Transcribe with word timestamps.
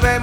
ve 0.00 0.21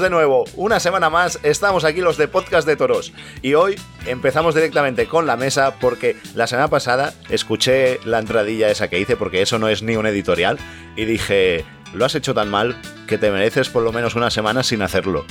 de 0.00 0.10
nuevo. 0.10 0.44
Una 0.56 0.80
semana 0.80 1.10
más 1.10 1.38
estamos 1.42 1.84
aquí 1.84 2.00
los 2.00 2.16
de 2.16 2.28
Podcast 2.28 2.66
de 2.66 2.76
Toros. 2.76 3.12
Y 3.42 3.54
hoy 3.54 3.78
empezamos 4.06 4.54
directamente 4.54 5.06
con 5.06 5.26
la 5.26 5.36
mesa 5.36 5.74
porque 5.80 6.16
la 6.34 6.46
semana 6.46 6.68
pasada 6.68 7.12
escuché 7.28 8.00
la 8.04 8.18
entradilla 8.18 8.70
esa 8.70 8.88
que 8.88 8.98
hice 8.98 9.16
porque 9.16 9.42
eso 9.42 9.58
no 9.58 9.68
es 9.68 9.82
ni 9.82 9.96
un 9.96 10.06
editorial 10.06 10.58
y 10.96 11.04
dije, 11.04 11.64
lo 11.92 12.04
has 12.04 12.14
hecho 12.14 12.34
tan 12.34 12.48
mal 12.48 12.80
que 13.06 13.18
te 13.18 13.30
mereces 13.30 13.68
por 13.68 13.82
lo 13.82 13.92
menos 13.92 14.14
una 14.14 14.30
semana 14.30 14.62
sin 14.62 14.82
hacerlo. 14.82 15.26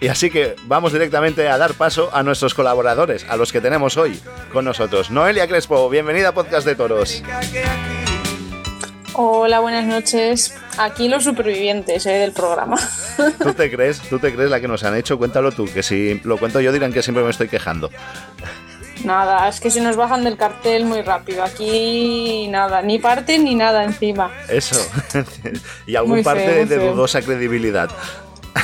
Y 0.00 0.08
así 0.08 0.30
que 0.30 0.56
vamos 0.64 0.92
directamente 0.92 1.48
a 1.48 1.58
dar 1.58 1.74
paso 1.74 2.10
a 2.12 2.22
nuestros 2.22 2.54
colaboradores, 2.54 3.24
a 3.28 3.36
los 3.36 3.52
que 3.52 3.60
tenemos 3.60 3.96
hoy 3.96 4.20
con 4.52 4.64
nosotros. 4.64 5.10
Noelia 5.10 5.46
Crespo, 5.48 5.88
bienvenida 5.88 6.28
a 6.28 6.34
Podcast 6.34 6.66
de 6.66 6.74
Toros. 6.74 7.22
Hola, 9.14 9.60
buenas 9.60 9.84
noches. 9.84 10.54
Aquí 10.78 11.08
los 11.08 11.24
supervivientes 11.24 12.06
eh, 12.06 12.12
del 12.12 12.32
programa. 12.32 12.78
¿Tú 13.38 13.52
te 13.52 13.70
crees? 13.74 14.00
¿Tú 14.00 14.18
te 14.18 14.34
crees 14.34 14.50
la 14.50 14.60
que 14.60 14.68
nos 14.68 14.84
han 14.84 14.96
hecho? 14.96 15.18
Cuéntalo 15.18 15.52
tú, 15.52 15.66
que 15.66 15.82
si 15.82 16.20
lo 16.24 16.38
cuento 16.38 16.60
yo 16.60 16.72
dirán 16.72 16.92
que 16.92 17.02
siempre 17.02 17.22
me 17.22 17.30
estoy 17.30 17.48
quejando. 17.48 17.90
Nada, 19.04 19.48
es 19.48 19.60
que 19.60 19.70
se 19.70 19.80
nos 19.80 19.96
bajan 19.96 20.24
del 20.24 20.36
cartel 20.36 20.84
muy 20.86 21.02
rápido. 21.02 21.42
Aquí 21.42 22.48
nada, 22.48 22.80
ni 22.80 22.98
parte 22.98 23.38
ni 23.38 23.54
nada 23.54 23.84
encima. 23.84 24.30
Eso. 24.48 24.80
y 25.86 25.96
algún 25.96 26.12
Muy 26.12 26.22
parte 26.22 26.46
feo, 26.46 26.66
de 26.66 26.88
dudosa 26.88 27.20
credibilidad. 27.20 27.90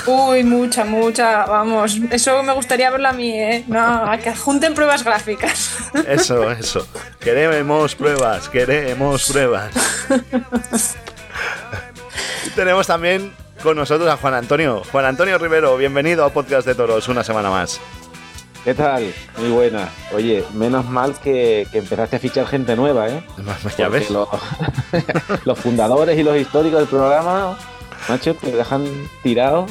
Uy, 0.06 0.44
mucha, 0.44 0.84
mucha, 0.84 1.44
vamos. 1.47 1.98
Eso 2.11 2.42
me 2.42 2.53
gustaría 2.53 2.91
verlo 2.91 3.08
a 3.08 3.12
mí, 3.12 3.31
¿eh? 3.31 3.64
No, 3.69 3.78
a 3.78 4.19
que 4.19 4.31
adjunten 4.31 4.75
pruebas 4.75 5.05
gráficas. 5.05 5.77
Eso, 6.06 6.50
eso. 6.50 6.86
Queremos 7.20 7.94
pruebas, 7.94 8.48
queremos 8.48 9.31
pruebas. 9.31 9.70
Y 12.47 12.50
Tenemos 12.56 12.86
también 12.86 13.33
con 13.62 13.77
nosotros 13.77 14.09
a 14.09 14.16
Juan 14.16 14.34
Antonio. 14.34 14.83
Juan 14.92 15.05
Antonio 15.05 15.39
Rivero, 15.39 15.77
bienvenido 15.77 16.25
a 16.25 16.31
Podcast 16.31 16.66
de 16.66 16.75
Toros 16.75 17.09
una 17.09 17.25
semana 17.25 17.50
más. 17.50 17.81
¿Qué 18.64 18.75
tal? 18.75 19.12
Muy 19.39 19.50
buena. 19.50 19.89
Oye, 20.14 20.44
menos 20.53 20.84
mal 20.84 21.14
que, 21.14 21.66
que 21.72 21.78
empezaste 21.78 22.16
a 22.16 22.19
fichar 22.19 22.47
gente 22.47 22.77
nueva, 22.77 23.09
¿eh? 23.09 23.22
Ya 23.39 23.56
Porque 23.62 23.89
ves. 23.89 24.11
Los, 24.11 24.28
los 25.44 25.59
fundadores 25.59 26.19
y 26.19 26.22
los 26.22 26.36
históricos 26.36 26.81
del 26.81 26.89
programa, 26.89 27.56
macho, 28.09 28.34
te 28.34 28.51
dejan 28.53 28.84
tirado 29.23 29.67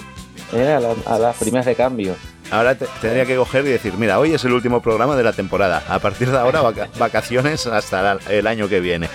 ¿eh? 0.54 0.74
a, 0.74 0.80
la- 0.80 0.96
a 1.06 1.20
las 1.20 1.38
primeras 1.38 1.66
de 1.66 1.76
cambio. 1.76 2.16
Ahora 2.52 2.76
te- 2.76 2.88
tendría 3.02 3.26
que 3.26 3.36
coger 3.36 3.66
y 3.66 3.70
decir, 3.70 3.94
mira, 3.98 4.20
hoy 4.20 4.34
es 4.34 4.44
el 4.46 4.54
último 4.54 4.82
programa 4.82 5.16
de 5.18 5.24
la 5.24 5.34
temporada. 5.34 5.84
A 5.90 6.00
partir 6.00 6.32
de 6.32 6.38
ahora, 6.38 6.62
vaca- 6.62 6.88
vacaciones 7.00 7.68
hasta 7.68 8.02
la- 8.02 8.20
el 8.30 8.48
año 8.48 8.68
que 8.70 8.80
viene. 8.80 9.10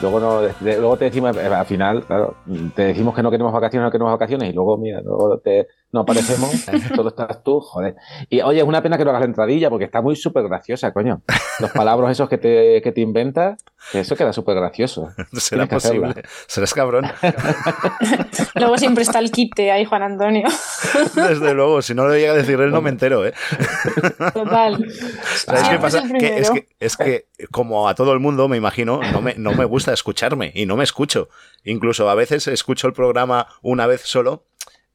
Luego, 0.00 0.20
no, 0.20 0.40
de- 0.42 0.78
luego 0.78 0.96
te 0.96 1.06
decimos, 1.06 1.36
eh, 1.36 1.46
al 1.46 1.66
final, 1.66 2.04
claro, 2.06 2.36
te 2.74 2.82
decimos 2.84 3.14
que 3.14 3.22
no 3.22 3.30
queremos 3.30 3.52
vacaciones, 3.52 3.84
no 3.86 3.90
queremos 3.90 4.12
vacaciones, 4.12 4.50
y 4.50 4.52
luego, 4.52 4.78
mira, 4.78 5.00
luego 5.00 5.38
te, 5.38 5.66
no 5.90 6.00
aparecemos, 6.00 6.50
solo 6.94 7.08
estás 7.08 7.42
tú, 7.42 7.60
joder. 7.60 7.96
Y 8.28 8.42
oye, 8.42 8.60
es 8.60 8.66
una 8.66 8.82
pena 8.82 8.98
que 8.98 9.04
no 9.04 9.10
hagas 9.10 9.22
la 9.22 9.26
entradilla, 9.26 9.70
porque 9.70 9.86
está 9.86 10.02
muy 10.02 10.16
súper 10.16 10.44
graciosa, 10.44 10.92
coño. 10.92 11.22
Los 11.60 11.70
palabras 11.70 12.12
esos 12.12 12.28
que 12.28 12.36
te, 12.36 12.82
que 12.82 12.92
te 12.92 13.00
inventas, 13.00 13.64
que 13.90 14.00
eso 14.00 14.14
queda 14.14 14.32
súper 14.32 14.56
gracioso. 14.56 15.08
¿Será 15.32 15.66
Tienes 15.66 15.84
posible? 15.84 16.22
¿Serás 16.46 16.74
cabrón? 16.74 17.06
Luego 18.54 18.76
siempre 18.76 19.02
está 19.02 19.18
el 19.18 19.30
quite 19.30 19.70
ahí, 19.70 19.86
Juan 19.86 20.02
Antonio. 20.02 20.46
Desde 21.14 21.54
luego, 21.54 21.80
si 21.80 21.94
no 21.94 22.06
lo 22.06 22.14
llega 22.14 22.32
a 22.32 22.36
decir 22.36 22.60
él, 22.60 22.70
no 22.70 22.82
me 22.82 22.90
entero, 22.90 23.26
¿eh? 23.26 23.32
Total. 24.34 24.84
¿Sabes 25.34 25.68
qué 25.68 25.78
pasa? 25.78 26.02
Que 26.18 26.38
es, 26.38 26.50
que, 26.50 26.68
es 26.80 26.96
que, 26.96 27.26
como 27.50 27.88
a 27.88 27.94
todo 27.94 28.12
el 28.12 28.20
mundo, 28.20 28.48
me 28.48 28.56
imagino, 28.56 29.00
no 29.12 29.20
me, 29.20 29.34
no 29.34 29.52
me 29.52 29.64
gusta 29.64 29.92
escucharme 29.92 30.52
y 30.54 30.66
no 30.66 30.76
me 30.76 30.84
escucho. 30.84 31.28
Incluso 31.64 32.08
a 32.10 32.14
veces 32.14 32.46
escucho 32.48 32.86
el 32.86 32.92
programa 32.92 33.46
una 33.62 33.86
vez 33.86 34.02
solo 34.02 34.47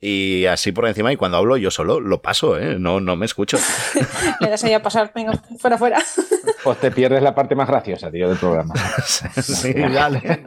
y 0.06 0.48
así 0.48 0.74
por 0.74 0.86
encima 0.86 1.14
y 1.14 1.16
cuando 1.16 1.38
hablo 1.38 1.56
yo 1.56 1.72
solo 1.72 2.02
lo 2.02 2.22
paso, 2.22 2.60
¿eh? 2.60 2.76
No, 2.78 3.00
no 3.00 3.16
me 3.16 3.26
escucho. 3.26 3.58
Le 4.42 4.50
das 4.50 4.62
ahí 4.66 4.74
a 4.74 4.82
pasar, 4.82 5.14
venga, 5.16 5.32
fuera, 5.58 5.78
fuera. 5.78 6.00
Pues 6.64 6.78
te 6.80 6.92
pierdes 6.92 7.22
la 7.22 7.34
parte 7.36 7.56
más 7.56 7.68
graciosa, 7.68 8.12
tío, 8.12 8.28
del 8.28 8.38
programa. 8.38 8.74
sí, 9.42 9.74
dale. 9.74 10.44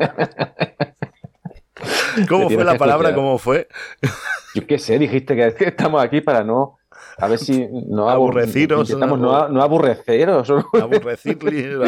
¿Cómo 2.29 2.51
fue 2.51 2.65
la 2.65 2.77
palabra? 2.77 3.09
escuchar. 3.09 3.15
¿Cómo 3.15 3.39
fue? 3.39 3.69
Yo 4.55 4.67
qué 4.67 4.79
sé, 4.79 4.99
dijiste 4.99 5.35
que 5.37 5.55
estamos 5.65 6.03
aquí 6.03 6.21
para 6.21 6.43
no. 6.43 6.79
A 7.19 7.29
ver 7.29 7.39
si 7.39 7.67
no 7.89 8.09
abur- 8.09 8.13
Aburreciros, 8.13 8.91
intentamos 8.91 9.19
¿no? 9.19 9.33
no, 9.33 9.49
no 9.49 9.63
aburreceros. 9.63 10.49
Aburrecirle. 10.81 11.77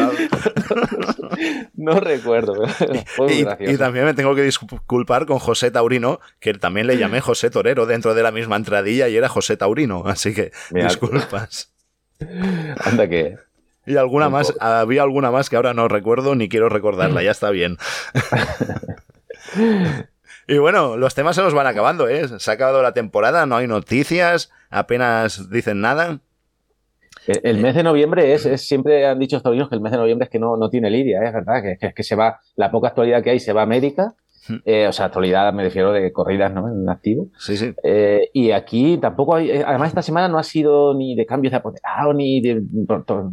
No 1.75 1.99
recuerdo. 1.99 2.53
pero 2.79 3.29
Y, 3.29 3.73
y 3.73 3.77
también 3.77 4.05
me 4.05 4.13
tengo 4.13 4.35
que 4.35 4.43
disculpar 4.43 5.25
con 5.25 5.39
José 5.39 5.71
Taurino, 5.71 6.19
que 6.39 6.53
también 6.53 6.87
le 6.87 6.97
llamé 6.97 7.21
José 7.21 7.49
Torero 7.49 7.85
dentro 7.85 8.13
de 8.13 8.23
la 8.23 8.31
misma 8.31 8.57
entradilla 8.57 9.07
y 9.07 9.15
era 9.15 9.29
José 9.29 9.55
Taurino, 9.55 10.03
así 10.05 10.33
que 10.33 10.51
Mira. 10.71 10.87
disculpas. 10.87 11.71
Anda 12.83 13.07
que. 13.07 13.37
Y 13.85 13.95
alguna 13.95 14.27
Un 14.27 14.33
más, 14.33 14.53
había 14.59 15.03
alguna 15.03 15.31
más 15.31 15.49
que 15.49 15.55
ahora 15.55 15.73
no 15.73 15.87
recuerdo 15.87 16.35
ni 16.35 16.49
quiero 16.49 16.67
recordarla, 16.67 17.23
ya 17.23 17.31
está 17.31 17.49
bien. 17.51 17.77
y 20.49 20.57
bueno, 20.57 20.97
los 20.97 21.15
temas 21.15 21.35
se 21.35 21.41
nos 21.41 21.53
van 21.53 21.67
acabando, 21.67 22.07
¿eh? 22.09 22.27
Se 22.39 22.51
ha 22.51 22.55
acabado 22.55 22.81
la 22.81 22.93
temporada, 22.93 23.45
no 23.45 23.55
hay 23.57 23.67
noticias, 23.67 24.51
apenas 24.69 25.49
dicen 25.49 25.81
nada. 25.81 26.19
El, 27.27 27.39
el 27.43 27.57
mes 27.59 27.75
de 27.75 27.83
noviembre 27.83 28.33
es, 28.33 28.45
es- 28.45 28.67
siempre 28.67 29.05
han 29.05 29.19
dicho 29.19 29.37
estos 29.37 29.51
niños 29.51 29.69
que 29.69 29.75
el 29.75 29.81
mes 29.81 29.91
de 29.91 29.97
noviembre 29.99 30.23
es 30.25 30.29
que 30.29 30.39
no, 30.39 30.57
no 30.57 30.69
tiene 30.69 30.89
lidia, 30.89 31.21
¿eh? 31.21 31.27
es 31.27 31.33
verdad, 31.33 31.61
que, 31.61 31.77
que, 31.77 31.93
que 31.93 32.03
se 32.03 32.15
va, 32.15 32.39
la 32.55 32.71
poca 32.71 32.87
actualidad 32.89 33.21
que 33.23 33.29
hay 33.31 33.39
se 33.39 33.53
va 33.53 33.61
a 33.61 33.63
América, 33.63 34.15
Hmm. 34.47 34.55
eh, 34.65 34.87
o 34.87 34.91
sea, 34.93 35.05
actualidad 35.07 35.53
me 35.53 35.61
refiero 35.63 35.91
de 35.91 36.11
corridas, 36.13 36.51
¿no? 36.51 36.69
En 36.69 36.89
activo. 36.89 37.27
Sí, 37.37 37.55
sí. 37.57 37.71
Eh, 37.83 38.29
y 38.33 38.49
aquí 38.51 38.97
tampoco 38.97 39.35
hay, 39.35 39.51
además 39.51 39.89
esta 39.89 40.01
semana 40.01 40.27
no 40.29 40.39
ha 40.39 40.43
sido 40.43 40.95
ni 40.95 41.13
de 41.13 41.25
cambios 41.27 41.51
de 41.51 41.57
apoderado, 41.57 42.13
ni 42.13 42.41
de 42.41 42.63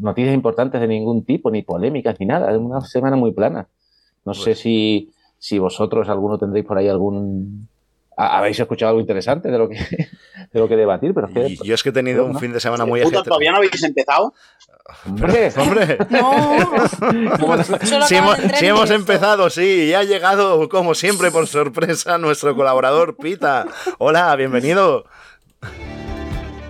noticias 0.00 0.34
importantes 0.34 0.78
de 0.78 0.88
ningún 0.88 1.24
tipo, 1.24 1.50
ni 1.50 1.62
polémicas, 1.62 2.16
ni 2.20 2.26
nada. 2.26 2.50
Es 2.50 2.58
una 2.58 2.80
semana 2.82 3.16
muy 3.16 3.32
plana. 3.32 3.68
No 4.26 4.34
sé 4.34 4.50
Pues- 4.50 4.58
si, 4.58 5.10
si 5.38 5.58
vosotros, 5.58 6.08
alguno 6.08 6.38
tendréis 6.38 6.64
por 6.66 6.78
ahí 6.78 6.88
algún... 6.88 7.68
ha- 8.16 8.38
Habéis 8.38 8.58
escuchado 8.60 8.90
algo 8.90 9.00
interesante 9.00 9.50
de 9.50 9.58
lo 9.58 9.68
que, 9.68 9.76
de 10.52 10.60
lo 10.60 10.68
que 10.68 10.76
debatir, 10.76 11.12
pero 11.14 11.28
es 11.28 11.34
que... 11.34 11.46
Y 11.64 11.66
yo 11.68 11.74
es 11.74 11.82
que 11.82 11.90
he 11.90 11.92
tenido 11.92 12.24
un 12.24 12.32
¿no? 12.32 12.38
fin 12.38 12.52
de 12.52 12.60
semana 12.60 12.84
muy 12.86 13.00
ajetreado. 13.00 13.24
¿Todavía 13.24 13.50
no 13.52 13.58
habéis 13.58 13.82
empezado? 13.82 14.34
¡Hombre! 15.06 15.52
Hombre, 15.56 15.98
No. 16.10 16.66
Si 18.06 18.14
hemos, 18.14 18.36
si 18.54 18.66
hemos 18.66 18.90
empezado, 18.90 19.50
sí, 19.50 19.86
y 19.88 19.94
ha 19.94 20.04
llegado, 20.04 20.68
como 20.68 20.94
siempre, 20.94 21.30
por 21.30 21.46
sorpresa, 21.48 22.18
nuestro 22.18 22.54
colaborador 22.54 23.16
Pita. 23.16 23.66
Hola, 23.98 24.34
bienvenido. 24.36 25.04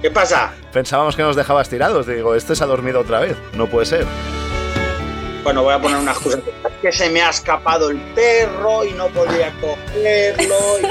¿Qué 0.02 0.10
pasa? 0.10 0.52
Pensábamos 0.72 1.16
que 1.16 1.22
nos 1.22 1.36
dejabas 1.36 1.68
tirados. 1.68 2.06
Digo, 2.06 2.34
este 2.34 2.54
se 2.54 2.64
ha 2.64 2.66
dormido 2.66 3.00
otra 3.00 3.20
vez. 3.20 3.36
No 3.56 3.66
puede 3.66 3.86
ser. 3.86 4.06
Bueno, 5.46 5.62
voy 5.62 5.74
a 5.74 5.78
poner 5.78 5.98
una 5.98 6.10
excusa. 6.10 6.38
Es 6.38 6.72
que 6.82 6.90
se 6.90 7.08
me 7.08 7.22
ha 7.22 7.30
escapado 7.30 7.90
el 7.90 7.98
perro 8.16 8.84
y 8.84 8.90
no 8.94 9.06
podía 9.06 9.52
cogerlo. 9.60 10.56
y- 10.82 10.86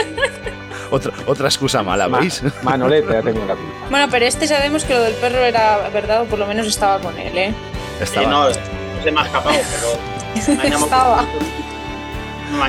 Otra, 0.91 1.11
otra 1.25 1.47
excusa 1.49 1.83
mala, 1.83 2.07
Ma- 2.07 2.19
¿veis? 2.19 2.41
Manolete 2.63 3.17
ha 3.17 3.21
tenido 3.21 3.45
la 3.47 3.55
culpa. 3.55 3.87
Bueno, 3.89 4.07
pero 4.09 4.25
este 4.25 4.47
sabemos 4.47 4.85
que 4.85 4.93
lo 4.93 5.01
del 5.01 5.13
perro 5.15 5.39
era 5.43 5.89
verdad, 5.89 6.21
o 6.21 6.25
por 6.25 6.39
lo 6.39 6.45
menos 6.47 6.67
estaba 6.67 6.99
con 7.01 7.17
él, 7.19 7.37
¿eh? 7.37 7.53
Estaba- 7.99 8.25
Eh, 8.25 8.29
no, 8.29 9.03
se 9.03 9.11
me 9.11 9.19
ha 9.19 9.25
escapado, 9.25 9.57
pero 9.75 10.57
me 10.57 10.67
Estaba. 10.69 11.25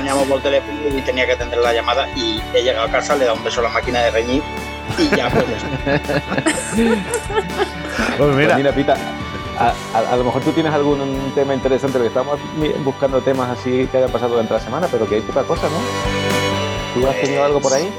llamado 0.03 0.25
por 0.25 0.41
teléfono 0.41 0.77
y 0.93 1.01
tenía 1.03 1.25
que 1.25 1.31
atender 1.33 1.59
la 1.59 1.71
llamada 1.71 2.09
y 2.17 2.41
he 2.53 2.63
llegado 2.63 2.87
a 2.87 2.91
casa, 2.91 3.15
le 3.15 3.23
he 3.23 3.27
dado 3.27 3.37
un 3.37 3.45
beso 3.45 3.61
a 3.61 3.63
la 3.63 3.69
máquina 3.69 4.01
de 4.01 4.11
reñir 4.11 4.43
y 4.97 5.15
ya 5.15 5.29
pues 5.29 5.45
Pues 8.17 8.35
Pues 8.35 8.55
mira, 8.55 8.71
Pita, 8.73 8.97
a, 9.59 9.73
a- 9.93 10.13
a 10.13 10.15
lo 10.17 10.23
mejor 10.23 10.41
tú 10.43 10.51
tienes 10.51 10.73
algún 10.73 11.31
tema 11.35 11.53
interesante, 11.53 11.97
porque 11.97 12.07
estamos 12.09 12.39
buscando 12.83 13.21
temas 13.21 13.57
así 13.57 13.87
que 13.91 13.97
hayan 13.97 14.11
pasado 14.11 14.31
durante 14.31 14.53
la 14.53 14.59
semana, 14.59 14.87
pero 14.91 15.07
que 15.07 15.15
hay 15.15 15.21
poca 15.21 15.43
cosa, 15.43 15.63
¿no? 15.69 16.99
¿Tú 17.01 17.07
has 17.07 17.15
tenido 17.21 17.43
algo 17.43 17.59
por 17.61 17.73
ahí? 17.73 17.89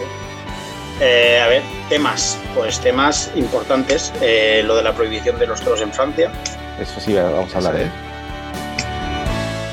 Eh, 1.01 1.41
a 1.41 1.47
ver, 1.49 1.63
temas, 1.89 2.39
pues 2.57 2.81
temas 2.81 3.31
importantes, 3.37 4.13
eh, 4.21 4.63
lo 4.65 4.75
de 4.77 4.83
la 4.83 4.93
prohibición 4.95 5.39
de 5.39 5.47
los 5.47 5.61
toros 5.61 5.81
en 5.81 5.93
Francia, 5.93 6.33
Eso 6.81 6.99
sí, 7.01 7.15
vamos 7.15 7.55
a 7.55 7.59
hablar, 7.59 7.77
¿eh? 7.77 7.91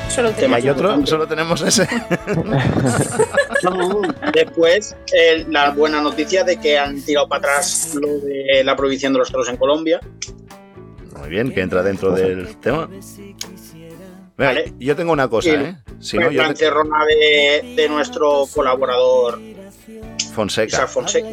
Solo 0.09 0.29
¿y 0.29 0.33
tenía 0.33 0.57
hay 0.57 0.69
otro? 0.69 1.05
Solo 1.05 1.27
tenemos 1.27 1.61
ese. 1.61 1.85
Después, 4.33 4.95
eh, 5.13 5.45
la 5.49 5.71
buena 5.71 5.99
noticia 6.01 6.43
de 6.43 6.57
que 6.57 6.77
han 6.77 7.01
tirado 7.01 7.27
para 7.27 7.39
atrás 7.39 7.95
lo 7.95 8.07
de 8.19 8.63
la 8.63 8.75
prohibición 8.75 9.11
de 9.13 9.19
los 9.19 9.31
toros 9.31 9.49
en 9.49 9.57
Colombia. 9.57 9.99
Muy 11.25 11.29
bien, 11.29 11.51
que 11.53 11.61
entra 11.61 11.81
dentro 11.81 12.11
del 12.11 12.57
tema. 12.57 12.87
Venga, 12.87 14.51
Vale. 14.53 14.73
yo 14.79 14.95
tengo 14.95 15.11
una 15.13 15.27
cosa, 15.29 15.49
Y- 15.49 15.53
¿eh? 15.53 15.75
Si 15.99 16.17
no, 16.17 16.29
yo 16.29 16.53
te- 16.53 16.65
de, 16.65 17.73
de 17.75 17.89
nuestro 17.89 18.43
colaborador 18.53 19.39
Fonseca. 20.33 20.87
Fonseca. 20.87 21.29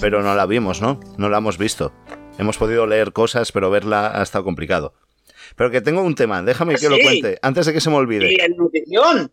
Pero 0.00 0.22
no 0.22 0.34
la 0.34 0.44
vimos, 0.46 0.82
¿no? 0.82 0.98
No 1.16 1.28
la 1.28 1.38
hemos 1.38 1.58
visto. 1.58 1.92
Hemos 2.38 2.58
podido 2.58 2.86
leer 2.86 3.12
cosas, 3.12 3.52
pero 3.52 3.70
verla 3.70 4.18
ha 4.18 4.22
estado 4.22 4.44
complicado. 4.44 4.94
Pero 5.56 5.70
que 5.70 5.80
tengo 5.80 6.02
un 6.02 6.14
tema, 6.14 6.42
déjame 6.42 6.74
que 6.76 6.88
lo 6.88 6.96
Sí. 6.96 7.02
cuente, 7.02 7.38
antes 7.40 7.66
de 7.66 7.72
que 7.72 7.80
se 7.80 7.88
me 7.88 7.96
Y 7.96 7.98
olvide. 7.98 8.44
en 8.44 8.56
nutrición, 8.56 9.32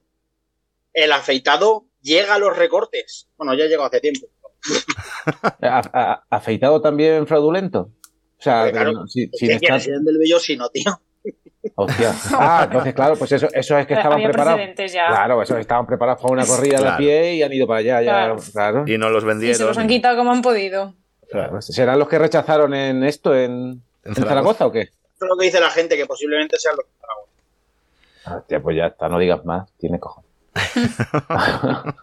el 0.93 1.11
afeitado 1.11 1.85
llega 2.01 2.35
a 2.35 2.39
los 2.39 2.55
recortes. 2.55 3.29
Bueno, 3.37 3.53
ya 3.55 3.65
llegó 3.65 3.83
hace 3.83 3.99
tiempo. 3.99 4.27
¿A- 5.61 5.89
a- 5.93 6.23
¿Afeitado 6.29 6.81
también 6.81 7.25
fraudulento? 7.27 7.91
O 8.39 8.41
sea, 8.41 8.71
claro. 8.71 8.91
no, 8.93 9.07
si- 9.07 9.29
¿Qué 9.29 9.37
sin 9.37 9.51
estar- 9.51 9.81
del 9.81 10.17
vello 10.17 10.39
sí, 10.39 10.55
no, 10.55 10.69
tío? 10.69 10.99
Hostia. 11.75 12.13
Ah, 12.33 12.61
entonces, 12.65 12.93
claro, 12.93 13.15
pues 13.17 13.31
eso, 13.33 13.47
eso 13.53 13.77
es 13.77 13.85
que 13.85 13.93
estaban 13.93 14.13
Había 14.13 14.29
preparados. 14.29 14.61
ya. 14.91 15.07
Claro, 15.07 15.41
eso 15.41 15.57
estaban 15.57 15.85
preparados 15.85 16.21
para 16.21 16.33
una 16.33 16.45
corrida 16.45 16.79
de 16.81 16.87
a 16.87 16.97
pie 16.97 17.35
y 17.35 17.43
han 17.43 17.51
ido 17.51 17.67
para 17.67 17.79
allá, 17.81 18.01
ya, 18.01 18.11
Claro. 18.11 18.37
claro. 18.53 18.83
Y 18.87 18.97
no 18.97 19.09
los 19.09 19.23
Y 19.23 19.27
vendieron. 19.27 19.57
se 19.57 19.63
los 19.65 19.77
han 19.77 19.87
quitado 19.87 20.17
como 20.17 20.31
han 20.31 20.41
podido. 20.41 20.95
Claro. 21.29 21.61
¿Serán 21.61 21.99
los 21.99 22.07
que 22.07 22.17
rechazaron 22.17 22.73
en 22.73 23.03
esto, 23.03 23.35
en, 23.35 23.51
En 23.51 23.81
en 24.05 24.15
Zaragoza. 24.15 24.29
Zaragoza 24.29 24.65
o 24.67 24.71
qué? 24.71 24.79
Eso 24.81 25.25
es 25.25 25.29
lo 25.29 25.37
que 25.37 25.45
dice 25.45 25.59
la 25.59 25.69
gente, 25.69 25.97
que 25.97 26.05
posiblemente 26.05 26.57
sean 26.57 26.75
los 26.77 26.85
Ah, 28.25 28.37
Hostia, 28.37 28.61
pues 28.61 28.77
ya 28.77 28.87
está, 28.87 29.09
no 29.09 29.19
digas 29.19 29.43
más, 29.45 29.69
tiene 29.77 29.99
cojones. 29.99 30.29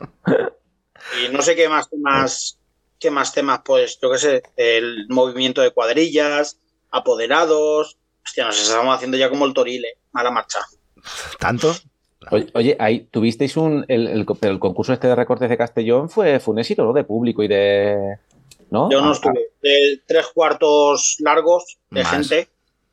Y 1.24 1.32
no 1.32 1.40
sé 1.42 1.54
qué 1.54 1.68
más 1.68 1.88
temas, 1.88 2.58
qué 2.98 3.10
más 3.10 3.32
temas, 3.32 3.60
pues 3.64 3.98
yo 4.00 4.10
qué 4.10 4.18
sé, 4.18 4.42
el 4.56 5.06
movimiento 5.08 5.60
de 5.60 5.70
cuadrillas, 5.70 6.58
apoderados. 6.90 7.98
Hostia, 8.24 8.44
nos 8.46 8.60
estamos 8.60 8.94
haciendo 8.94 9.16
ya 9.16 9.30
como 9.30 9.46
el 9.46 9.54
torile, 9.54 9.98
mala 10.12 10.30
marcha. 10.30 10.58
¿Tanto? 11.38 11.74
Oye, 12.30 12.46
oye, 12.54 12.76
ahí 12.80 13.00
tuvisteis 13.10 13.56
un. 13.56 13.84
El, 13.88 14.08
el- 14.08 14.26
pero 14.40 14.52
el 14.52 14.58
concurso 14.58 14.92
este 14.92 15.06
de 15.06 15.14
recortes 15.14 15.48
de 15.48 15.56
Castellón 15.56 16.10
fue, 16.10 16.40
fue 16.40 16.54
un 16.54 16.58
éxito, 16.58 16.82
¿no? 16.84 16.92
De 16.92 17.04
público 17.04 17.42
y 17.42 17.48
de. 17.48 18.16
¿No? 18.70 18.90
Yo 18.90 19.00
no 19.00 19.10
Ah, 19.10 19.12
estuve. 19.12 19.50
De 19.62 20.00
tres 20.08 20.26
cuartos 20.34 21.16
largos 21.20 21.78
de 21.90 22.02
Más. 22.02 22.10
gente. 22.12 22.48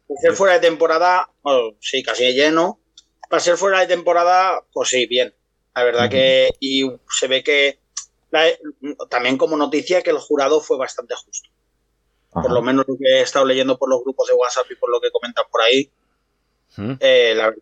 Para 0.07 0.19
ser 0.21 0.33
fuera 0.33 0.53
de 0.53 0.59
temporada, 0.59 1.29
bueno, 1.41 1.75
sí, 1.79 2.03
casi 2.03 2.31
lleno. 2.33 2.79
Para 3.27 3.39
ser 3.39 3.57
fuera 3.57 3.79
de 3.79 3.87
temporada, 3.87 4.61
pues 4.71 4.89
sí, 4.89 5.07
bien. 5.07 5.33
La 5.73 5.83
verdad 5.83 6.09
que. 6.11 6.51
Y 6.59 6.83
se 7.09 7.27
ve 7.27 7.43
que. 7.43 7.79
La- 8.33 9.05
también 9.09 9.37
como 9.37 9.55
noticia 9.55 10.01
que 10.01 10.09
el 10.09 10.17
jurado 10.17 10.59
fue 10.59 10.77
bastante 10.77 11.13
justo. 11.15 11.49
ajá. 12.31 12.41
Por 12.41 12.51
lo 12.51 12.61
menos 12.61 12.85
lo 12.87 12.97
que 12.97 13.05
he 13.05 13.21
estado 13.21 13.45
leyendo 13.45 13.77
por 13.77 13.89
los 13.89 14.01
grupos 14.03 14.27
de 14.27 14.33
WhatsApp 14.33 14.65
y 14.71 14.75
por 14.75 14.89
lo 14.91 14.99
que 14.99 15.11
comentan 15.11 15.45
por 15.51 15.61
ahí. 15.61 15.89
¿Mm? 16.77 16.93
eh, 16.99 17.33
la. 17.35 17.53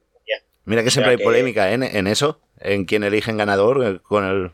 Mira 0.63 0.83
que 0.83 0.91
siempre 0.91 1.09
O 1.09 1.09
sea 1.09 1.11
hay 1.11 1.17
que- 1.17 1.23
polémica 1.23 1.69
¿eh? 1.71 1.73
en, 1.73 1.83
en 1.83 2.07
eso, 2.07 2.39
en 2.59 2.85
quién 2.85 3.03
eligen 3.03 3.35
ganador 3.35 3.83
eh, 3.83 3.99
con 4.01 4.23
el... 4.23 4.51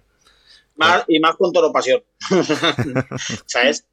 Más, 0.75 1.03
y 1.07 1.19
más 1.19 1.35
con 1.35 1.51
toro 1.51 1.71
pasión. 1.73 2.01
¿Sabes? 3.45 3.85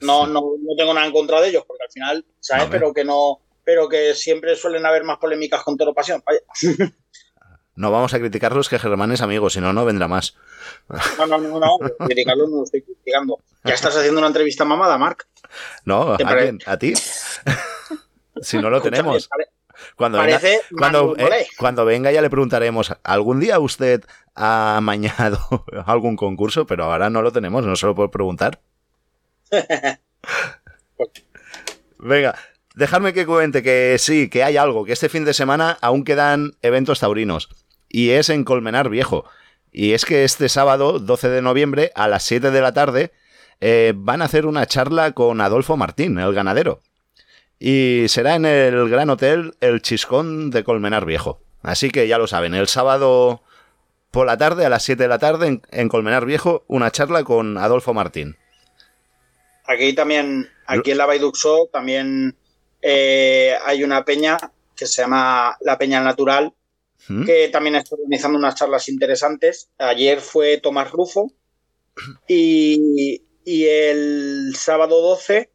No, 0.00 0.26
no, 0.26 0.40
no 0.60 0.76
tengo 0.76 0.92
nada 0.92 1.06
en 1.06 1.12
contra 1.12 1.40
de 1.40 1.48
ellos, 1.48 1.64
porque 1.66 1.84
al 1.84 1.90
final, 1.92 2.24
¿sabes? 2.40 2.66
Pero 2.70 2.92
que 2.92 3.04
no, 3.04 3.40
pero 3.64 3.88
que 3.88 4.14
siempre 4.14 4.54
suelen 4.54 4.84
haber 4.84 5.04
más 5.04 5.18
polémicas 5.18 5.62
con 5.62 5.76
toro 5.78 5.94
pasión. 5.94 6.22
Vaya. 6.26 6.40
No 7.76 7.90
vamos 7.90 8.14
a 8.14 8.18
criticarlos 8.20 8.68
que 8.68 8.78
Germán 8.78 9.10
es 9.12 9.20
amigo, 9.20 9.50
si 9.50 9.60
no, 9.60 9.72
no 9.72 9.84
vendrá 9.84 10.06
más. 10.08 10.36
No, 11.18 11.26
no, 11.26 11.38
no, 11.38 11.58
no. 11.60 11.78
Criticarlo 12.06 12.46
no 12.48 12.58
lo 12.58 12.64
estoy 12.64 12.82
criticando. 12.82 13.38
Ya 13.64 13.74
estás 13.74 13.96
haciendo 13.96 14.20
una 14.20 14.28
entrevista 14.28 14.64
mamada, 14.64 14.96
Marc. 14.98 15.26
No, 15.84 16.12
¿a 16.14 16.16
¿Te 16.16 16.24
pare- 16.24 16.42
quién? 16.42 16.58
¿A 16.66 16.76
ti? 16.78 16.94
si 18.40 18.58
no 18.58 18.70
lo 18.70 18.80
tenemos. 18.80 19.28
Cuando 19.96 20.18
venga, 20.20 20.40
cuando, 20.78 21.16
eh, 21.16 21.22
Molé. 21.24 21.46
cuando 21.58 21.84
venga 21.84 22.12
ya 22.12 22.22
le 22.22 22.30
preguntaremos, 22.30 22.94
¿algún 23.02 23.40
día 23.40 23.58
usted 23.58 24.04
ha 24.36 24.76
amañado 24.76 25.38
algún 25.86 26.14
concurso? 26.16 26.64
Pero 26.66 26.84
ahora 26.84 27.10
no 27.10 27.22
lo 27.22 27.32
tenemos, 27.32 27.66
no 27.66 27.74
se 27.74 27.86
lo 27.86 27.94
puedo 27.94 28.10
preguntar. 28.10 28.60
Venga, 31.98 32.34
dejadme 32.74 33.12
que 33.12 33.26
cuente 33.26 33.62
que 33.62 33.96
sí, 33.98 34.28
que 34.28 34.44
hay 34.44 34.56
algo, 34.56 34.84
que 34.84 34.92
este 34.92 35.08
fin 35.08 35.24
de 35.24 35.34
semana 35.34 35.78
aún 35.80 36.04
quedan 36.04 36.52
eventos 36.62 37.00
taurinos. 37.00 37.48
Y 37.94 38.10
es 38.10 38.28
en 38.28 38.42
Colmenar 38.42 38.88
Viejo. 38.88 39.24
Y 39.70 39.92
es 39.92 40.04
que 40.04 40.24
este 40.24 40.48
sábado, 40.48 40.98
12 40.98 41.28
de 41.28 41.42
noviembre, 41.42 41.92
a 41.94 42.08
las 42.08 42.24
7 42.24 42.50
de 42.50 42.60
la 42.60 42.74
tarde, 42.74 43.12
eh, 43.60 43.92
van 43.94 44.20
a 44.20 44.24
hacer 44.24 44.46
una 44.46 44.66
charla 44.66 45.12
con 45.12 45.40
Adolfo 45.40 45.76
Martín, 45.76 46.18
el 46.18 46.34
ganadero. 46.34 46.80
Y 47.60 48.06
será 48.08 48.34
en 48.34 48.46
el 48.46 48.88
Gran 48.88 49.10
Hotel 49.10 49.54
El 49.60 49.80
Chiscón 49.80 50.50
de 50.50 50.64
Colmenar 50.64 51.04
Viejo. 51.06 51.40
Así 51.62 51.90
que 51.90 52.08
ya 52.08 52.18
lo 52.18 52.26
saben, 52.26 52.56
el 52.56 52.66
sábado 52.66 53.44
por 54.10 54.26
la 54.26 54.38
tarde, 54.38 54.66
a 54.66 54.70
las 54.70 54.82
7 54.82 55.00
de 55.00 55.08
la 55.08 55.20
tarde, 55.20 55.46
en, 55.46 55.62
en 55.70 55.88
Colmenar 55.88 56.26
Viejo, 56.26 56.64
una 56.66 56.90
charla 56.90 57.22
con 57.22 57.58
Adolfo 57.58 57.94
Martín. 57.94 58.36
Aquí 59.66 59.92
también, 59.92 60.50
aquí 60.66 60.90
en 60.90 60.98
la 60.98 61.06
Baiduxo 61.06 61.68
también 61.72 62.36
eh, 62.82 63.54
hay 63.64 63.84
una 63.84 64.04
peña 64.04 64.36
que 64.74 64.86
se 64.86 65.02
llama 65.02 65.56
La 65.60 65.78
Peña 65.78 66.00
Natural, 66.00 66.52
¿Mm? 67.08 67.24
que 67.26 67.48
también 67.48 67.76
está 67.76 67.94
organizando 67.96 68.38
unas 68.38 68.54
charlas 68.54 68.88
interesantes. 68.88 69.70
Ayer 69.78 70.20
fue 70.20 70.58
Tomás 70.58 70.90
Rufo 70.90 71.32
y, 72.28 73.22
y 73.44 73.64
el 73.66 74.54
sábado 74.56 75.00
12 75.00 75.50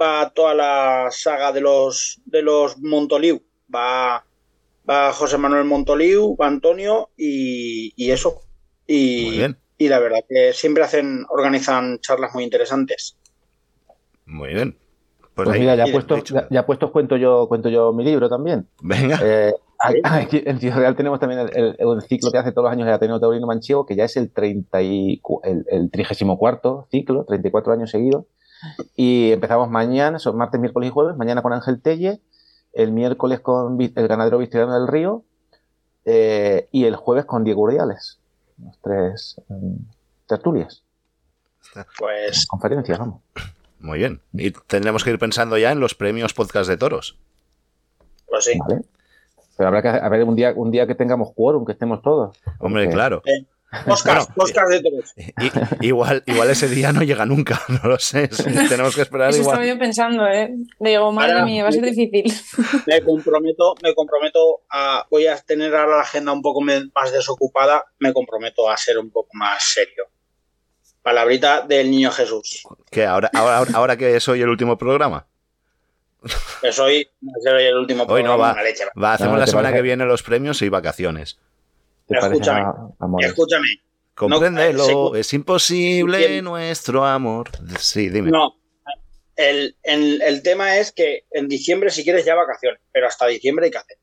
va 0.00 0.30
toda 0.34 0.54
la 0.54 1.08
saga 1.10 1.52
de 1.52 1.60
los, 1.60 2.20
de 2.26 2.42
los 2.42 2.78
Montoliu. 2.78 3.42
Va, 3.74 4.24
va 4.88 5.12
José 5.12 5.38
Manuel 5.38 5.64
Montoliu, 5.64 6.36
va 6.36 6.46
Antonio 6.46 7.10
y, 7.16 7.92
y 7.96 8.10
eso. 8.10 8.40
Y, 8.86 9.24
Muy 9.26 9.36
bien, 9.38 9.58
y 9.78 9.88
la 9.88 9.98
verdad 9.98 10.20
que 10.28 10.52
siempre 10.52 10.84
hacen, 10.84 11.24
organizan 11.28 11.98
charlas 12.00 12.32
muy 12.34 12.44
interesantes. 12.44 13.16
muy 14.26 14.54
bien. 14.54 14.78
Pues, 15.34 15.44
Pues 15.46 15.48
ahí- 15.50 15.60
mira, 15.60 15.74
ya 15.76 15.84
dicho. 15.84 16.34
ya, 16.34 16.48
ya 16.50 16.66
puestos 16.66 16.90
cuento 16.90 17.16
yo, 17.16 17.46
cuento 17.48 17.68
yo 17.68 17.92
mi 17.92 18.04
libro 18.04 18.28
también. 18.28 18.68
Venga, 18.80 19.20
Eh, 19.22 19.52
aquí- 19.78 20.00
aquí 20.04 20.42
en 20.46 20.58
Ciudad 20.60 20.76
Real 20.78 20.96
tenemos 20.96 21.18
también 21.20 21.40
el, 21.42 21.50
el- 21.56 21.76
el 21.78 22.02
ciclo 22.02 22.30
que 22.30 22.38
hace 22.38 22.52
todos 22.52 22.64
los 22.64 22.72
años 22.72 22.86
el 22.88 22.94
Ateneo 22.94 23.20
Taurino 23.20 23.46
Manchego, 23.46 23.86
que 23.86 23.96
ya 23.96 24.04
es 24.04 24.16
el, 24.16 24.30
30 24.30 24.82
y 24.82 25.20
el, 25.44 25.64
el 25.68 25.90
34 25.90 26.88
ciclo, 26.90 27.24
34 27.24 27.72
años 27.72 27.90
seguidos. 27.90 28.24
Y 28.96 29.32
empezamos 29.32 29.68
mañana, 29.70 30.18
son 30.18 30.36
martes, 30.36 30.60
miércoles 30.60 30.88
y 30.88 30.92
jueves, 30.92 31.16
mañana 31.16 31.42
con 31.42 31.52
Ángel 31.52 31.80
Telle, 31.82 32.20
el 32.72 32.92
miércoles 32.92 33.40
con 33.40 33.80
el 33.80 34.08
ganadero 34.08 34.38
Victoriano 34.38 34.74
del 34.74 34.88
Río 34.88 35.24
eh, 36.04 36.68
y 36.72 36.84
el 36.84 36.96
jueves 36.96 37.24
con 37.26 37.44
Diego 37.44 37.62
Urdiales. 37.62 38.18
Los 38.64 38.78
tres 38.80 39.40
mm, 39.48 39.74
tertulias, 40.26 40.82
Pues 41.98 42.46
conferencias, 42.46 42.98
vamos. 42.98 43.20
muy 43.80 43.98
bien. 43.98 44.20
Y 44.32 44.50
tendremos 44.52 45.04
que 45.04 45.10
ir 45.10 45.18
pensando 45.18 45.58
ya 45.58 45.72
en 45.72 45.80
los 45.80 45.94
premios 45.94 46.32
podcast 46.32 46.68
de 46.68 46.76
toros. 46.78 47.18
Pues 48.26 48.44
sí. 48.46 48.58
¿vale? 48.58 48.82
Pero 49.56 49.68
habrá 49.68 49.82
que 49.82 49.88
a 49.88 50.08
ver 50.08 50.22
un 50.24 50.36
día, 50.36 50.52
un 50.54 50.70
día 50.70 50.86
que 50.86 50.94
tengamos 50.94 51.32
quórum, 51.34 51.64
que 51.64 51.72
estemos 51.72 52.02
todos. 52.02 52.36
Hombre, 52.58 52.84
Porque- 52.84 52.94
claro. 52.94 53.22
Podcast, 53.84 54.30
podcast 54.32 54.70
de 54.70 54.80
todos. 54.80 55.12
I- 55.18 55.86
igual, 55.88 56.22
igual 56.26 56.48
ese 56.48 56.68
día 56.68 56.92
no 56.92 57.02
llega 57.02 57.26
nunca, 57.26 57.60
no 57.82 57.88
lo 57.90 57.98
sé. 57.98 58.28
Tenemos 58.68 58.94
que 58.94 59.02
esperar 59.02 59.30
Eso 59.30 59.40
igual. 59.40 59.56
estaba 59.56 59.66
yo 59.74 59.78
pensando, 59.78 60.26
¿eh? 60.28 60.54
Digo, 60.78 61.10
madre 61.12 61.32
Ahora- 61.32 61.44
mía, 61.44 61.62
va 61.64 61.70
a 61.70 61.72
ser 61.72 61.82
difícil. 61.84 62.32
Me 62.86 63.02
comprometo, 63.02 63.74
me 63.82 63.92
comprometo 63.94 64.60
a. 64.70 65.04
Voy 65.10 65.26
a 65.26 65.36
tener 65.38 65.74
ahora 65.74 65.96
la 65.96 66.02
agenda 66.02 66.32
un 66.32 66.42
poco 66.42 66.60
más 66.62 67.12
desocupada. 67.12 67.84
Me 67.98 68.12
comprometo 68.12 68.70
a 68.70 68.76
ser 68.76 68.98
un 68.98 69.10
poco 69.10 69.30
más 69.34 69.62
serio. 69.64 70.04
Palabrita 71.02 71.62
del 71.62 71.90
niño 71.90 72.10
Jesús. 72.12 72.62
Que 72.90 73.04
ahora, 73.04 73.30
ahora, 73.34 73.64
ahora 73.74 73.96
que 73.96 74.18
soy 74.20 74.40
el 74.42 74.48
último 74.48 74.78
programa. 74.78 75.26
El 76.62 77.76
último 77.76 78.04
Hoy 78.04 78.22
no 78.22 78.38
va. 78.38 78.52
una 78.52 78.62
leche, 78.62 78.84
va. 78.84 78.92
Va, 79.00 79.12
hacemos 79.14 79.34
No, 79.34 79.38
la 79.40 79.46
semana 79.46 79.68
parece- 79.68 79.78
que 79.78 79.82
viene 79.82 80.04
los 80.04 80.22
premios 80.22 80.60
y 80.62 80.68
vacaciones. 80.68 81.38
¿Te 82.06 82.14
parece 82.14 82.34
Escúchame. 82.34 82.60
a-? 82.60 83.26
Escúchame. 83.26 83.66
Compréndelo, 84.14 85.14
eh, 85.14 85.20
es 85.20 85.32
imposible 85.34 86.40
nuestro 86.42 87.04
amor. 87.04 87.50
Sí, 87.78 88.08
dime. 88.08 88.30
No. 88.30 88.54
El, 89.36 89.76
el- 89.82 90.22
el 90.22 90.42
tema 90.42 90.76
es 90.78 90.92
que 90.92 91.26
en 91.30 91.48
diciembre, 91.48 91.90
si 91.90 92.02
quieres, 92.04 92.24
ya 92.24 92.34
vacaciones. 92.34 92.80
Pero 92.92 93.06
hasta 93.06 93.26
diciembre 93.26 93.66
hay 93.66 93.70
que 93.70 93.78
hacer. 93.78 93.98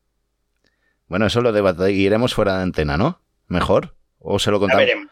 Bueno, 1.08 1.26
eso 1.26 1.40
lo 1.40 1.52
debatiremos 1.52 2.34
fuera 2.34 2.56
de 2.56 2.62
antena, 2.62 2.96
¿no? 2.96 3.20
¿Mejor? 3.48 3.96
¿O 4.20 4.38
se 4.38 4.50
lo 4.50 4.60
contamos? 4.60 4.84
veremos. 4.84 5.08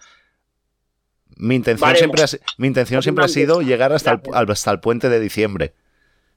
Mi 1.36 1.56
intención, 1.56 1.96
siempre 1.96 2.22
ha, 2.22 2.26
mi 2.58 2.68
intención 2.68 3.02
siempre 3.02 3.24
ha 3.24 3.28
sido 3.28 3.62
llegar 3.62 3.92
hasta 3.92 4.12
el, 4.12 4.50
hasta 4.50 4.70
el 4.70 4.78
puente 4.80 5.08
de 5.08 5.18
diciembre. 5.18 5.74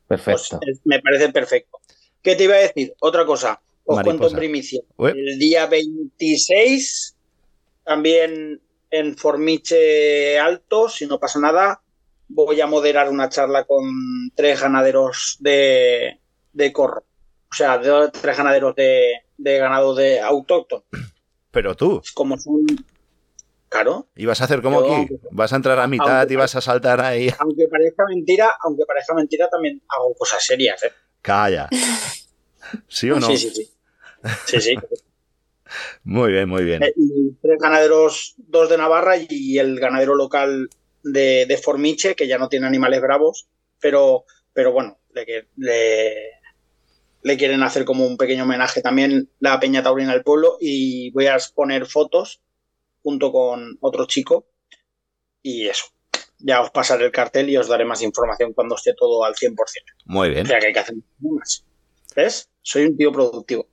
Pues 0.08 0.22
Perfecto. 0.22 0.60
me 0.84 1.02
parece 1.02 1.30
perfecto. 1.30 1.80
¿Qué 2.22 2.36
te 2.36 2.44
iba 2.46 2.56
a 2.56 2.60
decir? 2.60 2.94
Otra 3.00 3.26
cosa. 3.26 3.60
Os 3.86 3.96
Mariposa. 3.98 4.18
cuento 4.18 4.36
en 4.36 4.40
primicia. 4.40 4.82
El 5.00 5.40
día 5.40 5.66
26 5.68 7.16
también 7.84 8.62
en 8.90 9.18
Formiche 9.18 10.40
Alto, 10.40 10.90
si 10.90 11.06
no 11.06 11.20
pasa 11.20 11.40
nada, 11.40 11.82
voy 12.28 12.62
a 12.62 12.68
moderar 12.68 13.10
una 13.10 13.30
charla 13.30 13.66
con 13.66 14.32
tres 14.36 14.62
ganaderos 14.62 15.38
de, 15.40 16.20
de 16.54 16.74
corro. 16.74 17.04
O 17.52 17.56
sea, 17.56 17.78
de, 17.78 18.10
tres 18.10 18.38
ganaderos 18.38 18.76
de, 18.76 19.22
de 19.38 19.58
ganado 19.60 19.94
de 19.94 20.20
autóctono. 20.20 20.84
Pero 21.52 21.76
tú, 21.76 22.02
Como 22.14 22.38
son. 22.38 22.66
Claro, 23.75 24.08
¿y 24.15 24.25
vas 24.25 24.39
a 24.39 24.46
hacer 24.46 24.62
como 24.62 24.86
Yo, 24.86 24.96
aquí? 24.96 25.15
¿Vas 25.32 25.51
a 25.51 25.58
entrar 25.58 25.77
a 25.79 25.88
mitad 25.88 26.29
y 26.29 26.36
vas 26.38 26.55
a 26.55 26.62
saltar 26.62 27.01
ahí? 27.01 27.29
aunque 27.39 27.67
parezca 27.67 28.05
mentira, 28.08 28.53
aunque 28.63 28.86
parezca 28.86 29.13
mentira, 29.13 29.50
también 29.50 29.82
hago 29.89 30.13
cosas 30.13 30.46
serias, 30.46 30.82
¿eh? 30.84 30.94
Calla. 31.22 31.67
¿Sí 32.88 33.12
o 33.12 33.20
no? 33.20 33.27
Sí, 33.27 33.38
sí, 33.38 33.50
sí. 33.50 33.72
Sí, 34.46 34.62
sí. 34.62 34.75
Muy 36.05 36.32
bien, 36.32 36.48
muy 36.48 36.63
bien. 36.63 36.84
Eh, 36.84 36.94
y 36.96 37.32
tres 37.41 37.60
ganaderos, 37.60 38.36
dos 38.38 38.70
de 38.70 38.77
Navarra 38.77 39.15
y 39.17 39.58
el 39.58 39.77
ganadero 39.79 40.15
local 40.15 40.70
de, 41.03 41.46
de 41.48 41.58
Formiche, 41.58 42.15
que 42.15 42.27
ya 42.27 42.38
no 42.38 42.48
tiene 42.48 42.67
animales 42.67 43.01
bravos, 43.01 43.48
pero, 43.82 44.24
pero 44.53 44.72
bueno, 44.72 45.00
le, 45.13 45.50
le, 45.58 46.32
le 47.24 47.38
quieren 47.38 47.63
hacer 47.63 47.84
como 47.84 48.05
un 48.05 48.15
pequeño 48.15 48.44
homenaje 48.44 48.82
también 48.82 49.29
la 49.39 49.60
Peña 49.60 49.84
Taurina 49.84 50.13
del 50.13 50.24
Pueblo 50.24 50.58
y 50.62 51.12
voy 51.12 51.25
a 51.25 51.36
exponer 51.36 51.88
fotos 51.88 52.41
junto 53.06 53.32
con 53.32 53.78
otro 53.82 54.08
chico 54.08 54.48
y 55.44 55.68
eso. 55.68 55.86
Ya 56.40 56.62
os 56.62 56.72
pasaré 56.72 57.06
el 57.06 57.12
cartel 57.12 57.50
y 57.52 57.56
os 57.58 57.68
daré 57.68 57.86
más 57.86 58.02
información 58.02 58.52
cuando 58.54 58.76
esté 58.76 58.94
todo 58.98 59.24
al 59.24 59.36
100%. 59.36 59.54
Muy 60.06 60.30
O 60.30 60.32
bien, 60.32 60.48
sea 60.48 60.60
que 60.60 60.68
hay 60.68 60.74
que 60.74 60.80
hacer 60.80 60.96
más. 61.20 61.64
¿Ves? 62.16 62.50
Soy 62.64 62.86
un 62.88 62.98
tío 62.98 63.12
productivo. 63.12 63.68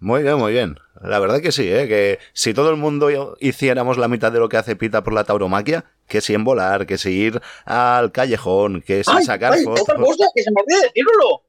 muy 0.00 0.22
bien, 0.24 0.36
muy 0.36 0.52
bien. 0.52 0.76
La 1.00 1.20
verdad 1.20 1.40
que 1.40 1.52
sí, 1.52 1.70
¿eh? 1.70 1.86
que 1.86 2.18
si 2.32 2.54
todo 2.54 2.70
el 2.70 2.76
mundo 2.76 3.36
hiciéramos 3.38 3.98
la 3.98 4.08
mitad 4.08 4.32
de 4.32 4.40
lo 4.40 4.48
que 4.48 4.56
hace 4.56 4.74
Pita 4.74 5.04
por 5.04 5.12
la 5.12 5.22
tauromaquia, 5.24 5.84
que 6.08 6.20
si 6.20 6.34
en 6.34 6.42
volar, 6.42 6.86
que 6.86 6.98
si 6.98 7.10
ir 7.12 7.40
al 7.66 8.10
callejón, 8.10 8.82
que 8.82 9.04
si 9.04 9.10
¡Ay, 9.14 9.24
sacar 9.24 9.52
ay, 9.52 9.62
fotos. 9.62 9.82
otra 9.82 9.96
cosa 9.96 10.24
que 10.34 10.42
se 10.42 10.50
me 10.50 10.60
olvidó 10.60 10.80
decirlo! 10.80 11.42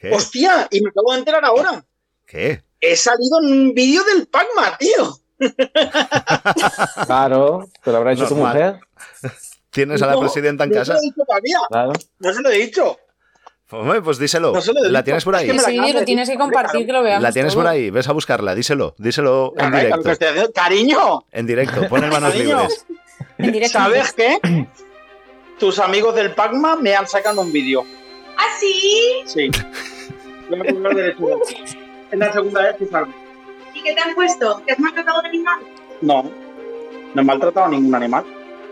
¿Qué? 0.00 0.10
¡Hostia! 0.12 0.68
Y 0.70 0.82
me 0.82 0.90
acabo 0.90 1.12
de 1.12 1.18
enterar 1.20 1.44
ahora. 1.44 1.84
¿Qué? 2.26 2.62
He 2.80 2.94
salido 2.94 3.40
en 3.42 3.52
un 3.52 3.74
vídeo 3.74 4.04
del 4.04 4.28
Pacma, 4.28 4.76
tío. 4.78 5.16
Claro, 7.06 7.68
te 7.82 7.90
lo 7.90 7.96
habrá 7.98 8.12
hecho 8.12 8.26
tu 8.28 8.34
Normal. 8.36 8.54
mujer. 8.56 9.32
¿Tienes 9.70 10.02
a 10.02 10.06
la 10.06 10.12
No, 10.14 10.20
presidenta 10.20 10.64
en 10.64 10.70
no 10.70 10.76
casa? 10.76 10.92
se 10.96 10.98
lo 10.98 10.98
he 10.98 11.02
dicho 11.02 11.22
todavía. 11.26 11.58
Claro. 11.68 11.92
No 12.18 12.32
se 12.32 12.42
lo 12.42 12.50
he 12.50 12.58
dicho. 12.58 12.98
Hombre, 13.70 14.00
pues 14.00 14.18
díselo. 14.18 14.52
No 14.52 14.60
se 14.62 14.72
lo 14.72 14.82
he 14.84 14.90
¿La 14.90 15.04
tienes 15.04 15.24
por 15.24 15.36
ahí? 15.36 15.50
Es 15.50 15.62
que 15.64 15.70
Sí, 15.72 15.92
lo 15.92 16.04
tienes 16.04 16.28
que 16.30 16.36
compartir, 16.38 16.86
que 16.86 16.92
lo 16.92 17.02
veamos. 17.02 17.22
La 17.22 17.32
tienes 17.32 17.52
todo. 17.52 17.64
por 17.64 17.70
ahí, 17.70 17.90
ves 17.90 18.08
a 18.08 18.12
buscarla, 18.12 18.54
díselo, 18.54 18.94
díselo 18.98 19.52
en 19.58 19.74
Ay, 19.74 19.86
directo. 19.86 20.10
haciendo- 20.10 20.52
Cariño, 20.52 21.24
En 21.32 21.46
directo, 21.46 21.86
pon 21.88 22.02
en 22.04 22.10
manos 22.10 22.32
Cariño. 22.32 22.58
libres. 22.60 22.86
En 23.36 23.52
directo. 23.52 23.78
¿sabes 23.78 24.12
qué? 24.14 24.38
Tus 25.58 25.78
amigos 25.80 26.14
del 26.14 26.32
Pacma 26.34 26.76
me 26.76 26.94
han 26.94 27.06
sacado 27.06 27.42
un 27.42 27.52
vídeo. 27.52 27.84
¿Ah, 28.38 28.46
sí? 28.58 29.22
Sí. 29.26 29.50
Voy 30.48 30.60
a 30.60 30.64
poner 30.72 30.94
derecho. 30.94 31.40
Es 32.10 32.18
la 32.18 32.32
segunda 32.32 32.62
vez 32.62 32.76
que 32.76 32.86
salgo. 32.86 33.12
¿Y 33.78 33.82
qué 33.82 33.94
te 33.94 34.00
han 34.00 34.14
puesto? 34.14 34.62
¿Que 34.66 34.72
has 34.72 34.78
maltratado 34.80 35.20
un 35.20 35.26
animal? 35.26 35.58
No, 36.00 36.30
no 37.14 37.22
he 37.22 37.24
maltratado 37.24 37.66
a 37.66 37.68
ningún 37.68 37.94
animal. 37.94 38.24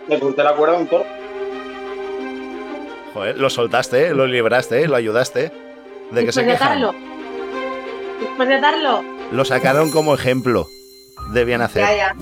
Le 0.09 0.19
corté 0.21 0.43
la 0.43 0.55
cuerda 0.55 0.77
a 0.77 0.79
un 0.81 0.87
toro. 0.89 1.05
Joder, 3.15 3.39
lo 3.39 3.49
soltaste, 3.51 4.15
lo 4.15 4.27
libraste, 4.27 4.87
lo 4.89 4.97
ayudaste. 4.97 5.53
¿De 6.11 6.25
que 6.25 6.33
se 6.33 6.43
Después 6.43 6.47
de 6.47 6.53
quejan? 6.53 6.69
darlo. 6.81 6.95
Después 8.21 8.49
de 8.49 8.61
darlo. 8.61 9.05
Lo 9.33 9.45
sacaron 9.45 9.91
como 9.91 10.15
ejemplo 10.15 10.67
de 11.33 11.45
bien 11.45 11.63
hacer. 11.63 11.83
Ya, 11.83 11.97
ya. 11.97 12.17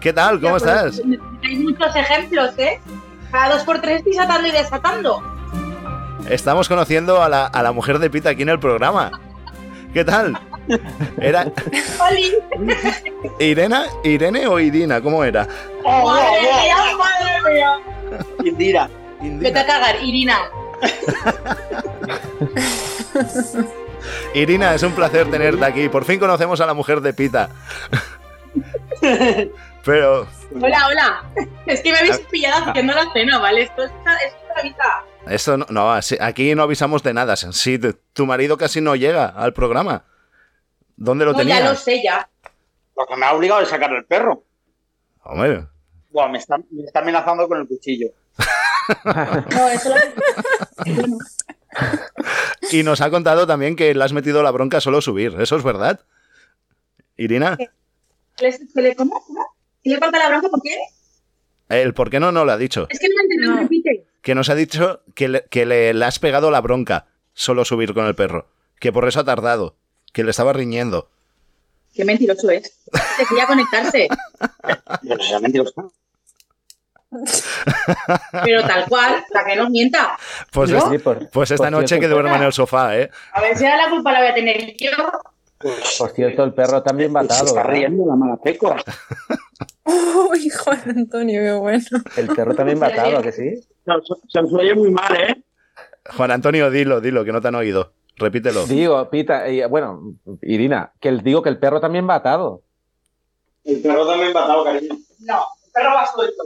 ¿Qué 0.00 0.12
tal? 0.12 0.40
¿Cómo 0.40 0.58
Ya, 0.58 0.64
pues, 0.64 0.98
estás? 0.98 1.02
Hay 1.44 1.56
muchos 1.56 1.96
ejemplos, 1.96 2.50
¿eh? 2.58 2.80
Cada 3.30 3.54
dos 3.54 3.64
por 3.64 3.80
tres 3.80 3.98
estoy 3.98 4.16
atando 4.18 4.48
y 4.48 4.52
desatando. 4.52 5.22
Estamos 6.28 6.68
conociendo 6.68 7.22
a 7.22 7.28
la, 7.28 7.46
a 7.46 7.62
la 7.62 7.72
mujer 7.72 7.98
de 7.98 8.10
Pita 8.10 8.30
aquí 8.30 8.42
en 8.42 8.48
el 8.48 8.58
programa. 8.58 9.10
¿Qué 9.92 10.04
tal? 10.04 10.38
¿Era 11.20 11.46
¡Oli! 12.08 12.34
Irena, 13.38 13.86
Irene 14.02 14.46
o 14.46 14.58
Irina? 14.58 15.00
¿Cómo 15.00 15.22
era? 15.24 15.46
¡Madre 15.84 16.40
mía, 16.40 16.76
madre 16.98 17.52
mía! 17.52 17.80
Indira. 18.44 18.90
Vete 19.20 19.58
a 19.58 19.66
cagar, 19.66 20.02
Irina. 20.02 20.38
Irina, 24.34 24.74
es 24.74 24.82
un 24.82 24.92
placer 24.92 25.30
tenerte 25.30 25.64
aquí. 25.64 25.88
Por 25.88 26.04
fin 26.04 26.18
conocemos 26.18 26.60
a 26.60 26.66
la 26.66 26.74
mujer 26.74 27.00
de 27.00 27.14
Pita. 27.14 27.48
Pero 29.84 30.26
Hola, 30.60 30.86
hola. 30.88 31.24
Es 31.66 31.82
que 31.82 31.92
me 31.92 31.98
habéis 31.98 32.18
pillado 32.30 32.70
haciendo 32.70 32.94
la 32.94 33.12
cena, 33.12 33.38
¿vale? 33.38 33.62
Esto 33.62 33.84
es 33.84 33.90
una, 34.02 34.16
es 34.16 34.32
una 34.44 34.62
vida. 34.62 35.04
esto 35.28 35.56
no, 35.56 35.66
no, 35.68 35.92
aquí 36.20 36.54
no 36.54 36.62
avisamos 36.62 37.02
de 37.02 37.14
nada. 37.14 37.36
Sí, 37.36 37.80
tu 38.12 38.26
marido 38.26 38.56
casi 38.56 38.80
no 38.80 38.94
llega 38.94 39.26
al 39.26 39.52
programa. 39.52 40.04
¿Dónde 40.96 41.24
lo 41.24 41.32
No, 41.32 41.38
tenías? 41.38 41.58
ya 41.60 41.70
lo 41.70 41.76
sé, 41.76 42.02
ya. 42.02 42.28
Lo 42.96 43.06
que 43.06 43.16
me 43.16 43.26
ha 43.26 43.32
obligado 43.34 43.60
es 43.62 43.68
sacar 43.68 43.92
el 43.92 44.04
perro. 44.04 44.44
Hombre, 45.24 45.66
Buah, 46.10 46.28
me 46.28 46.38
está, 46.38 46.58
me 46.70 46.84
está 46.84 47.00
amenazando 47.00 47.48
con 47.48 47.60
el 47.60 47.66
cuchillo. 47.68 48.08
No, 49.54 49.68
eso 49.70 49.88
lo... 49.88 49.96
Y 52.70 52.82
nos 52.82 53.00
ha 53.00 53.10
contado 53.10 53.46
también 53.46 53.76
que 53.76 53.94
le 53.94 54.04
has 54.04 54.12
metido 54.12 54.42
la 54.42 54.50
bronca 54.50 54.80
solo 54.80 55.00
subir. 55.00 55.34
¿Eso 55.40 55.56
es 55.56 55.62
verdad? 55.64 56.00
Irina, 57.16 57.56
¿Le, 58.38 58.52
se 58.52 58.82
le, 58.82 58.94
¿Cómo? 58.96 59.22
¿Cómo? 59.24 59.44
¿Se 59.82 59.90
le 59.90 59.98
corta 60.00 60.18
la 60.18 60.28
bronca 60.28 60.48
por 60.48 60.60
qué? 60.62 60.76
el 61.68 61.94
por 61.94 62.10
qué 62.10 62.20
no 62.20 62.30
no 62.32 62.44
lo 62.44 62.52
ha 62.52 62.56
dicho. 62.58 62.86
Es 62.90 62.98
que 62.98 63.08
no 63.08 63.54
No. 63.54 63.60
repite. 63.62 64.06
Que 64.22 64.34
nos 64.34 64.48
ha 64.50 64.54
dicho 64.54 65.02
que, 65.14 65.28
le, 65.28 65.44
que 65.50 65.64
le, 65.66 65.94
le 65.94 66.04
has 66.04 66.18
pegado 66.18 66.50
la 66.50 66.60
bronca 66.60 67.06
solo 67.32 67.64
subir 67.64 67.94
con 67.94 68.06
el 68.06 68.14
perro. 68.14 68.48
Que 68.80 68.92
por 68.92 69.06
eso 69.08 69.20
ha 69.20 69.24
tardado. 69.24 69.76
Que 70.14 70.24
le 70.24 70.30
estaba 70.30 70.54
riñendo. 70.54 71.10
Qué 71.94 72.04
mentiroso 72.06 72.48
es. 72.50 72.80
Se 73.18 73.26
quería 73.26 73.46
conectarse. 73.46 74.08
No 75.02 75.40
mentiroso. 75.40 75.92
Pero 78.44 78.62
tal 78.62 78.88
cual, 78.88 79.24
para 79.32 79.46
que 79.46 79.56
nos 79.56 79.70
mienta. 79.70 80.16
Pues, 80.50 80.70
¿No? 80.70 80.78
es- 80.78 80.84
Sí, 80.90 80.98
por, 80.98 81.28
pues 81.30 81.50
esta 81.50 81.64
por 81.64 81.72
noche 81.72 81.88
cierto, 81.88 82.02
que 82.02 82.08
duerma 82.12 82.36
en 82.36 82.42
el 82.44 82.52
sofá, 82.52 82.96
¿eh? 82.98 83.10
A 83.32 83.40
ver 83.40 83.56
si 83.56 83.64
la 83.64 83.88
culpa 83.90 84.12
la 84.12 84.20
voy 84.20 84.28
a 84.28 84.34
tener 84.34 84.74
yo. 84.76 84.90
Por 85.98 86.10
cierto, 86.10 86.44
el 86.44 86.52
perro 86.52 86.82
también 86.82 87.10
Se 87.10 87.14
batado. 87.14 87.46
está 87.46 87.62
riendo 87.64 88.04
la 88.06 88.16
mala 88.16 88.36
peco. 88.36 88.74
Uy, 89.84 90.50
Juan 90.50 90.82
Antonio, 90.90 91.40
qué 91.40 91.52
bueno. 91.52 91.84
El 92.16 92.26
perro 92.28 92.54
también 92.54 92.80
batado, 92.80 93.18
¿a 93.18 93.22
que 93.22 93.32
sí? 93.32 93.60
Se 94.28 94.38
os 94.40 94.52
oye 94.52 94.74
muy 94.74 94.90
mal, 94.90 95.14
¿eh? 95.16 95.42
Juan 96.16 96.30
Antonio, 96.32 96.70
dilo, 96.70 97.00
dilo, 97.00 97.24
que 97.24 97.32
no 97.32 97.40
te 97.40 97.48
han 97.48 97.54
oído. 97.54 97.92
Repítelo. 98.16 98.66
Digo, 98.66 99.10
Pita, 99.10 99.48
y, 99.48 99.64
bueno, 99.64 100.14
Irina, 100.42 100.92
que 101.00 101.08
el- 101.08 101.22
digo 101.22 101.42
que 101.42 101.48
el 101.48 101.58
perro 101.58 101.80
también 101.80 102.06
batado. 102.06 102.62
El 103.64 103.80
perro 103.82 104.06
también 104.06 104.32
batado, 104.32 104.64
cariño. 104.64 104.94
No, 105.20 105.44
el 105.66 105.72
perro 105.72 105.94
va 105.94 106.06
suelto. 106.06 106.42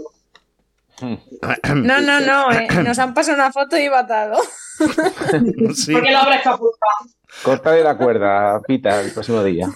No, 1.75 2.01
no, 2.01 2.21
no, 2.21 2.51
eh. 2.51 2.67
nos 2.85 2.99
han 2.99 3.15
pasado 3.15 3.37
una 3.37 3.53
foto 3.53 3.77
y 3.79 3.89
batado. 3.89 4.37
Sí. 5.75 5.93
Porque 5.93 6.11
lo 6.13 6.19
habrá 6.19 6.37
escapulado. 6.37 6.77
Córtale 7.45 7.83
la 7.85 7.97
cuerda, 7.97 8.61
Pita, 8.67 9.01
el 9.01 9.13
próximo 9.13 9.43
día. 9.45 9.69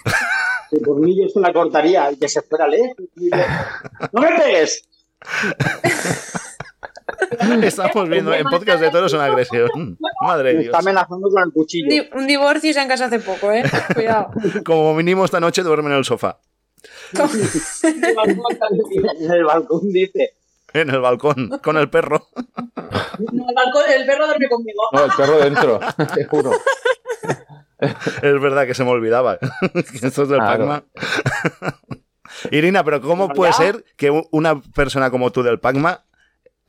Que 0.71 0.79
por 0.79 0.99
mí 1.01 1.17
yo 1.21 1.29
se 1.29 1.39
la 1.41 1.53
cortaría 1.53 2.11
y 2.11 2.17
que 2.19 2.29
se 2.29 2.41
fuera 2.43 2.67
lejos. 2.67 2.97
¡No 4.13 4.21
me 4.21 4.39
pegues! 4.39 4.83
Estamos 7.63 8.09
viendo 8.09 8.33
en 8.35 8.45
podcast 8.45 8.81
de 8.81 8.91
toros 8.91 9.13
una 9.13 9.27
agresión. 9.27 9.99
Madre 10.21 10.49
de 10.55 10.59
Dios. 10.61 10.67
está 10.67 10.79
amenazando 10.79 11.29
con 11.31 11.41
el 11.43 11.47
Un, 11.49 11.53
cuchillo. 11.53 11.89
di- 11.89 12.09
un 12.15 12.27
divorcio 12.27 12.71
y 12.71 12.75
se 12.75 12.81
han 12.81 12.89
casado 12.89 13.15
hace 13.15 13.25
poco, 13.25 13.51
eh. 13.53 13.63
Cuidado. 13.95 14.31
Como 14.65 14.95
mínimo 14.95 15.25
esta 15.25 15.41
noche 15.41 15.63
duerme 15.63 15.91
en 15.91 15.97
el 15.99 16.05
sofá. 16.05 16.39
En 17.83 19.31
el 19.33 19.45
balcón 19.45 19.81
dice. 19.93 20.35
En 20.75 20.89
el 20.91 21.01
balcón, 21.01 21.61
con 21.63 21.77
el 21.77 21.91
perro. 21.91 22.29
No, 22.35 23.49
el, 23.49 23.55
balcón- 23.55 23.91
el 23.95 24.07
perro 24.07 24.27
duerme 24.27 24.49
conmigo. 24.49 24.81
No, 24.93 25.05
el 25.05 25.11
perro 25.17 25.39
dentro, 25.39 25.81
te 26.15 26.25
juro. 26.25 26.53
Es 27.79 28.41
verdad 28.41 28.67
que 28.67 28.75
se 28.75 28.83
me 28.85 28.91
olvidaba. 28.91 29.39
que 29.39 30.07
Esto 30.07 30.23
es 30.23 30.29
del 30.29 30.39
Claro. 30.39 30.67
Pacma. 30.67 30.85
Irina, 32.51 32.83
pero 32.85 33.01
¿cómo 33.03 33.29
puede 33.29 33.53
ser 33.53 33.85
que 33.97 34.11
una 34.31 34.61
persona 34.63 35.11
como 35.11 35.31
tú 35.31 35.43
del 35.43 35.61
Pacma 35.61 36.05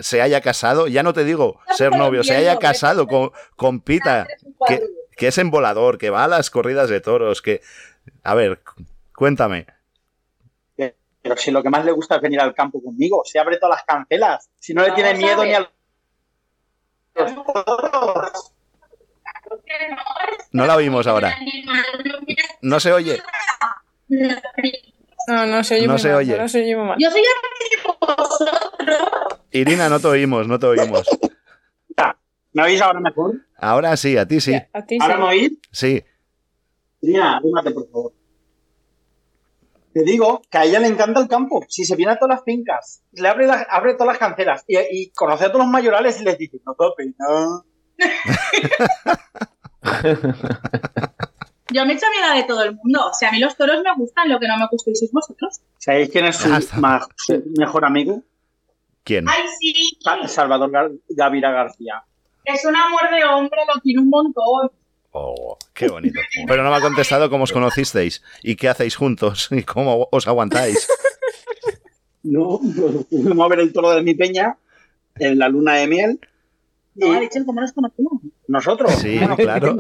se 0.04 0.22
haya 0.22 0.42
casado? 0.42 0.88
Ya 0.88 1.02
no 1.04 1.14
te 1.14 1.24
digo 1.24 1.60
ser 1.78 1.96
novio, 1.96 2.24
se 2.24 2.36
haya 2.36 2.60
casado 2.60 3.08
con, 3.08 3.32
con 3.56 3.80
Pita, 3.82 4.28
que, 4.68 4.82
que 5.18 5.28
es 5.30 5.38
embolador, 5.38 5.98
que 5.98 6.10
va 6.10 6.24
a 6.24 6.28
las 6.28 6.50
corridas 6.50 6.90
de 6.90 7.02
toros, 7.02 7.42
que... 7.42 7.62
A 8.24 8.36
ver, 8.36 8.62
cu- 8.64 8.84
cuéntame. 9.16 9.66
Pero 11.22 11.38
si 11.38 11.52
lo 11.52 11.64
que 11.64 11.70
más 11.70 11.86
le 11.86 11.94
gusta 11.94 12.18
es 12.18 12.22
venir 12.22 12.42
al 12.42 12.54
campo 12.54 12.84
conmigo, 12.84 13.22
se 13.24 13.40
abre 13.40 13.56
todas 13.58 13.78
las 13.78 13.86
cancelas. 13.86 14.50
Si 14.60 14.74
no 14.74 14.84
le 14.84 14.92
tiene 14.92 15.14
miedo 15.14 15.46
ni 15.46 15.54
al. 15.54 15.70
los 17.16 17.34
toros. 17.34 18.54
No 20.52 20.66
la 20.66 20.76
oímos 20.76 21.08
ahora. 21.08 21.34
No 22.62 22.82
se 22.82 22.92
oye. 22.92 23.22
No, 25.28 25.46
no 25.46 25.64
se 25.64 25.76
oye 25.76 25.88
No 25.88 25.98
se 25.98 26.08
mal, 26.10 26.18
oye. 26.18 26.38
No 26.38 26.48
se 26.48 26.62
oye 26.62 26.76
muy 26.76 26.86
mal. 26.88 26.98
Yo 27.00 27.10
soy 27.12 27.22
vosotros. 28.00 28.60
Irina, 29.52 29.88
no 29.90 30.00
te 30.00 30.08
oímos, 30.08 30.48
no 30.48 30.60
te 30.60 30.66
oímos. 30.68 31.08
¿Me 32.56 32.62
oís 32.64 32.82
ahora 32.82 33.00
mejor? 33.00 33.34
Ahora 33.58 33.98
sí, 33.98 34.16
a 34.16 34.28
ti 34.28 34.40
sí. 34.40 34.54
A 34.74 34.86
ti 34.86 34.98
¿Ahora 35.02 35.16
sí. 35.16 35.22
me 35.22 35.28
oís? 35.28 35.52
Sí. 35.72 36.04
Irina, 37.02 37.40
rímate, 37.44 37.72
por 37.72 37.90
favor. 37.90 38.14
Te 39.92 40.04
digo 40.04 40.42
que 40.52 40.58
a 40.60 40.64
ella 40.66 40.80
le 40.80 40.88
encanta 40.88 41.20
el 41.20 41.28
campo. 41.28 41.64
Si 41.68 41.84
se 41.84 41.96
viene 41.96 42.12
a 42.12 42.20
todas 42.20 42.36
las 42.38 42.44
fincas, 42.46 43.04
le 43.14 43.28
abre, 43.28 43.48
las- 43.48 43.66
abre 43.72 43.94
todas 43.94 44.08
las 44.08 44.18
canceras 44.20 44.64
y, 44.68 44.78
y 44.78 45.12
conoce 45.14 45.46
a 45.46 45.48
todos 45.48 45.62
los 45.66 45.68
mayorales 45.72 46.20
y 46.22 46.24
les 46.26 46.38
dice, 46.38 46.60
no 46.66 46.76
tope, 46.76 47.14
no. 47.18 47.66
Yo 51.72 51.86
me 51.86 51.94
echo 51.94 52.06
amiga 52.08 52.36
de 52.36 52.44
todo 52.44 52.64
el 52.64 52.76
mundo. 52.76 53.08
O 53.10 53.14
sea, 53.14 53.30
a 53.30 53.32
mí 53.32 53.40
los 53.40 53.56
toros 53.56 53.82
me 53.84 53.94
gustan, 53.96 54.30
lo 54.30 54.40
que 54.40 54.48
no 54.48 54.58
me 54.58 54.68
gustáis 54.70 55.00
sois 55.00 55.12
vosotros. 55.12 55.62
¿Sabéis 55.78 56.10
quién 56.10 56.26
es 56.26 56.36
su, 56.38 56.50
mejor 57.58 57.86
amigo? 57.86 58.22
¿Quién? 59.04 59.28
Ay, 59.30 59.44
sí. 59.60 59.74
Sa- 60.02 60.28
Salvador 60.28 60.72
Gar- 60.72 60.92
Gavira 61.10 61.52
García. 61.52 62.04
Es 62.46 62.64
un 62.66 62.76
amor 62.76 63.02
de 63.12 63.24
hombre, 63.26 63.60
lo 63.74 63.82
quiero 63.82 64.02
un 64.02 64.10
montón. 64.10 64.72
Oh, 65.12 65.58
qué 65.74 65.88
bonito. 65.88 66.20
Pero 66.48 66.64
no 66.64 66.70
me 66.72 66.76
ha 66.78 66.82
contestado 66.82 67.30
cómo 67.30 67.44
os 67.44 67.52
conocisteis 67.54 68.22
y 68.42 68.56
qué 68.56 68.68
hacéis 68.70 68.96
juntos 68.96 69.48
y 69.52 69.64
cómo 69.64 70.08
os 70.12 70.28
aguantáis. 70.28 70.88
No, 72.24 72.60
pues 72.60 73.06
fuimos 73.10 73.46
a 73.46 73.50
ver 73.50 73.60
el 73.60 73.74
toro 73.74 73.92
de 73.92 74.02
mi 74.02 74.16
peña 74.16 74.58
en 75.20 75.38
la 75.40 75.50
luna 75.50 75.76
de 75.76 75.88
miel. 75.88 76.20
No, 76.96 77.12
ha 77.14 77.20
dicho 77.20 77.40
cómo 77.46 77.60
nos 77.62 77.74
conocimos. 77.74 78.22
nosotros. 78.48 78.92
Sí, 78.96 79.18
Bueno, 79.18 79.36
claro. 79.36 79.76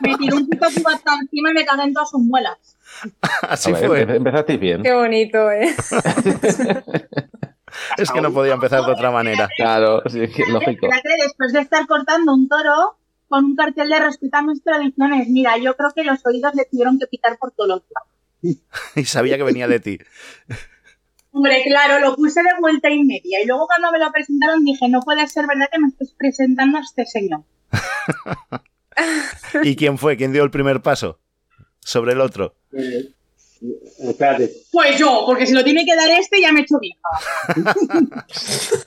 Me 0.00 0.16
tiró 0.18 0.36
un 0.36 0.48
puto 0.48 0.66
cubata 0.74 1.14
encima 1.20 1.50
y 1.50 1.54
me 1.54 1.64
cagué 1.64 1.84
en 1.84 1.94
todas 1.94 2.10
sus 2.10 2.20
muelas. 2.20 2.76
Así 3.42 3.72
ver, 3.72 3.86
fue. 3.86 4.06
empe- 4.06 4.16
Empezasteis 4.16 4.60
bien. 4.60 4.82
Qué 4.82 4.92
bonito, 4.92 5.50
¿eh? 5.50 5.74
Es 7.96 8.10
que 8.10 8.20
no 8.20 8.32
podía 8.32 8.52
empezar 8.54 8.84
de 8.84 8.92
otra 8.92 9.10
manera. 9.10 9.48
Claro, 9.56 10.02
sí, 10.06 10.20
es 10.22 10.34
que 10.34 10.44
lógico. 10.46 10.88
Después 11.24 11.52
de 11.52 11.60
estar 11.60 11.86
cortando 11.86 12.34
un 12.34 12.48
toro 12.48 12.96
con 13.28 13.44
un 13.46 13.56
cartel 13.56 13.88
de 13.88 13.98
respeta 13.98 14.42
mis 14.42 14.62
tradiciones, 14.62 15.26
mira, 15.28 15.56
yo 15.56 15.74
creo 15.74 15.90
que 15.94 16.04
los 16.04 16.20
oídos 16.26 16.54
le 16.54 16.66
tuvieron 16.66 16.98
que 16.98 17.06
pitar 17.06 17.38
por 17.38 17.50
todos 17.52 17.68
los 17.68 17.82
lados. 17.94 18.08
Y 18.96 19.04
sabía 19.04 19.36
que 19.38 19.42
venía 19.44 19.68
de 19.68 19.80
ti. 19.80 19.98
Hombre, 21.34 21.62
claro, 21.66 21.98
lo 21.98 22.14
puse 22.14 22.42
de 22.42 22.50
vuelta 22.60 22.90
y 22.90 23.02
media. 23.04 23.40
Y 23.42 23.46
luego 23.46 23.66
cuando 23.66 23.90
me 23.90 23.98
lo 23.98 24.10
presentaron 24.12 24.64
dije, 24.64 24.88
no 24.88 25.00
puede 25.00 25.26
ser 25.28 25.46
verdad 25.46 25.68
que 25.72 25.78
me 25.78 25.88
estés 25.88 26.14
presentando 26.16 26.78
a 26.78 26.82
este 26.82 27.06
señor. 27.06 27.42
¿Y 29.62 29.74
quién 29.76 29.96
fue? 29.98 30.16
¿Quién 30.16 30.32
dio 30.32 30.44
el 30.44 30.50
primer 30.50 30.82
paso? 30.82 31.18
Sobre 31.80 32.12
el 32.12 32.20
otro. 32.20 32.54
eh, 32.72 33.10
espérate. 34.00 34.52
Pues 34.70 34.98
yo, 34.98 35.22
porque 35.26 35.46
si 35.46 35.52
lo 35.54 35.64
tiene 35.64 35.84
que 35.86 35.96
dar 35.96 36.10
este 36.10 36.40
ya 36.40 36.52
me 36.52 36.60
he 36.60 36.62
hecho 36.64 36.78
vieja. 36.78 37.00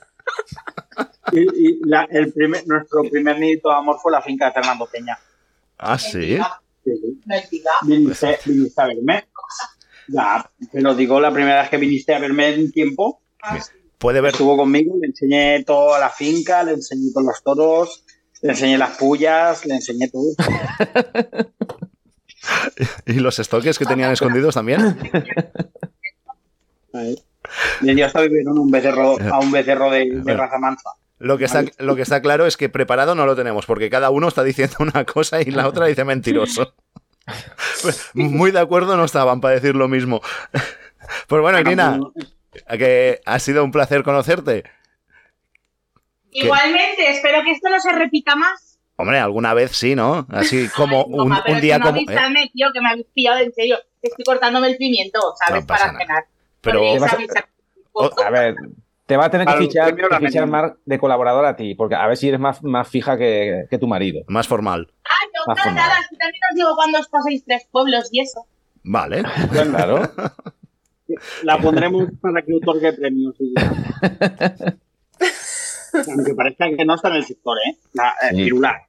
Y, 1.32 1.40
y 1.40 1.80
la- 1.84 2.06
el 2.10 2.32
primer, 2.32 2.66
nuestro 2.66 3.02
primer 3.10 3.38
nidito 3.38 3.68
de 3.68 3.74
amor 3.74 3.98
fue 4.00 4.12
la 4.12 4.22
finca 4.22 4.46
de 4.46 4.52
Fernando 4.52 4.86
Peña. 4.86 5.18
Ah, 5.78 5.98
sí. 5.98 6.38
Mentira, 6.38 6.60
Sí, 6.84 6.90
sí. 7.00 7.20
mentira. 7.26 7.70
Viniste, 7.82 8.38
viniste 8.46 8.80
a 8.82 8.86
verme. 8.86 9.24
Ya, 10.08 10.50
pero 10.72 10.94
digo, 10.94 11.20
la 11.20 11.32
primera 11.32 11.60
vez 11.60 11.70
que 11.70 11.76
viniste 11.76 12.14
a 12.14 12.18
verme 12.18 12.54
en 12.54 12.70
tiempo. 12.70 13.22
Puede 13.98 14.20
ver. 14.20 14.32
estuvo 14.32 14.56
conmigo, 14.56 14.94
le 15.00 15.08
enseñé 15.08 15.64
toda 15.64 15.98
la 15.98 16.10
finca, 16.10 16.62
le 16.62 16.72
enseñé 16.72 17.10
todos 17.12 17.26
los 17.26 17.42
toros, 17.42 18.04
le 18.42 18.50
enseñé 18.50 18.78
las 18.78 18.96
pullas, 18.96 19.64
le 19.66 19.74
enseñé 19.74 20.08
todo. 20.08 20.32
¿Y 23.06 23.14
los 23.14 23.38
estoques 23.38 23.78
que 23.78 23.86
tenían 23.86 24.12
escondidos 24.12 24.54
también? 24.54 24.96
Dio 27.80 28.06
hasta 28.06 28.20
vivir 28.20 28.40
en 28.40 28.48
un 28.48 28.70
becerro, 28.70 29.16
a 29.32 29.40
un 29.40 29.50
becerro 29.50 29.90
de, 29.90 30.22
raza 30.24 30.58
mansa. 30.58 30.90
Lo 31.18 31.38
que, 31.38 31.46
está, 31.46 31.64
lo 31.78 31.96
que 31.96 32.02
está 32.02 32.20
claro 32.20 32.46
es 32.46 32.58
que 32.58 32.68
preparado 32.68 33.14
no 33.14 33.24
lo 33.24 33.34
tenemos, 33.34 33.64
porque 33.64 33.88
cada 33.88 34.10
uno 34.10 34.28
está 34.28 34.44
diciendo 34.44 34.76
una 34.80 35.04
cosa 35.04 35.40
y 35.40 35.46
la 35.46 35.66
otra 35.66 35.86
dice 35.86 36.04
mentiroso. 36.04 36.74
Pues, 37.82 38.10
Muy 38.14 38.50
de 38.52 38.60
acuerdo 38.60 38.96
no 38.96 39.04
estaban 39.04 39.40
para 39.40 39.54
decir 39.54 39.74
lo 39.76 39.88
mismo. 39.88 40.20
Pues 41.28 41.40
bueno, 41.40 41.60
Irina, 41.60 42.00
que 42.68 43.20
ha 43.24 43.38
sido 43.38 43.62
un 43.62 43.70
placer 43.70 44.02
conocerte. 44.02 44.64
Igualmente, 46.32 47.10
espero 47.10 47.42
que 47.44 47.52
esto 47.52 47.68
no 47.70 47.78
se 47.80 47.92
repita 47.92 48.34
más. 48.34 48.78
Hombre, 48.96 49.18
alguna 49.20 49.54
vez 49.54 49.72
sí, 49.72 49.94
¿no? 49.94 50.26
Así 50.30 50.68
como 50.76 51.04
Ay, 51.06 51.12
un, 51.12 51.32
un 51.54 51.60
día 51.60 51.78
no 51.78 51.86
como... 51.86 51.98
¿eh? 51.98 52.04
avisarme, 52.08 52.50
tío, 52.52 52.68
que 52.72 52.80
me 52.80 52.88
habéis 52.90 53.06
pillado 53.14 53.38
en 53.38 53.52
serio. 53.52 53.78
Estoy 54.02 54.24
cortándome 54.24 54.68
el 54.68 54.76
pimiento, 54.76 55.20
¿sabes? 55.46 55.62
No 55.62 55.66
Para 55.68 55.86
nada. 55.92 55.98
cenar. 55.98 56.24
Pero- 56.60 56.80
¿Qué 56.80 57.38
a-. 57.38 57.48
Oh, 57.92 58.10
A 58.24 58.30
ver, 58.30 58.54
te 59.06 59.16
va 59.16 59.26
a 59.26 59.30
tener 59.30 59.46
que 59.46 59.54
fichar, 59.54 59.94
que 59.94 60.02
la 60.02 60.18
fichar 60.18 60.76
de 60.84 60.98
colaborador 60.98 61.44
a 61.46 61.54
ti, 61.56 61.74
porque 61.74 61.94
a 61.94 62.06
ver 62.08 62.16
si 62.16 62.28
eres 62.28 62.40
más, 62.40 62.62
más 62.64 62.88
fija 62.88 63.16
que, 63.16 63.66
que 63.70 63.78
tu 63.78 63.86
marido. 63.86 64.22
Más 64.26 64.48
formal. 64.48 64.92
Ah, 65.04 65.10
yo 65.32 65.40
Más 65.46 65.58
si 65.58 66.16
también 66.16 66.42
os 66.50 66.54
digo 66.56 66.74
cuando 66.74 66.98
os 66.98 67.08
paséis 67.08 67.44
tres 67.44 67.68
pueblos 67.70 68.08
y 68.12 68.20
eso. 68.20 68.44
Vale. 68.82 69.22
Claro. 69.52 70.02
La 71.44 71.56
pondremos 71.58 72.08
para 72.20 72.42
que 72.42 72.52
otorgue 72.54 72.92
premios. 72.94 73.36
Aunque 76.08 76.34
parezca 76.34 76.66
que 76.76 76.84
no 76.84 76.94
está 76.94 77.08
en 77.08 77.14
el 77.16 77.24
sector, 77.24 77.56
¿eh? 77.66 77.76
La, 77.94 78.08
eh, 78.22 78.30
Sí. 78.30 78.36
Pirular. 78.44 78.82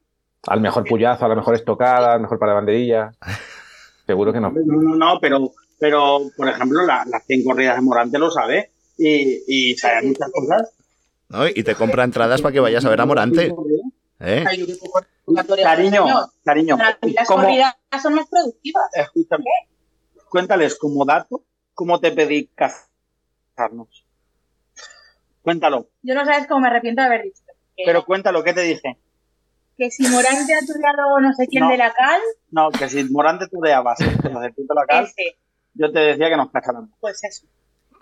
Al 0.48 0.62
mejor 0.62 0.84
puyazo, 0.86 1.26
a 1.26 1.30
la 1.30 1.36
mejor 1.36 1.56
estocada, 1.56 2.14
al 2.14 2.22
mejor 2.22 2.40
para 2.40 2.54
banderilla. 2.54 3.12
Seguro 4.06 4.32
que 4.34 4.40
no. 4.40 4.50
No, 4.52 4.82
no, 4.82 4.96
no, 4.96 5.20
pero, 5.20 5.52
pero 5.80 6.22
por 6.36 6.48
ejemplo, 6.48 6.86
la- 6.86 7.04
las 7.06 7.26
100 7.26 7.44
corridas 7.44 7.76
de 7.76 7.82
Morante 7.82 8.18
lo 8.18 8.32
sabe 8.32 8.72
y, 8.98 9.72
y 9.72 9.76
muchas 10.04 10.32
cosas. 10.32 10.74
¿no? 11.30 11.48
Y 11.48 11.64
te 11.64 11.76
compra 11.76 12.04
entradas 12.04 12.42
para 12.42 12.54
que 12.54 12.60
vayas 12.60 12.84
a 12.86 12.90
ver 12.90 13.02
a 13.02 13.06
Morante. 13.06 13.54
¿eh? 14.20 14.44
Cariño, 15.64 16.06
cariño, 16.44 16.78
las 16.78 17.28
¿cómo- 17.28 17.44
corridas 17.44 17.76
son 18.02 18.16
más 18.16 18.28
productivas. 18.30 18.86
escúchame, 18.94 19.44
cuéntales 20.30 20.76
como 20.78 21.06
dato 21.06 21.44
cómo 21.74 22.00
te 22.00 22.12
pedí 22.12 22.48
casarnos. 22.56 24.06
Cuéntalo, 25.42 25.90
Yo 26.02 26.14
no 26.16 26.26
sabes 26.26 26.48
cómo 26.48 26.62
me 26.62 26.68
arrepiento 26.68 27.02
de 27.02 27.08
haber 27.08 27.24
dicho. 27.24 27.42
Pero 27.86 28.04
cuéntalo, 28.06 28.44
¿qué 28.44 28.54
te 28.54 28.62
dije? 28.62 28.98
que 29.78 29.92
si 29.92 30.08
Morante 30.08 30.56
ha 30.56 30.66
toreado 30.66 31.20
no 31.22 31.32
sé 31.34 31.46
quién 31.48 31.64
No. 31.66 31.70
de 31.70 31.78
la 31.78 31.94
cal, 31.94 32.20
No, 32.50 32.72
que 32.72 32.90
si 32.90 33.04
Morante 33.04 33.46
de 33.52 33.70
la 34.76 34.86
cal, 34.88 35.04
ese, 35.06 35.38
yo 35.76 35.92
te 35.92 36.00
decía 36.00 36.30
que 36.30 36.36
nos 36.38 36.50
casáramos. 36.52 36.90
pues 37.00 37.24
eso. 37.24 37.46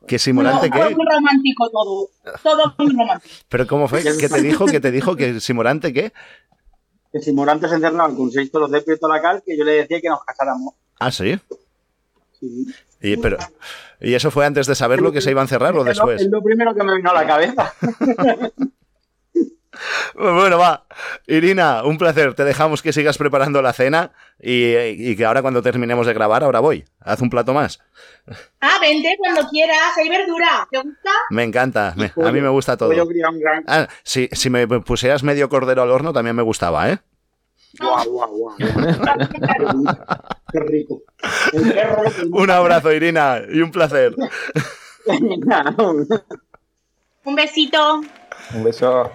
¿Que 0.08 0.20
si 0.20 0.34
Morante 0.34 0.70
No, 0.70 0.76
fue 0.76 0.88
qué? 0.90 0.96
muy 0.96 1.06
romántico 1.06 1.70
todo. 1.72 2.10
Todo 2.44 2.76
muy 2.78 2.92
romántico. 2.92 3.34
¿Pero 3.50 3.68
cómo 3.68 3.88
fue? 3.88 4.04
¿Qué 4.04 4.30
te 4.30 4.42
dijo? 4.42 4.66
¿Qué 4.66 4.80
te 4.80 4.92
dijo? 4.92 5.16
¿Que 5.16 5.40
si 5.40 5.54
Morante 5.54 5.94
qué? 5.94 6.14
Que 7.12 7.20
si 7.22 7.32
Morante 7.32 7.68
se 7.70 7.76
encerraba 7.76 8.14
con 8.16 8.32
seis 8.32 8.52
toros 8.52 8.70
de 8.72 8.82
Prieto 8.82 9.08
la 9.08 9.22
cal, 9.22 9.42
que 9.46 9.58
yo 9.58 9.64
le 9.64 9.72
decía 9.74 10.02
que 10.02 10.10
nos 10.10 10.24
casáramos. 10.24 10.74
Ah, 11.00 11.12
sí. 11.12 11.40
Sí. 12.40 12.68
Y, 13.02 13.18
pero, 13.18 13.38
¿Y 14.02 14.14
eso 14.14 14.32
fue 14.32 14.46
antes 14.46 14.68
de 14.68 14.76
saberlo 14.76 15.12
que 15.12 15.22
se 15.22 15.32
iba 15.32 15.42
a 15.42 15.46
encerrar 15.46 15.74
o 15.76 15.80
Es 15.80 15.84
lo- 15.84 15.90
después? 15.90 16.22
Es 16.22 16.28
lo 16.30 16.42
primero 16.44 16.74
que 16.76 16.84
me 16.84 16.96
vino 16.98 17.10
a 17.12 17.14
la 17.14 17.26
cabeza. 17.28 17.74
Bueno, 20.14 20.58
va. 20.58 20.86
Irina, 21.28 21.84
un 21.84 21.98
placer. 21.98 22.34
Te 22.34 22.44
dejamos 22.44 22.82
que 22.82 22.94
sigas 22.94 23.18
preparando 23.18 23.62
la 23.62 23.74
cena 23.74 24.12
y, 24.40 24.76
y 24.76 25.16
que 25.16 25.26
ahora 25.26 25.42
cuando 25.42 25.62
terminemos 25.62 26.08
de 26.08 26.14
grabar, 26.14 26.44
ahora 26.44 26.60
voy. 26.60 26.86
Haz 27.02 27.22
un 27.22 27.30
plato 27.30 27.54
más. 27.54 27.80
Ah, 28.62 28.78
vente 28.82 29.16
cuando 29.18 29.48
quieras, 29.50 29.98
hay 29.98 30.10
verdura. 30.10 30.68
¿Te 30.72 30.78
gusta? 30.80 31.12
Me 31.30 31.44
encanta. 31.44 31.94
me- 31.96 32.12
a 32.26 32.32
mí 32.32 32.42
me 32.42 32.50
gusta 32.50 32.78
todo. 32.78 32.90
Ah, 33.68 33.88
si, 34.04 34.30
si 34.32 34.50
me 34.50 34.68
pusieras 34.68 35.24
medio 35.24 35.50
cordero 35.50 35.82
al 35.84 35.92
horno 35.92 36.14
también 36.14 36.36
me 36.36 36.42
gustaba, 36.44 36.90
¿eh? 36.90 37.00
Guau, 37.78 38.06
guau, 38.10 38.30
guau. 38.38 38.56
Qué 40.52 40.60
rico. 40.62 41.02
Un 42.32 42.50
abrazo, 42.50 42.94
Irina, 42.94 43.42
y 43.52 43.60
un 43.60 43.70
placer. 43.72 44.16
Un 47.26 47.36
besito. 47.36 48.02
Un 48.54 48.64
beso. 48.64 49.12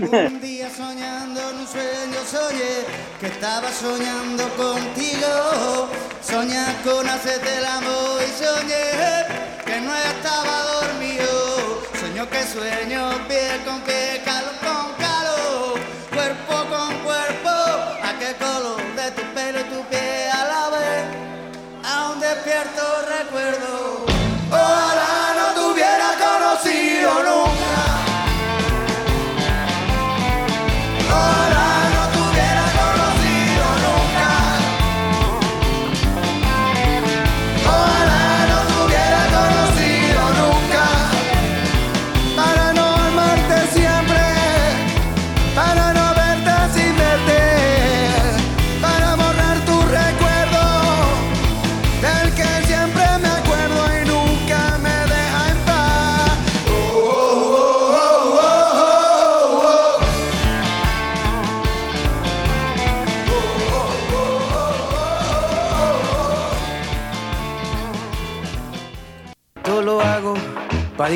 Un 0.00 0.40
día 0.40 0.70
soñando 0.70 1.40
en 1.50 1.56
un 1.56 1.66
sueño 1.66 2.20
soñé 2.24 2.86
que 3.18 3.26
estaba 3.26 3.68
soñando 3.72 4.48
contigo. 4.56 5.88
Soñé 6.22 6.64
con 6.84 7.08
hacerte 7.08 7.58
el 7.58 7.64
amor 7.66 8.22
y 8.22 8.30
soñé 8.38 9.26
que 9.66 9.80
no 9.80 9.92
estaba 9.96 10.62
dormido. 10.62 11.82
Sueño 11.98 12.30
que 12.30 12.46
sueño 12.46 13.10
piel 13.26 13.60
con 13.64 13.80
piel, 13.80 14.22
calor 14.22 14.54
con 14.60 14.92
calor, 15.04 15.80
cuerpo 16.14 16.54
con 16.70 16.94
cuerpo. 17.00 17.50
A 17.50 18.14
qué 18.20 18.36
color 18.38 18.80
de 18.94 19.10
tu 19.10 19.22
pelo 19.34 19.58
y 19.58 19.64
tu 19.64 19.82
piel 19.88 20.30
a 20.30 20.44
la 20.44 20.68
vez. 20.78 21.04
Aún 21.82 22.20
despierto 22.20 22.97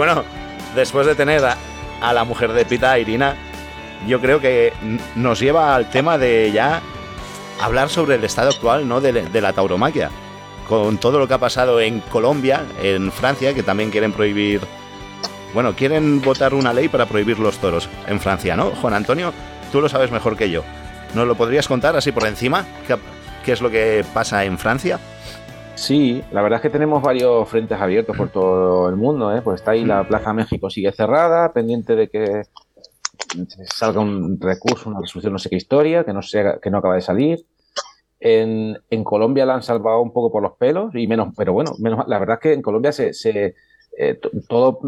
bueno, 0.00 0.24
después 0.74 1.06
de 1.06 1.14
tener 1.14 1.44
a, 1.44 2.12
la 2.14 2.24
mujer 2.24 2.54
de 2.54 2.64
Pita, 2.64 2.98
Irina, 2.98 3.36
yo 4.06 4.18
creo 4.18 4.40
que 4.40 4.72
nos 5.14 5.38
lleva 5.40 5.74
al 5.74 5.90
tema 5.90 6.16
de 6.16 6.50
ya 6.52 6.80
hablar 7.60 7.90
sobre 7.90 8.14
el 8.14 8.24
estado 8.24 8.48
actual 8.48 8.88
¿no? 8.88 9.02
de, 9.02 9.40
la 9.42 9.52
tauromaquia. 9.52 10.08
Con 10.66 10.96
todo 10.96 11.18
lo 11.18 11.28
que 11.28 11.34
ha 11.34 11.38
pasado 11.38 11.82
en 11.82 12.00
Colombia, 12.00 12.64
en 12.82 13.12
Francia, 13.12 13.52
que 13.52 13.62
también 13.62 13.90
quieren 13.90 14.14
prohibir. 14.14 14.62
Bueno, 15.52 15.76
quieren 15.76 16.22
votar 16.22 16.54
una 16.54 16.72
ley 16.72 16.88
para 16.88 17.04
prohibir 17.04 17.38
los 17.38 17.58
toros 17.58 17.86
en 18.06 18.20
Francia, 18.20 18.56
¿no? 18.56 18.70
Juan 18.70 18.94
Antonio, 18.94 19.34
tú 19.70 19.82
lo 19.82 19.90
sabes 19.90 20.10
mejor 20.10 20.34
que 20.34 20.48
yo. 20.48 20.64
¿Nos 21.12 21.26
lo 21.26 21.34
podrías 21.34 21.68
contar 21.68 21.94
así 21.94 22.10
por 22.10 22.26
encima? 22.26 22.64
¿Qué, 22.86 22.96
qué 23.44 23.52
es 23.52 23.60
lo 23.60 23.68
que 23.68 24.02
pasa 24.14 24.46
en 24.46 24.56
Francia? 24.56 24.98
Sí, 25.80 26.22
la 26.30 26.42
verdad 26.42 26.58
es 26.58 26.62
que 26.62 26.68
tenemos 26.68 27.02
varios 27.02 27.48
frentes 27.48 27.80
abiertos 27.80 28.14
por 28.14 28.28
todo 28.28 28.90
el 28.90 28.96
mundo. 28.96 29.34
¿eh? 29.34 29.40
Pues 29.40 29.62
está 29.62 29.70
ahí 29.70 29.82
la 29.86 30.06
Plaza 30.06 30.34
México 30.34 30.68
sigue 30.68 30.92
cerrada, 30.92 31.54
pendiente 31.54 31.96
de 31.96 32.10
que 32.10 32.42
salga 33.64 34.00
un 34.02 34.38
recurso, 34.38 34.90
una 34.90 35.00
resolución, 35.00 35.32
no 35.32 35.38
sé 35.38 35.48
qué 35.48 35.56
historia, 35.56 36.04
que 36.04 36.12
no, 36.12 36.20
sé, 36.20 36.44
que 36.60 36.70
no 36.70 36.78
acaba 36.78 36.96
de 36.96 37.00
salir. 37.00 37.46
En, 38.20 38.76
en 38.90 39.04
Colombia 39.04 39.46
la 39.46 39.54
han 39.54 39.62
salvado 39.62 40.02
un 40.02 40.12
poco 40.12 40.30
por 40.30 40.42
los 40.42 40.52
pelos, 40.58 40.94
y 40.94 41.06
menos, 41.06 41.32
pero 41.34 41.54
bueno, 41.54 41.72
menos, 41.78 42.06
la 42.06 42.18
verdad 42.18 42.36
es 42.36 42.42
que 42.42 42.52
en 42.52 42.60
Colombia 42.60 42.92
se, 42.92 43.14
se 43.14 43.54
eh, 43.96 44.18
todo 44.48 44.80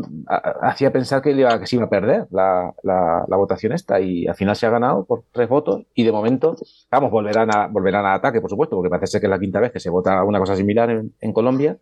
hacía 0.63 0.93
pensar 0.93 1.23
que, 1.23 1.33
iba, 1.33 1.59
que 1.59 1.67
se 1.67 1.77
iba 1.77 1.87
a 1.87 1.91
perder 1.91 2.27
la, 2.31 2.75
la, 2.83 3.25
la 3.29 3.37
votación 3.37 3.73
esta, 3.73 4.01
y 4.01 4.27
al 4.27 4.35
final 4.35 4.57
se 4.57 4.67
ha 4.67 4.71
ganado 4.71 5.05
por 5.05 5.25
tres 5.33 5.49
votos, 5.49 5.85
y 5.95 6.05
de 6.05 6.13
momento, 6.13 6.57
vamos, 6.91 7.11
volverán 7.11 7.55
a, 7.55 7.67
volverán 7.67 8.07
a 8.07 8.15
ataque, 8.15 8.41
por 8.41 8.51
supuesto, 8.51 8.77
porque 8.77 8.91
parece 8.91 9.09
ser 9.09 9.21
que 9.21 9.27
es 9.27 9.31
la 9.31 9.39
quinta 9.39 9.61
vez 9.61 9.73
que 9.73 9.81
se 9.81 9.91
vota 9.91 10.23
una 10.25 10.39
cosa 10.39 10.57
similar 10.57 10.91
en, 10.91 11.15
en 11.21 11.33
Colombia, 11.33 11.79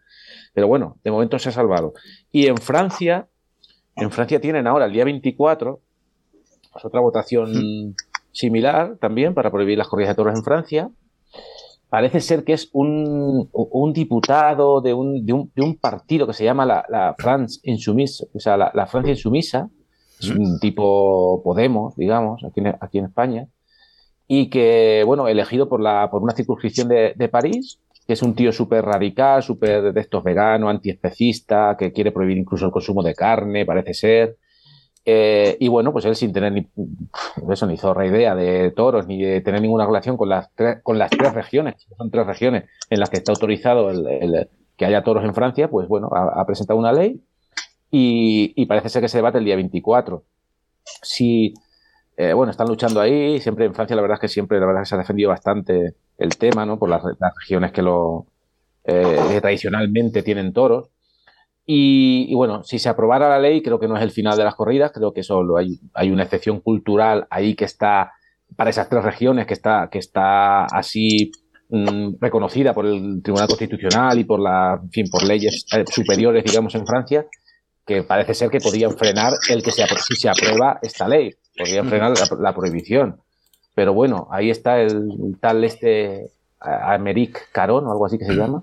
pero 0.54 0.66
bueno, 0.66 0.96
de 1.04 1.10
momento 1.10 1.38
se 1.38 1.50
ha 1.50 1.52
salvado. 1.52 1.94
Y 2.32 2.46
en 2.46 2.56
Francia, 2.56 3.28
en 3.96 4.10
Francia 4.10 4.40
tienen 4.40 4.66
ahora 4.66 4.86
el 4.86 4.92
día 4.92 5.04
24, 5.04 5.80
pues 6.72 6.84
otra 6.84 7.00
votación 7.00 7.94
similar 8.32 8.96
también 8.96 9.34
para 9.34 9.50
prohibir 9.50 9.78
las 9.78 9.88
corridas 9.88 10.10
de 10.10 10.14
toros 10.16 10.34
en 10.36 10.44
Francia. 10.44 10.90
Parece 11.90 12.20
ser 12.20 12.44
que 12.44 12.52
es 12.52 12.70
un, 12.72 13.50
un 13.52 13.92
diputado 13.92 14.80
de 14.80 14.94
un, 14.94 15.26
de, 15.26 15.32
un, 15.32 15.52
de 15.54 15.62
un 15.62 15.76
partido 15.76 16.26
que 16.26 16.32
se 16.32 16.44
llama 16.44 16.64
la, 16.64 16.84
la 16.88 17.16
France 17.18 17.58
Insoumise, 17.64 18.28
o 18.32 18.38
sea, 18.38 18.56
la, 18.56 18.70
la 18.74 18.86
Francia 18.86 19.10
Insumisa, 19.10 19.68
es 20.20 20.30
un 20.30 20.60
tipo 20.60 21.42
Podemos, 21.42 21.96
digamos, 21.96 22.44
aquí 22.44 22.60
en, 22.60 22.76
aquí 22.80 22.98
en 22.98 23.06
España, 23.06 23.48
y 24.28 24.48
que, 24.50 25.02
bueno, 25.04 25.26
elegido 25.26 25.68
por, 25.68 25.80
la, 25.80 26.08
por 26.10 26.22
una 26.22 26.34
circunscripción 26.34 26.86
de, 26.86 27.14
de 27.16 27.28
París, 27.28 27.80
que 28.06 28.12
es 28.12 28.22
un 28.22 28.34
tío 28.34 28.52
súper 28.52 28.84
radical, 28.84 29.42
súper 29.42 29.92
de 29.92 30.00
estos 30.00 30.22
veganos, 30.22 30.70
antiespecista, 30.70 31.76
que 31.76 31.92
quiere 31.92 32.12
prohibir 32.12 32.38
incluso 32.38 32.66
el 32.66 32.72
consumo 32.72 33.02
de 33.02 33.14
carne, 33.14 33.66
parece 33.66 33.94
ser. 33.94 34.36
Eh, 35.12 35.56
y 35.58 35.66
bueno, 35.66 35.92
pues 35.92 36.04
él 36.04 36.14
sin 36.14 36.32
tener 36.32 36.52
ni, 36.52 36.68
eso, 37.50 37.66
ni 37.66 37.76
zorra 37.76 38.06
idea 38.06 38.36
de 38.36 38.70
toros, 38.70 39.08
ni 39.08 39.20
de 39.20 39.40
tener 39.40 39.60
ninguna 39.60 39.84
relación 39.84 40.16
con 40.16 40.28
las, 40.28 40.50
con 40.84 40.98
las 41.00 41.10
tres 41.10 41.34
regiones, 41.34 41.84
son 41.98 42.12
tres 42.12 42.24
regiones 42.28 42.66
en 42.90 43.00
las 43.00 43.10
que 43.10 43.16
está 43.16 43.32
autorizado 43.32 43.90
el, 43.90 44.48
que 44.76 44.84
haya 44.84 45.02
toros 45.02 45.24
en 45.24 45.34
Francia, 45.34 45.68
pues 45.68 45.88
bueno, 45.88 46.10
ha, 46.14 46.46
presentado 46.46 46.78
una 46.78 46.92
ley 46.92 47.20
y, 47.90 48.64
parece 48.66 48.88
ser 48.88 49.02
que 49.02 49.08
se 49.08 49.18
debate 49.18 49.38
el 49.38 49.44
día 49.44 49.56
24. 49.56 50.22
Si, 51.02 51.54
eh, 52.16 52.32
bueno, 52.32 52.52
están 52.52 52.68
luchando 52.68 53.00
ahí, 53.00 53.40
siempre 53.40 53.64
en 53.64 53.74
Francia 53.74 53.96
la 53.96 54.02
verdad 54.02 54.14
es 54.18 54.20
que 54.20 54.28
siempre 54.28 54.60
la 54.60 54.66
verdad 54.66 54.82
es 54.82 54.86
que 54.86 54.90
se 54.90 54.94
ha 54.94 54.98
defendido 54.98 55.30
bastante 55.30 55.94
el 56.18 56.36
tema, 56.36 56.64
¿no? 56.66 56.78
Por 56.78 56.88
las, 56.88 57.02
las 57.18 57.34
regiones 57.36 57.72
que 57.72 57.82
lo 57.82 58.26
eh, 58.84 59.18
que 59.28 59.40
tradicionalmente 59.40 60.22
tienen 60.22 60.52
toros. 60.52 60.88
Y, 61.66 62.26
y, 62.28 62.34
bueno, 62.34 62.62
si 62.64 62.78
se 62.78 62.88
aprobara 62.88 63.28
la 63.28 63.38
ley, 63.38 63.62
creo 63.62 63.78
que 63.78 63.86
no 63.86 63.96
es 63.96 64.02
el 64.02 64.10
final 64.10 64.36
de 64.36 64.44
las 64.44 64.54
corridas, 64.54 64.90
creo 64.92 65.12
que 65.12 65.22
solo 65.22 65.56
hay, 65.56 65.78
hay 65.94 66.10
una 66.10 66.24
excepción 66.24 66.60
cultural 66.60 67.26
ahí 67.30 67.54
que 67.54 67.64
está, 67.64 68.12
para 68.56 68.70
esas 68.70 68.88
tres 68.88 69.04
regiones, 69.04 69.46
que 69.46 69.54
está, 69.54 69.88
que 69.90 69.98
está 69.98 70.64
así 70.64 71.30
mmm, 71.68 72.14
reconocida 72.20 72.74
por 72.74 72.86
el 72.86 73.22
Tribunal 73.22 73.46
Constitucional 73.46 74.18
y 74.18 74.24
por 74.24 74.40
la, 74.40 74.80
en 74.82 74.90
fin, 74.90 75.06
por 75.10 75.22
leyes 75.22 75.64
eh, 75.72 75.84
superiores, 75.88 76.42
digamos, 76.44 76.74
en 76.74 76.86
Francia, 76.86 77.26
que 77.86 78.02
parece 78.02 78.34
ser 78.34 78.50
que 78.50 78.60
podrían 78.60 78.96
frenar 78.96 79.32
el 79.48 79.62
que 79.62 79.70
se, 79.70 79.84
si 79.86 80.16
se 80.16 80.28
aprueba 80.28 80.78
esta 80.82 81.06
ley, 81.06 81.34
podrían 81.56 81.88
frenar 81.88 82.10
la, 82.10 82.36
la 82.40 82.54
prohibición. 82.54 83.20
Pero 83.74 83.94
bueno, 83.94 84.28
ahí 84.30 84.50
está 84.50 84.80
el, 84.80 85.36
tal 85.40 85.64
este 85.64 86.32
Améric 86.60 87.50
Caron 87.52 87.86
o 87.86 87.92
algo 87.92 88.06
así 88.06 88.18
que 88.18 88.26
se 88.26 88.34
llama. 88.34 88.62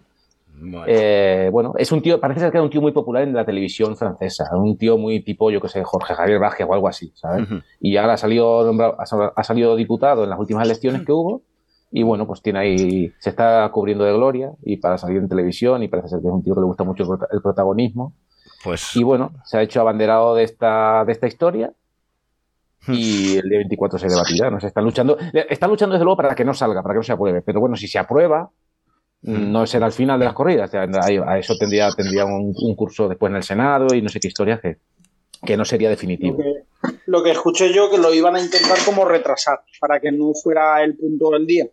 Bueno. 0.60 0.86
Eh, 0.88 1.50
bueno, 1.52 1.74
es 1.78 1.92
un 1.92 2.02
tío, 2.02 2.20
parece 2.20 2.40
ser 2.40 2.52
que 2.52 2.58
era 2.58 2.64
un 2.64 2.70
tío 2.70 2.82
muy 2.82 2.92
popular 2.92 3.24
en 3.24 3.34
la 3.34 3.46
televisión 3.46 3.96
francesa, 3.96 4.50
un 4.56 4.78
tío 4.78 4.98
muy 4.98 5.24
tipo, 5.24 5.52
yo 5.52 5.62
que 5.62 5.68
sé, 5.68 5.84
Jorge 5.84 6.16
Javier 6.16 6.40
Vázquez 6.40 6.66
o 6.68 6.74
algo 6.74 6.88
así, 6.88 7.12
¿sabes? 7.16 7.50
Uh 7.50 7.56
-huh. 7.56 7.64
Y 7.80 7.98
ahora 7.98 8.14
ha 8.14 8.18
salido, 8.18 8.66
nombrado, 8.66 8.98
ha 9.00 9.44
salido 9.44 9.76
diputado 9.76 10.24
en 10.24 10.30
las 10.30 10.40
últimas 10.40 10.66
elecciones 10.66 11.06
que 11.06 11.12
hubo 11.12 11.42
y 11.92 12.04
bueno, 12.04 12.28
pues 12.28 12.42
tiene 12.42 12.60
ahí, 12.60 13.14
se 13.20 13.30
está 13.30 13.70
cubriendo 13.72 14.04
de 14.04 14.14
gloria 14.14 14.52
y 14.64 14.78
para 14.78 14.98
salir 14.98 15.18
en 15.18 15.30
televisión 15.30 15.84
y 15.84 15.88
parece 15.88 16.10
ser 16.10 16.20
que 16.22 16.28
es 16.28 16.34
un 16.34 16.44
tío 16.44 16.54
que 16.54 16.62
le 16.62 16.66
gusta 16.68 16.84
mucho 16.84 17.04
el 17.32 17.42
protagonismo. 17.42 18.14
Pues... 18.64 18.96
Y 18.96 19.04
bueno, 19.04 19.32
se 19.46 19.58
ha 19.58 19.62
hecho 19.62 19.82
abanderado 19.82 20.36
de 20.36 20.44
esta, 20.44 21.06
de 21.06 21.12
esta 21.12 21.28
historia 21.28 21.72
y 22.88 23.38
el 23.38 23.50
día 23.50 23.60
24 23.60 24.00
se 24.00 24.08
debatirá, 24.08 24.50
¿no? 24.50 24.58
Están 24.58 24.84
luchando, 24.84 25.18
están 25.50 25.70
luchando 25.70 25.94
desde 25.94 26.04
luego 26.04 26.18
para 26.18 26.36
que 26.36 26.46
no 26.46 26.54
salga, 26.54 26.82
para 26.82 26.94
que 26.94 27.00
no 27.00 27.04
se 27.04 27.14
apruebe, 27.14 27.42
pero 27.42 27.60
bueno, 27.60 27.76
si 27.76 27.88
se 27.88 28.00
aprueba, 28.00 28.50
no 29.22 29.66
será 29.66 29.88
el 29.88 29.92
final 29.92 30.20
de 30.20 30.26
las 30.26 30.34
corridas. 30.34 30.74
A 30.74 31.38
eso 31.38 31.56
tendría, 31.58 31.90
tendría 31.92 32.26
un, 32.26 32.54
un, 32.56 32.76
curso 32.76 33.08
después 33.08 33.30
en 33.30 33.38
el 33.38 33.44
Senado 33.44 33.88
y 33.94 34.02
no 34.02 34.10
sé 34.10 34.20
qué 34.20 34.28
historia 34.28 34.60
que, 34.62 34.78
que 35.46 35.58
no 35.58 35.66
sería 35.66 35.90
definitivo. 35.90 36.38
Lo 36.38 36.44
que, 36.44 37.00
lo 37.06 37.24
que, 37.24 37.32
escuché 37.32 37.74
yo 37.74 37.90
que 37.90 37.98
lo 37.98 38.14
iban 38.14 38.36
a 38.36 38.42
intentar 38.42 38.78
como 38.86 39.06
retrasar 39.06 39.62
para 39.80 40.00
que 40.00 40.12
no 40.12 40.32
fuera 40.34 40.84
el 40.84 40.96
punto 40.98 41.32
del 41.32 41.46
día 41.46 41.66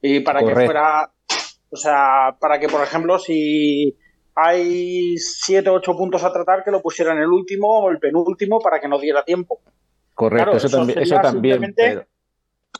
y 0.00 0.20
para 0.20 0.40
Correcto. 0.40 0.60
que 0.60 0.66
fuera, 0.66 1.10
o 1.70 1.76
sea, 1.76 2.36
para 2.40 2.58
que 2.58 2.68
por 2.68 2.82
ejemplo 2.82 3.18
si 3.18 3.96
hay 4.34 5.16
siete 5.18 5.70
o 5.70 5.74
ocho 5.74 5.96
puntos 5.96 6.24
a 6.24 6.32
tratar 6.32 6.64
que 6.64 6.70
lo 6.70 6.80
pusieran 6.80 7.18
el 7.18 7.28
último 7.28 7.80
o 7.80 7.90
el 7.90 7.98
penúltimo 7.98 8.58
para 8.60 8.80
que 8.80 8.88
no 8.88 8.98
diera 8.98 9.24
tiempo. 9.24 9.60
Correcto, 10.14 10.44
claro, 10.44 10.56
eso, 10.56 10.66
eso, 10.66 10.76
también, 10.78 10.98
eso 10.98 11.16
también. 11.20 11.74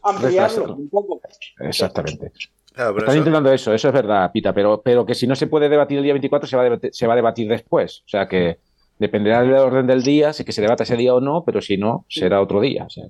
Ampliarlo 0.02 0.74
un 0.74 0.88
poco. 0.88 1.20
Exactamente. 1.60 2.32
Claro, 2.72 2.98
Están 2.98 3.10
eso... 3.10 3.18
intentando 3.18 3.52
eso, 3.52 3.74
eso 3.74 3.88
es 3.88 3.94
verdad, 3.94 4.30
Pita, 4.32 4.52
pero, 4.52 4.80
pero 4.82 5.04
que 5.04 5.14
si 5.14 5.26
no 5.26 5.36
se 5.36 5.46
puede 5.46 5.68
debatir 5.68 5.98
el 5.98 6.04
día 6.04 6.12
24, 6.14 6.48
se 6.48 6.56
va 6.56 6.62
a 6.62 6.64
debatir, 6.64 6.94
se 6.94 7.06
va 7.06 7.12
a 7.12 7.16
debatir 7.16 7.48
después. 7.48 8.02
O 8.06 8.08
sea 8.08 8.26
que 8.26 8.58
dependerá 8.98 9.42
del 9.42 9.54
orden 9.54 9.86
del 9.86 10.02
día, 10.02 10.32
si 10.32 10.44
que 10.44 10.52
se 10.52 10.62
debata 10.62 10.84
ese 10.84 10.96
día 10.96 11.14
o 11.14 11.20
no, 11.20 11.44
pero 11.44 11.60
si 11.60 11.76
no, 11.76 12.06
será 12.08 12.40
otro 12.40 12.60
día. 12.60 12.84
O 12.84 12.90
sea, 12.90 13.04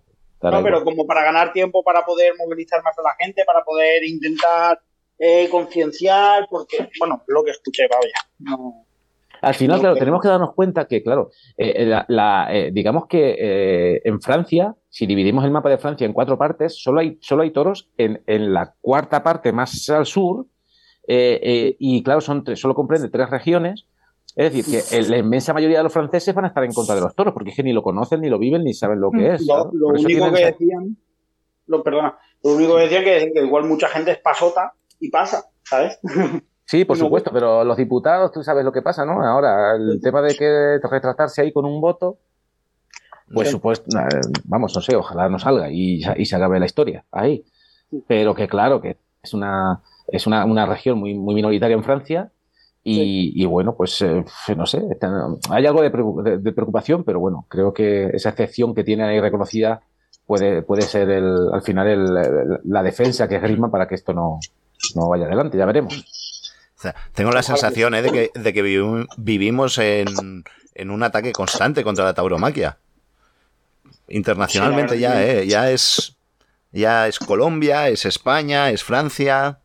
no, 0.51 0.63
pero 0.63 0.83
como 0.83 1.07
para 1.07 1.23
ganar 1.23 1.53
tiempo, 1.53 1.85
para 1.85 2.05
poder 2.05 2.33
movilizar 2.37 2.83
más 2.83 2.99
a 2.99 3.03
la 3.03 3.15
gente, 3.19 3.45
para 3.45 3.63
poder 3.63 4.05
intentar 4.05 4.81
eh, 5.19 5.49
concienciar, 5.51 6.49
porque, 6.51 6.89
bueno, 6.99 7.23
lo 7.29 7.45
que 7.45 7.53
escuché, 7.53 7.87
vaya. 7.89 8.15
No, 8.41 8.87
Al 9.43 9.55
final, 9.55 9.81
claro, 9.81 9.97
tenemos 9.97 10.23
que 10.23 10.29
darnos 10.29 10.55
cuenta 10.55 10.87
que, 10.87 11.03
claro, 11.03 11.31
eh, 11.57 11.85
la, 11.85 12.05
la, 12.09 12.47
eh, 12.55 12.71
digamos 12.73 13.07
que 13.09 13.35
eh, 13.37 14.01
en 14.05 14.21
Francia, 14.21 14.77
si 14.89 15.05
dividimos 15.05 15.45
el 15.45 15.51
mapa 15.51 15.69
de 15.69 15.79
Francia 15.79 16.05
en 16.07 16.13
cuatro 16.13 16.39
partes, 16.39 16.81
solo 16.81 17.01
hay, 17.01 17.19
solo 17.21 17.43
hay 17.43 17.51
toros 17.51 17.91
en, 17.99 18.23
en 18.27 18.55
la 18.55 18.75
cuarta 18.81 19.25
parte 19.25 19.53
más 19.53 19.91
al 19.91 20.07
sur, 20.07 20.47
eh, 21.09 21.75
y 21.81 22.05
claro, 22.05 22.21
son 22.21 22.45
tres, 22.45 22.61
solo 22.61 22.75
comprende 22.75 23.09
tres 23.09 23.29
regiones. 23.31 23.87
Es 24.37 24.53
decir, 24.53 24.65
que 24.65 25.03
la 25.03 25.19
inmensa 25.19 25.53
mayoría 25.53 25.79
de 25.79 25.85
los 25.85 25.93
franceses 25.93 26.35
van 26.35 26.45
a 26.45 26.49
estar 26.49 26.63
en 26.63 26.73
contra 26.73 26.95
de 26.95 27.01
los 27.01 27.15
toros, 27.15 27.35
porque 27.35 27.51
es 27.51 27.57
que 27.57 27.65
ni 27.65 27.73
lo 27.73 27.83
conocen, 27.83 28.21
ni 28.21 28.31
lo 28.31 28.39
viven, 28.39 28.63
ni 28.63 28.73
saben 28.73 29.01
lo 29.01 29.11
que 29.11 29.35
es. 29.35 29.47
Lo, 29.47 29.71
lo 29.75 29.89
único 29.89 30.07
tienen... 30.07 30.35
que 30.35 30.45
decían, 30.47 30.97
lo, 31.67 31.83
perdona, 31.83 32.17
lo 32.45 32.55
único 32.55 32.77
que 32.77 32.83
decían 32.83 33.05
que, 33.05 33.33
que 33.35 33.45
igual 33.45 33.65
mucha 33.65 33.89
gente 33.89 34.13
es 34.13 34.19
pasota 34.19 34.73
y 35.01 35.11
pasa, 35.11 35.47
¿sabes? 35.65 35.99
Sí, 36.73 36.87
por 36.87 36.97
supuesto, 36.97 37.31
pero 37.33 37.65
los 37.65 37.77
diputados, 37.77 38.33
tú 38.33 38.43
sabes 38.43 38.65
lo 38.65 38.73
que 38.73 38.81
pasa, 38.81 39.05
¿no? 39.05 39.23
Ahora, 39.23 39.77
el 39.77 40.01
tema 40.01 40.23
de 40.23 40.35
que 40.35 40.79
retratarse 40.83 41.43
ahí 41.43 41.53
con 41.53 41.67
un 41.67 41.81
voto. 41.83 42.17
pues 43.35 43.49
Sí. 43.49 43.53
supuesto, 43.53 43.87
vamos, 44.45 44.75
no 44.75 44.81
sé, 44.81 44.97
ojalá 44.97 45.29
no 45.29 45.39
salga 45.39 45.71
y, 45.71 46.03
y 46.17 46.25
se 46.25 46.37
acabe 46.37 46.59
la 46.59 46.65
historia 46.67 47.05
ahí. 47.13 47.45
Pero 48.09 48.35
que 48.35 48.49
claro, 48.49 48.81
que 48.81 48.97
es 49.23 49.35
una, 49.35 49.81
es 50.09 50.27
una, 50.27 50.45
una 50.47 50.65
región 50.67 50.99
muy, 50.99 51.13
muy 51.15 51.35
minoritaria 51.35 51.75
en 51.77 51.85
Francia 51.85 52.31
y, 52.83 53.33
y 53.41 53.45
bueno, 53.47 53.75
pues 53.75 54.01
eh, 54.03 54.25
no 54.57 54.65
sé, 54.67 54.83
hay 55.51 55.67
algo 55.67 55.83
de, 55.83 56.39
de- 56.39 56.53
preocupación, 56.53 57.05
pero 57.05 57.21
bueno, 57.21 57.45
creo 57.49 57.73
que 57.75 58.07
esa 58.15 58.31
excepción 58.31 58.75
que 58.75 58.83
tiene 58.83 59.05
ahí 59.05 59.21
reconocida 59.21 59.81
puede, 60.27 60.63
puede 60.63 60.83
ser 60.83 61.11
el, 61.11 61.37
al 61.53 61.61
final 61.63 61.87
el- 61.89 62.17
el- 62.17 62.61
la 62.65 62.83
defensa 62.83 63.29
que 63.29 63.37
es 63.37 63.43
Griezmann 63.43 63.71
para 63.71 63.87
que 63.87 63.95
esto 63.95 64.13
no, 64.15 64.41
no 64.97 65.09
vaya 65.09 65.27
adelante, 65.27 65.57
ya 65.59 65.67
veremos. 65.67 66.05
O 66.83 66.87
sea, 66.91 66.97
tengo 67.15 67.31
la 67.31 67.45
sensación 67.45 67.95
eh, 67.95 68.03
de 68.03 68.11
que, 68.11 68.31
de 68.35 68.53
que 68.53 68.65
vivi- 68.65 69.07
vivimos 69.17 69.79
en, 69.79 70.43
en 70.75 70.91
un 70.91 71.03
ataque 71.05 71.31
constante 71.31 71.85
contra 71.85 72.05
la 72.05 72.13
tauromaquia. 72.13 72.77
Internacionalmente 74.09 74.95
Sí, 74.95 75.01
ya, 75.01 75.23
eh, 75.25 75.47
ya 75.47 75.71
es 75.71 76.17
ya 76.73 77.07
es 77.07 77.19
Colombia, 77.19 77.89
es 77.89 78.05
España, 78.05 78.71
es 78.71 78.83
Francia. 78.83 79.59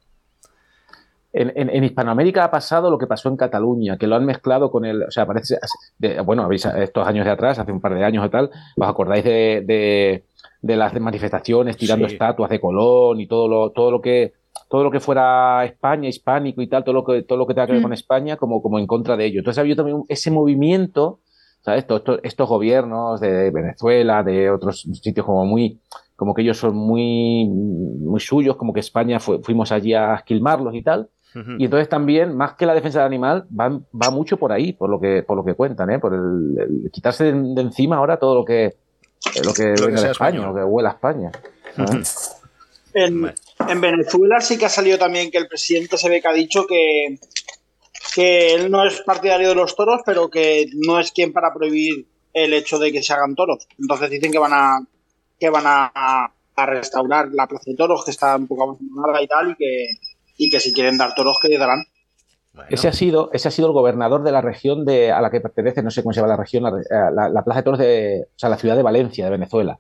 En, 1.34 1.51
en- 1.56 1.69
en 1.69 1.84
Hispanoamérica 1.84 2.43
ha 2.43 2.51
pasado 2.51 2.89
lo 2.91 2.97
que 2.97 3.08
pasó 3.08 3.30
en 3.30 3.38
Cataluña, 3.38 3.97
que 3.97 4.08
lo 4.08 4.15
han 4.15 4.25
mezclado 4.25 4.69
con 4.69 4.86
el. 4.86 5.03
O 5.03 5.12
sea, 5.12 5.25
parece. 5.25 5.58
de- 5.97 6.19
bueno, 6.21 6.43
habéis 6.43 6.65
estos 6.65 7.08
años 7.08 7.25
de 7.25 7.32
atrás, 7.32 7.58
hace 7.60 7.71
un 7.71 7.82
par 7.82 7.95
de 7.95 8.03
años 8.03 8.23
o 8.25 8.30
tal, 8.30 8.51
¿os 8.75 8.88
acordáis 8.88 9.23
de, 9.23 9.63
de- 9.65 10.23
de 10.62 10.75
las 10.75 10.93
manifestaciones 10.99 11.77
tirando 11.77 12.08
Sí. 12.08 12.13
estatuas 12.13 12.49
de 12.49 12.60
Colón 12.60 13.19
y 13.19 13.27
todo 13.27 13.47
lo, 13.47 13.71
todo 13.71 13.89
lo 13.91 14.01
que 14.01 14.34
todo 14.70 14.84
lo 14.84 14.91
que 14.91 15.00
fuera 15.00 15.63
España, 15.65 16.10
hispánico 16.10 16.62
y 16.62 16.67
tal, 16.67 16.84
todo 16.84 16.93
lo 16.93 17.04
que, 17.04 17.24
todo 17.24 17.38
lo 17.38 17.46
que 17.48 17.54
tenga 17.54 17.65
que 17.67 17.74
ver 17.74 17.82
Mm. 17.82 17.84
con 17.84 17.93
España, 17.93 18.38
como, 18.38 18.62
como 18.62 18.80
en 18.80 18.88
contra 18.88 19.15
de 19.17 19.26
ello. 19.26 19.39
Entonces 19.39 19.58
ha 19.60 19.62
habido 19.62 19.78
también 19.78 20.04
ese 20.10 20.30
movimiento, 20.32 21.20
¿sabes? 21.62 21.80
Estos, 21.82 22.00
estos, 22.00 22.20
estos 22.24 22.50
gobiernos 22.50 23.20
de 23.22 23.52
Venezuela, 23.52 24.24
de 24.24 24.50
otros 24.52 24.82
sitios 25.02 25.26
como 25.26 25.46
muy, 25.46 25.80
como 26.15 26.34
que 26.34 26.41
ellos 26.41 26.58
son 26.58 26.76
muy, 26.76 27.46
muy 27.48 28.20
suyos, 28.20 28.56
como 28.58 28.74
que 28.74 28.80
España 28.82 29.20
fue- 29.20 29.39
fuimos 29.43 29.72
allí 29.72 29.93
a 29.93 30.15
esquilmarlos 30.15 30.74
y 30.76 30.82
tal. 30.84 31.10
Y 31.60 31.65
entonces 31.65 31.88
también, 31.88 32.36
más 32.36 32.56
que 32.56 32.65
la 32.65 32.74
defensa 32.74 32.98
del 33.00 33.06
animal, 33.08 33.46
va, 33.58 33.70
va 33.70 34.10
mucho 34.10 34.38
por 34.38 34.52
ahí, 34.52 34.74
por 34.74 34.89
lo 34.89 35.00
que, 35.00 35.22
por 35.22 35.38
lo 35.38 35.46
que 35.46 35.54
cuentan, 35.54 35.91
¿eh? 35.91 36.00
por 36.00 36.12
el, 36.15 36.56
el 36.86 36.91
quitarse 36.91 37.26
de, 37.26 37.34
de 37.34 37.62
encima 37.62 37.98
ahora 37.98 38.17
todo 38.17 38.34
lo 38.34 38.43
que, 38.43 38.74
lo 39.46 39.54
que 39.54 39.63
que 39.76 39.82
venga 39.86 40.02
de 40.02 40.12
España, 40.12 40.38
español. 40.39 40.48
lo 40.48 40.56
que 40.56 40.63
huela 40.63 40.89
a 40.89 40.93
España. 40.93 41.32
¿sabes? 41.76 42.41
En, 42.96 43.32
en 43.67 43.82
Venezuela 43.82 44.39
sí 44.41 44.58
que 44.58 44.65
ha 44.65 44.70
salido 44.70 44.98
también 44.98 45.32
que 45.32 45.38
el 45.38 45.48
presidente 45.48 45.98
se 45.98 46.10
ve 46.10 46.22
que 46.22 46.28
ha 46.28 46.34
dicho 46.34 46.65
que, 46.67 47.17
que 48.15 48.54
él 48.54 48.70
no 48.72 48.86
es 48.86 49.02
partidario 49.02 49.50
de 49.50 49.56
los 49.56 49.76
toros, 49.76 50.02
pero 50.06 50.30
que 50.30 50.67
no 50.86 51.00
es 51.00 51.12
quien 51.12 51.34
para 51.34 51.54
prohibir 51.54 52.08
el 52.34 52.54
hecho 52.54 52.78
de 52.80 52.91
que 52.91 53.02
se 53.04 53.13
hagan 53.13 53.36
toros. 53.36 53.67
Entonces 53.80 54.10
dicen 54.10 54.32
que 54.32 54.39
van 54.39 54.54
a 54.54 54.80
que 55.39 55.50
van 55.50 55.65
a, 55.67 55.91
a 56.56 56.65
restaurar 56.65 57.28
la 57.32 57.46
plaza 57.48 57.65
de 57.70 57.76
toros, 57.76 58.04
que 58.04 58.12
está 58.12 58.36
un 58.36 58.48
poco 58.48 58.63
abandonada 58.63 59.22
y 59.22 59.28
tal, 59.28 59.52
y 59.52 59.56
que, 59.56 59.86
y 60.38 60.50
que 60.50 60.60
si 60.60 60.74
quieren 60.74 60.98
dar 60.98 61.13
toros, 61.13 61.38
que 61.39 61.56
darán. 61.58 61.84
Bueno, 62.54 62.70
Ese 62.72 62.88
ha 62.88 62.93
sido, 62.93 63.30
ese 63.34 63.48
ha 63.48 63.52
sido 63.52 63.67
el 63.67 63.74
gobernador 63.74 64.24
de 64.24 64.32
la 64.32 64.41
región 64.41 64.84
de, 64.84 65.12
a 65.12 65.22
la 65.22 65.30
que 65.30 65.41
pertenece, 65.41 65.84
no 65.84 65.91
sé 65.91 66.02
cómo 66.02 66.12
se 66.13 66.22
llama 66.22 66.34
la 66.34 66.38
región, 66.38 66.63
la, 66.63 66.72
la- 67.12 67.30
la 67.30 67.43
Plaza 67.43 67.60
de 67.60 67.63
Toros 67.63 67.80
de, 67.80 68.22
o 68.28 68.39
sea, 68.39 68.50
la 68.50 68.58
ciudad 68.58 68.76
de 68.76 68.82
Valencia, 68.82 69.26
de 69.26 69.30
Venezuela, 69.32 69.80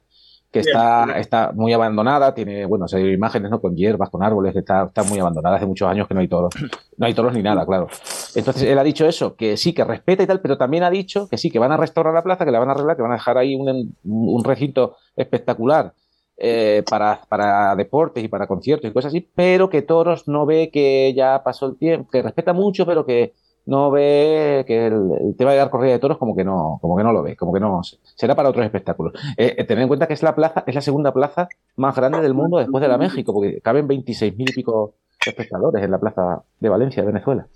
que 0.51 0.59
está, 0.59 1.19
está 1.19 1.51
muy 1.53 1.73
abandonada, 1.73 2.33
tiene, 2.33 2.65
bueno, 2.65 2.87
se 2.87 2.99
imágenes, 2.99 3.51
¿no? 3.51 3.59
Con 3.59 3.75
hierbas, 3.75 4.09
con 4.09 4.23
árboles, 4.23 4.53
que 4.53 4.59
está, 4.59 4.85
está 4.85 5.03
muy 5.03 5.19
abandonada 5.19 5.57
hace 5.57 5.65
muchos 5.65 5.89
años 5.89 6.07
que 6.07 6.13
no 6.13 6.21
hay 6.21 6.27
toros. 6.27 6.53
No 6.97 7.05
hay 7.05 7.13
toros 7.13 7.33
ni 7.33 7.43
nada, 7.43 7.65
claro. 7.65 7.87
Entonces 8.33 8.63
él 8.63 8.79
ha 8.79 8.83
dicho 8.83 9.05
eso, 9.05 9.35
que 9.35 9.55
sí, 9.57 9.73
que 9.73 9.83
respeta 9.83 10.23
y 10.23 10.27
tal, 10.27 10.41
pero 10.41 10.57
también 10.57 10.83
ha 10.83 10.89
dicho 10.89 11.27
que 11.29 11.37
sí, 11.37 11.51
que 11.51 11.59
van 11.59 11.71
a 11.71 11.77
restaurar 11.77 12.13
la 12.13 12.23
plaza, 12.23 12.45
que 12.45 12.51
la 12.51 12.59
van 12.59 12.69
a 12.69 12.71
arreglar, 12.71 12.95
que 12.95 13.03
van 13.03 13.11
a 13.11 13.15
dejar 13.15 13.37
ahí 13.37 13.55
un, 13.55 13.95
un 14.03 14.43
recinto 14.43 14.95
espectacular 15.15 15.93
eh, 16.39 16.83
para, 16.87 17.21
para 17.27 17.75
deportes 17.75 18.23
y 18.23 18.27
para 18.27 18.45
conciertos 18.45 18.89
y 18.89 18.93
cosas 18.93 19.09
así, 19.09 19.27
pero 19.35 19.69
que 19.69 19.81
Toros 19.81 20.27
no 20.27 20.45
ve 20.45 20.69
que 20.71 21.11
ya 21.15 21.41
pasó 21.43 21.65
el 21.65 21.77
tiempo, 21.77 22.11
que 22.11 22.21
respeta 22.21 22.53
mucho, 22.53 22.85
pero 22.85 23.05
que 23.05 23.33
no 23.67 23.91
ve 23.91 24.63
que 24.65 24.87
el, 24.87 25.11
el 25.21 25.35
tema 25.37 25.51
de 25.51 25.57
dar 25.57 25.69
corrida 25.69 25.91
de 25.93 25.99
toros 25.99 26.17
como 26.17 26.35
que 26.35 26.43
no, 26.43 26.79
como 26.81 26.97
que 26.97 27.03
no 27.03 27.11
lo 27.13 27.21
ve, 27.21 27.35
como 27.35 27.53
que 27.53 27.59
no 27.59 27.81
será 28.15 28.33
para 28.33 28.49
otros 28.49 28.65
espectáculos. 28.65 29.13
Eh, 29.37 29.55
eh, 29.57 29.63
tened 29.65 29.83
en 29.83 29.87
cuenta 29.87 30.07
que 30.07 30.13
es 30.13 30.23
la 30.23 30.33
plaza, 30.33 30.63
es 30.65 30.73
la 30.73 30.81
segunda 30.81 31.13
plaza 31.13 31.47
más 31.75 31.95
grande 31.95 32.21
del 32.21 32.33
mundo 32.33 32.57
después 32.57 32.81
de 32.81 32.87
la 32.87 32.97
México, 32.97 33.31
porque 33.33 33.61
caben 33.61 33.87
26.000 33.87 34.49
y 34.49 34.53
pico 34.53 34.95
espectadores 35.25 35.83
en 35.83 35.91
la 35.91 35.99
plaza 35.99 36.41
de 36.59 36.69
Valencia, 36.69 37.03
de 37.03 37.07
Venezuela. 37.07 37.47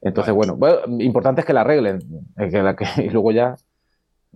Entonces, 0.00 0.32
bueno, 0.32 0.56
bueno, 0.56 0.78
importante 1.00 1.40
es 1.42 1.46
que 1.46 1.52
la 1.52 1.62
arreglen, 1.62 2.00
eh, 2.38 2.48
que 2.48 2.62
la- 2.62 2.76
que- 2.76 2.86
y 3.04 3.10
luego 3.10 3.32
ya, 3.32 3.56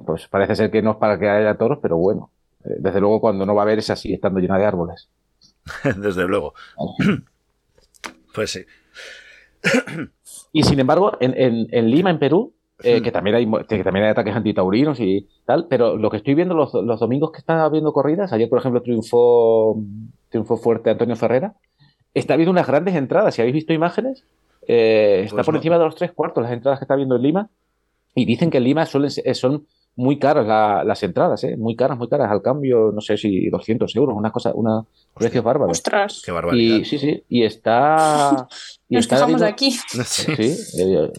pues 0.05 0.27
parece 0.29 0.57
ser 0.57 0.71
que 0.71 0.83
no 0.83 0.91
es 0.93 0.97
para 0.97 1.19
que 1.19 1.29
haya 1.29 1.57
toros, 1.57 1.79
pero 1.81 1.97
bueno, 1.97 2.31
eh, 2.65 2.75
desde 2.79 3.01
luego 3.01 3.21
cuando 3.21 3.47
no 3.47 3.55
va 3.55 3.63
a 3.63 3.65
haber 3.65 3.79
es 3.79 3.91
así, 3.91 4.13
estando 4.13 4.41
llena 4.41 4.59
de 4.59 4.65
árboles. 4.67 5.09
desde 5.99 6.27
luego. 6.27 6.55
Pues 8.35 8.51
sí. 8.51 8.65
Y 10.53 10.63
sin 10.65 10.81
embargo, 10.81 11.13
en, 11.21 11.35
en- 11.37 11.67
en 11.71 11.91
Lima, 11.91 12.11
en 12.11 12.19
Perú, 12.19 12.53
eh, 12.83 13.03
que, 13.03 13.13
también 13.13 13.37
hay, 13.37 13.47
que 13.69 13.85
también 13.85 14.07
hay 14.07 14.11
ataques 14.13 14.35
antitaurinos 14.35 14.99
y 15.01 15.29
tal, 15.45 15.67
pero 15.69 15.97
lo 15.99 16.11
que 16.11 16.17
estoy 16.17 16.35
viendo 16.35 16.55
los, 16.55 16.73
los 16.73 16.99
domingos 16.99 17.31
que 17.31 17.39
están 17.39 17.59
habiendo 17.59 17.93
corridas, 17.93 18.33
ayer 18.33 18.49
por 18.49 18.59
ejemplo 18.59 18.81
triunfó, 18.83 19.77
triunfó 20.31 20.57
fuerte 20.57 20.91
Antonio 20.91 21.15
Ferrera, 21.15 21.55
está 22.15 22.35
habiendo 22.35 22.53
unas 22.53 22.67
grandes 22.67 22.95
entradas, 22.95 23.35
si 23.35 23.43
habéis 23.43 23.55
visto 23.55 23.73
imágenes, 23.75 24.25
eh, 24.67 25.23
está 25.25 25.37
Pues 25.37 25.45
por 25.47 25.55
no. 25.55 25.59
encima 25.59 25.79
de 25.79 25.85
los 25.85 25.95
tres 25.95 26.13
cuartos 26.13 26.43
las 26.43 26.53
entradas 26.53 26.79
que 26.81 26.85
está 26.85 26.97
viendo 26.97 27.17
en 27.17 27.23
Lima, 27.23 27.51
y 28.15 28.25
dicen 28.25 28.51
que 28.51 28.59
en 28.59 28.65
Lima 28.65 28.87
suelen 28.87 29.11
ser- 29.11 29.35
son 29.37 29.67
muy 30.01 30.19
caras 30.19 30.47
la- 30.47 30.83
las 30.85 31.03
entradas, 31.03 31.43
¿eh? 31.45 31.57
muy 31.57 31.77
caras, 31.77 31.99
muy 31.99 32.09
caras, 32.09 32.31
al 32.31 32.43
cambio, 32.43 32.91
no 32.93 33.01
sé 33.01 33.17
si 33.17 33.49
200 33.51 33.95
euros, 33.97 34.17
una 34.17 34.31
cosa, 34.33 34.53
una 34.55 34.85
precios 35.15 35.45
bárbaros. 35.45 35.77
Ostras. 35.79 36.23
Qué 36.25 36.33
barbaridad. 36.33 36.77
Y 36.79 36.85
sí, 36.85 36.99
sí, 36.99 37.23
y 37.29 37.43
está... 37.43 38.47
y 38.89 38.95
Nos 38.95 39.05
está 39.05 39.17
quejamos 39.17 39.41
de 39.41 39.47
habiendo- 39.49 39.53
aquí. 39.53 39.71
Sí. 40.05 40.55
Sí, 40.55 40.83
eh, 40.83 41.11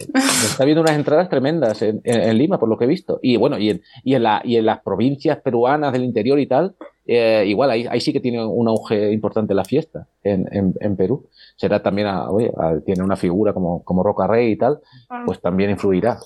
está 0.44 0.64
viendo 0.64 0.80
unas 0.82 0.96
entradas 0.96 1.28
tremendas 1.28 1.80
en, 1.82 2.00
en- 2.04 2.20
en 2.22 2.38
Lima, 2.38 2.58
por 2.58 2.68
lo 2.68 2.76
que 2.76 2.84
he 2.84 2.88
visto. 2.88 3.18
Y 3.22 3.36
bueno, 3.36 3.58
y 3.58 3.70
en, 3.70 3.82
y 4.04 4.14
en, 4.14 4.22
la, 4.24 4.40
y 4.44 4.56
en 4.56 4.66
las 4.66 4.80
provincias 4.82 5.38
peruanas 5.40 5.92
del 5.92 6.04
interior 6.04 6.38
y 6.40 6.46
tal, 6.46 6.74
eh, 7.06 7.44
igual 7.46 7.70
ahí, 7.70 7.86
ahí 7.90 8.00
sí 8.00 8.12
que 8.12 8.20
tiene 8.20 8.44
un 8.44 8.68
auge 8.68 9.12
importante 9.12 9.54
la 9.54 9.64
fiesta 9.64 10.06
en, 10.22 10.46
en, 10.52 10.74
en 10.80 10.96
Perú. 10.96 11.28
Será 11.56 11.82
también, 11.82 12.08
a- 12.08 12.30
oye, 12.30 12.50
a- 12.56 12.80
tiene 12.84 13.02
una 13.02 13.16
figura 13.16 13.52
como, 13.52 13.82
como 13.84 14.02
Roca 14.02 14.26
Rey 14.26 14.52
y 14.52 14.56
tal, 14.56 14.78
Ah. 15.10 15.22
pues 15.26 15.40
también 15.40 15.70
influirá. 15.70 16.18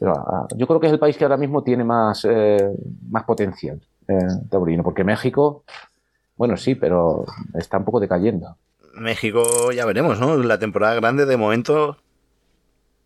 Pero 0.00 0.14
ah, 0.16 0.48
yo 0.56 0.66
creo 0.66 0.80
que 0.80 0.86
es 0.88 0.92
el 0.92 0.98
país 0.98 1.16
que 1.16 1.24
ahora 1.24 1.36
mismo 1.36 1.62
tiene 1.62 1.84
más, 1.84 2.24
eh, 2.28 2.72
más 3.08 3.22
potencial 3.24 3.80
eh, 4.08 4.16
taurino, 4.48 4.82
porque 4.82 5.04
México, 5.04 5.62
bueno, 6.36 6.56
sí, 6.56 6.74
pero 6.74 7.24
está 7.54 7.76
un 7.78 7.84
poco 7.84 8.00
decayendo. 8.00 8.56
México 8.94 9.70
ya 9.72 9.84
veremos, 9.84 10.18
¿no? 10.18 10.36
La 10.38 10.58
temporada 10.58 10.94
grande 10.94 11.26
de 11.26 11.36
momento, 11.36 11.98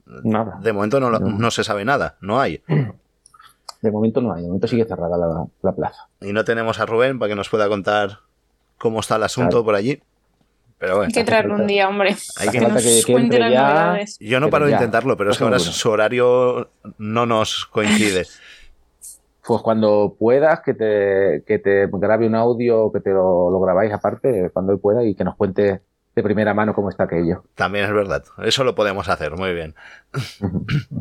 Nada. 0.07 0.59
de 0.63 0.73
momento 0.73 1.01
no, 1.01 1.11
No. 1.11 1.19
no 1.19 1.51
se 1.51 1.65
sabe 1.65 1.85
nada, 1.85 2.17
no 2.21 2.41
hay. 2.41 2.63
De 3.83 3.91
momento 3.91 4.23
no 4.23 4.33
hay, 4.33 4.41
de 4.41 4.47
momento 4.49 4.67
sigue 4.67 4.87
cerrada 4.87 5.19
la, 5.19 5.45
la 5.61 5.73
plaza. 5.73 6.09
Y 6.23 6.33
no 6.33 6.43
tenemos 6.43 6.81
a 6.81 6.87
Rubén 6.87 7.19
para 7.19 7.29
que 7.29 7.35
nos 7.37 7.51
pueda 7.51 7.69
contar 7.69 8.21
cómo 8.79 9.01
está 9.01 9.17
el 9.17 9.25
asunto 9.25 9.51
Claro. 9.51 9.65
por 9.67 9.75
allí. 9.75 10.03
Pero 10.85 10.97
bueno, 10.99 11.09
Hay 11.09 11.15
que 11.15 11.25
traerlo 11.25 11.55
un 11.55 11.67
día, 11.67 11.89
hombre. 11.89 12.15
Hay 12.37 12.49
que 12.51 12.59
que- 12.59 12.69
nos 12.69 12.83
que- 12.83 13.03
cuente 13.11 13.37
entre 13.37 13.39
las 13.41 13.53
ya. 13.53 13.63
novedades. 13.63 14.19
yo 14.21 14.39
no 14.39 14.47
pero 14.47 14.51
paro 14.51 14.67
de 14.67 14.73
intentarlo, 14.73 15.17
pero 15.17 15.31
es 15.31 15.39
que 15.39 15.45
ahora 15.45 15.59
su 15.59 15.89
horario 15.91 16.71
no 16.99 17.25
nos 17.25 17.65
coincide. 17.67 18.27
Pues 19.47 19.63
cuando 19.63 20.15
puedas, 20.19 20.61
que 20.61 20.75
te, 20.75 21.43
que 21.47 21.59
te 21.59 21.87
grabe 21.91 22.27
un 22.27 22.35
audio, 22.35 22.93
que 22.93 23.01
te 23.01 23.11
lo, 23.11 23.51
lo 23.51 23.61
grabáis 23.61 23.93
aparte, 23.95 24.51
cuando 24.53 24.75
él 24.75 24.79
pueda, 24.79 25.03
y 25.05 25.15
que 25.15 25.25
nos 25.25 25.37
cuente 25.37 25.81
de 26.15 26.23
primera 26.23 26.53
mano 26.53 26.75
cómo 26.75 26.91
está 26.91 27.05
aquello. 27.05 27.45
También 27.55 27.87
es 27.87 27.93
verdad. 27.95 28.23
Eso 28.45 28.63
lo 28.63 28.75
podemos 28.75 29.09
hacer, 29.09 29.37
muy 29.39 29.55
bien. 29.55 29.75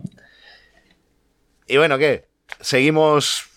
y 1.68 1.76
bueno, 1.78 1.98
¿qué? 1.98 2.26
Seguimos. 2.62 3.50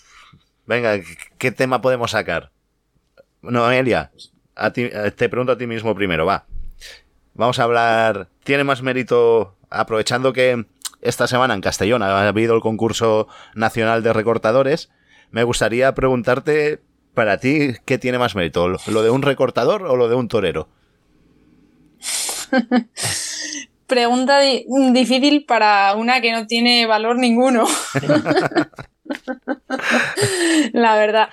Venga, 0.66 0.96
¿qué 1.38 1.52
tema 1.52 1.80
podemos 1.80 2.10
sacar? 2.10 2.50
Noelia, 3.42 4.10
a 4.56 4.72
ti, 4.72 4.82
eh, 4.92 5.12
te 5.14 5.28
pregunto 5.28 5.52
a 5.52 5.58
ti 5.58 5.66
mismo 5.66 5.94
primero, 5.94 6.26
va. 6.26 6.46
Vamos 7.34 7.58
a 7.58 7.64
hablar. 7.64 8.28
¿Tiene 8.44 8.64
más 8.64 8.82
mérito, 8.82 9.54
aprovechando 9.70 10.32
que 10.32 10.64
esta 11.02 11.26
semana 11.26 11.54
en 11.54 11.60
Castellón 11.60 12.02
ha 12.02 12.26
habido 12.26 12.54
el 12.54 12.60
concurso 12.62 13.28
nacional 13.54 14.02
de 14.02 14.12
recortadores? 14.12 14.90
Me 15.30 15.44
gustaría 15.44 15.94
preguntarte, 15.94 16.80
para 17.14 17.38
ti, 17.38 17.74
¿qué 17.84 17.98
tiene 17.98 18.18
más 18.18 18.34
mérito? 18.34 18.68
¿Lo 18.68 19.02
de 19.02 19.10
un 19.10 19.22
recortador 19.22 19.82
o 19.82 19.96
lo 19.96 20.08
de 20.08 20.14
un 20.14 20.28
torero? 20.28 20.68
Pregunta 23.86 24.40
di- 24.40 24.64
difícil 24.92 25.44
para 25.46 25.94
una 25.94 26.20
que 26.20 26.32
no 26.32 26.46
tiene 26.46 26.86
valor 26.86 27.16
ninguno. 27.18 27.66
La 30.76 30.94
verdad. 30.96 31.30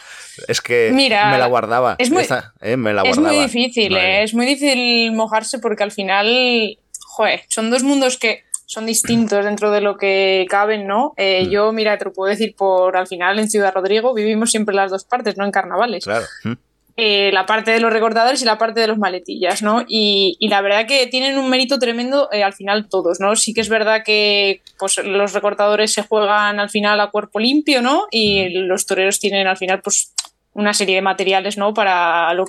Es 0.48 0.62
que 0.62 0.92
Mira, 0.94 1.30
me 1.30 1.38
la 1.38 1.48
guardaba. 1.48 1.96
es 2.00 2.10
muy- 2.10 2.22
Esta, 2.24 2.54
eh, 2.62 2.78
me 2.78 2.94
la 2.94 3.02
Es 3.04 3.16
guardaba. 3.18 3.36
muy 3.36 3.44
difícil, 3.46 3.96
eh, 3.96 4.24
es 4.24 4.34
muy 4.34 4.46
difícil 4.46 5.12
mojarse 5.12 5.60
porque 5.60 5.84
al 5.84 5.92
final, 5.92 6.78
joder, 7.06 7.42
son 7.50 7.70
dos 7.70 7.84
mundos 7.84 8.18
que 8.18 8.44
son 8.66 8.86
distintos 8.86 9.44
dentro 9.46 9.70
de 9.72 9.82
lo 9.82 9.98
que 9.98 10.46
caben, 10.50 10.88
¿no? 10.88 11.14
Eh, 11.18 11.44
Mm. 11.46 11.50
Yo, 11.50 11.72
mira, 11.74 11.98
te 11.98 12.06
lo 12.06 12.14
puedo 12.14 12.30
decir 12.32 12.56
por 12.56 12.96
al 12.98 13.06
final 13.08 13.38
en 13.38 13.50
Ciudad 13.50 13.74
Rodrigo 13.74 14.14
vivimos 14.14 14.50
siempre 14.50 14.74
las 14.74 14.90
dos 14.90 15.04
partes, 15.04 15.36
no 15.38 15.44
en 15.46 15.52
carnavales. 15.52 16.06
Claro. 16.06 16.26
Mm. 16.46 16.54
Eh, 16.96 17.32
la 17.34 17.48
parte 17.48 17.72
de 17.72 17.80
los 17.80 17.92
recortadores 17.92 18.40
y 18.44 18.46
la 18.46 18.60
parte 18.60 18.80
de 18.80 18.86
los 18.88 19.00
maletillas, 19.00 19.64
¿no? 19.64 19.84
Y, 19.88 20.38
y 20.40 20.48
la 20.48 20.62
verdad 20.62 20.86
que 20.86 21.08
tienen 21.08 21.40
un 21.40 21.50
mérito 21.50 21.80
tremendo 21.80 22.30
eh, 22.32 22.44
al 22.44 22.54
final 22.54 22.88
todos, 22.88 23.20
¿no? 23.20 23.36
Sí 23.36 23.52
que 23.56 23.62
es 23.62 23.70
verdad 23.70 24.04
que 24.06 24.62
pues, 24.78 25.00
los 25.04 25.34
recortadores 25.34 25.92
se 25.92 26.04
juegan 26.04 26.60
al 26.60 26.70
final 26.70 27.02
a 27.02 27.10
cuerpo 27.10 27.40
limpio, 27.40 27.82
¿no? 27.82 28.06
Y 28.12 28.50
los 28.50 28.86
toreros 28.86 29.20
tienen 29.20 29.48
al 29.48 29.58
final 29.58 29.82
pues 29.82 30.14
una 30.54 30.74
serie 30.76 30.94
de 30.96 31.02
materiales, 31.02 31.58
¿no? 31.58 31.74
Para 31.74 32.32
lo... 32.36 32.46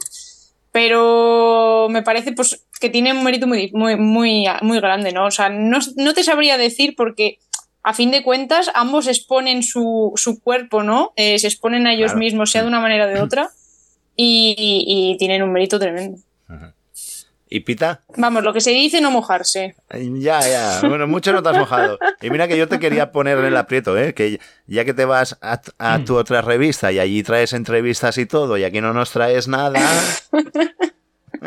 Pero 0.73 1.87
me 1.89 2.03
parece 2.03 2.33
pues 2.33 2.67
que 2.81 2.91
tiene 2.91 3.13
un 3.13 3.23
mérito 3.25 3.47
muy, 3.47 3.71
muy, 3.73 3.97
muy, 3.97 4.45
muy 4.61 4.81
grande, 4.81 5.13
¿no? 5.13 5.27
O 5.27 5.31
sea, 5.31 5.49
no, 5.49 5.79
no 5.97 6.13
te 6.15 6.23
sabría 6.25 6.59
decir 6.59 6.95
porque 6.97 7.39
a 7.83 7.95
fin 7.95 8.11
de 8.11 8.23
cuentas 8.23 8.71
ambos 8.75 9.07
exponen 9.07 9.63
su, 9.63 10.13
su 10.17 10.43
cuerpo, 10.43 10.83
¿no? 10.83 11.13
Eh, 11.17 11.39
se 11.39 11.47
exponen 11.47 11.87
a 11.87 11.93
ellos 11.95 12.13
Claro. 12.13 12.19
mismos, 12.19 12.51
sea 12.51 12.63
de 12.63 12.69
una 12.69 12.81
manera 12.81 13.07
o 13.07 13.09
de 13.09 13.21
otra, 13.23 13.51
y, 14.17 14.55
y- 14.59 15.13
y 15.13 15.17
tienen 15.19 15.43
un 15.43 15.53
mérito 15.53 15.79
tremendo. 15.79 16.19
¿Y 17.51 17.61
Pita? 17.61 18.01
Vamos, 18.17 18.43
lo 18.43 18.53
que 18.53 18.61
se 18.61 18.71
dice 18.71 19.01
no 19.01 19.13
mojarse. 19.13 19.77
Ya, 19.93 20.41
ya. 20.41 20.81
Bueno, 20.89 21.07
mucho 21.07 21.33
no 21.33 21.41
te 21.43 21.51
has 21.51 21.57
mojado. 21.59 21.99
Y 22.21 22.31
mira 22.31 22.49
que 22.49 22.57
yo 22.57 22.67
te 22.67 22.81
quería 22.81 23.13
poner 23.13 23.39
en 23.39 23.45
el 23.45 23.57
aprieto, 23.57 23.97
¿eh? 23.97 24.13
Que 24.13 24.41
ya 24.67 24.85
que 24.85 24.93
te 24.93 25.05
vas 25.05 25.39
a, 25.41 25.61
a 25.79 25.99
tu 26.05 26.17
otra 26.17 26.43
revista 26.43 26.91
y 26.91 26.99
allí 26.99 27.23
traes 27.23 27.53
entrevistas 27.53 28.19
y 28.19 28.27
todo, 28.27 28.57
y 28.59 28.65
aquí 28.65 28.81
no 28.81 28.93
nos 28.93 29.11
traes 29.13 29.47
nada. 29.47 29.81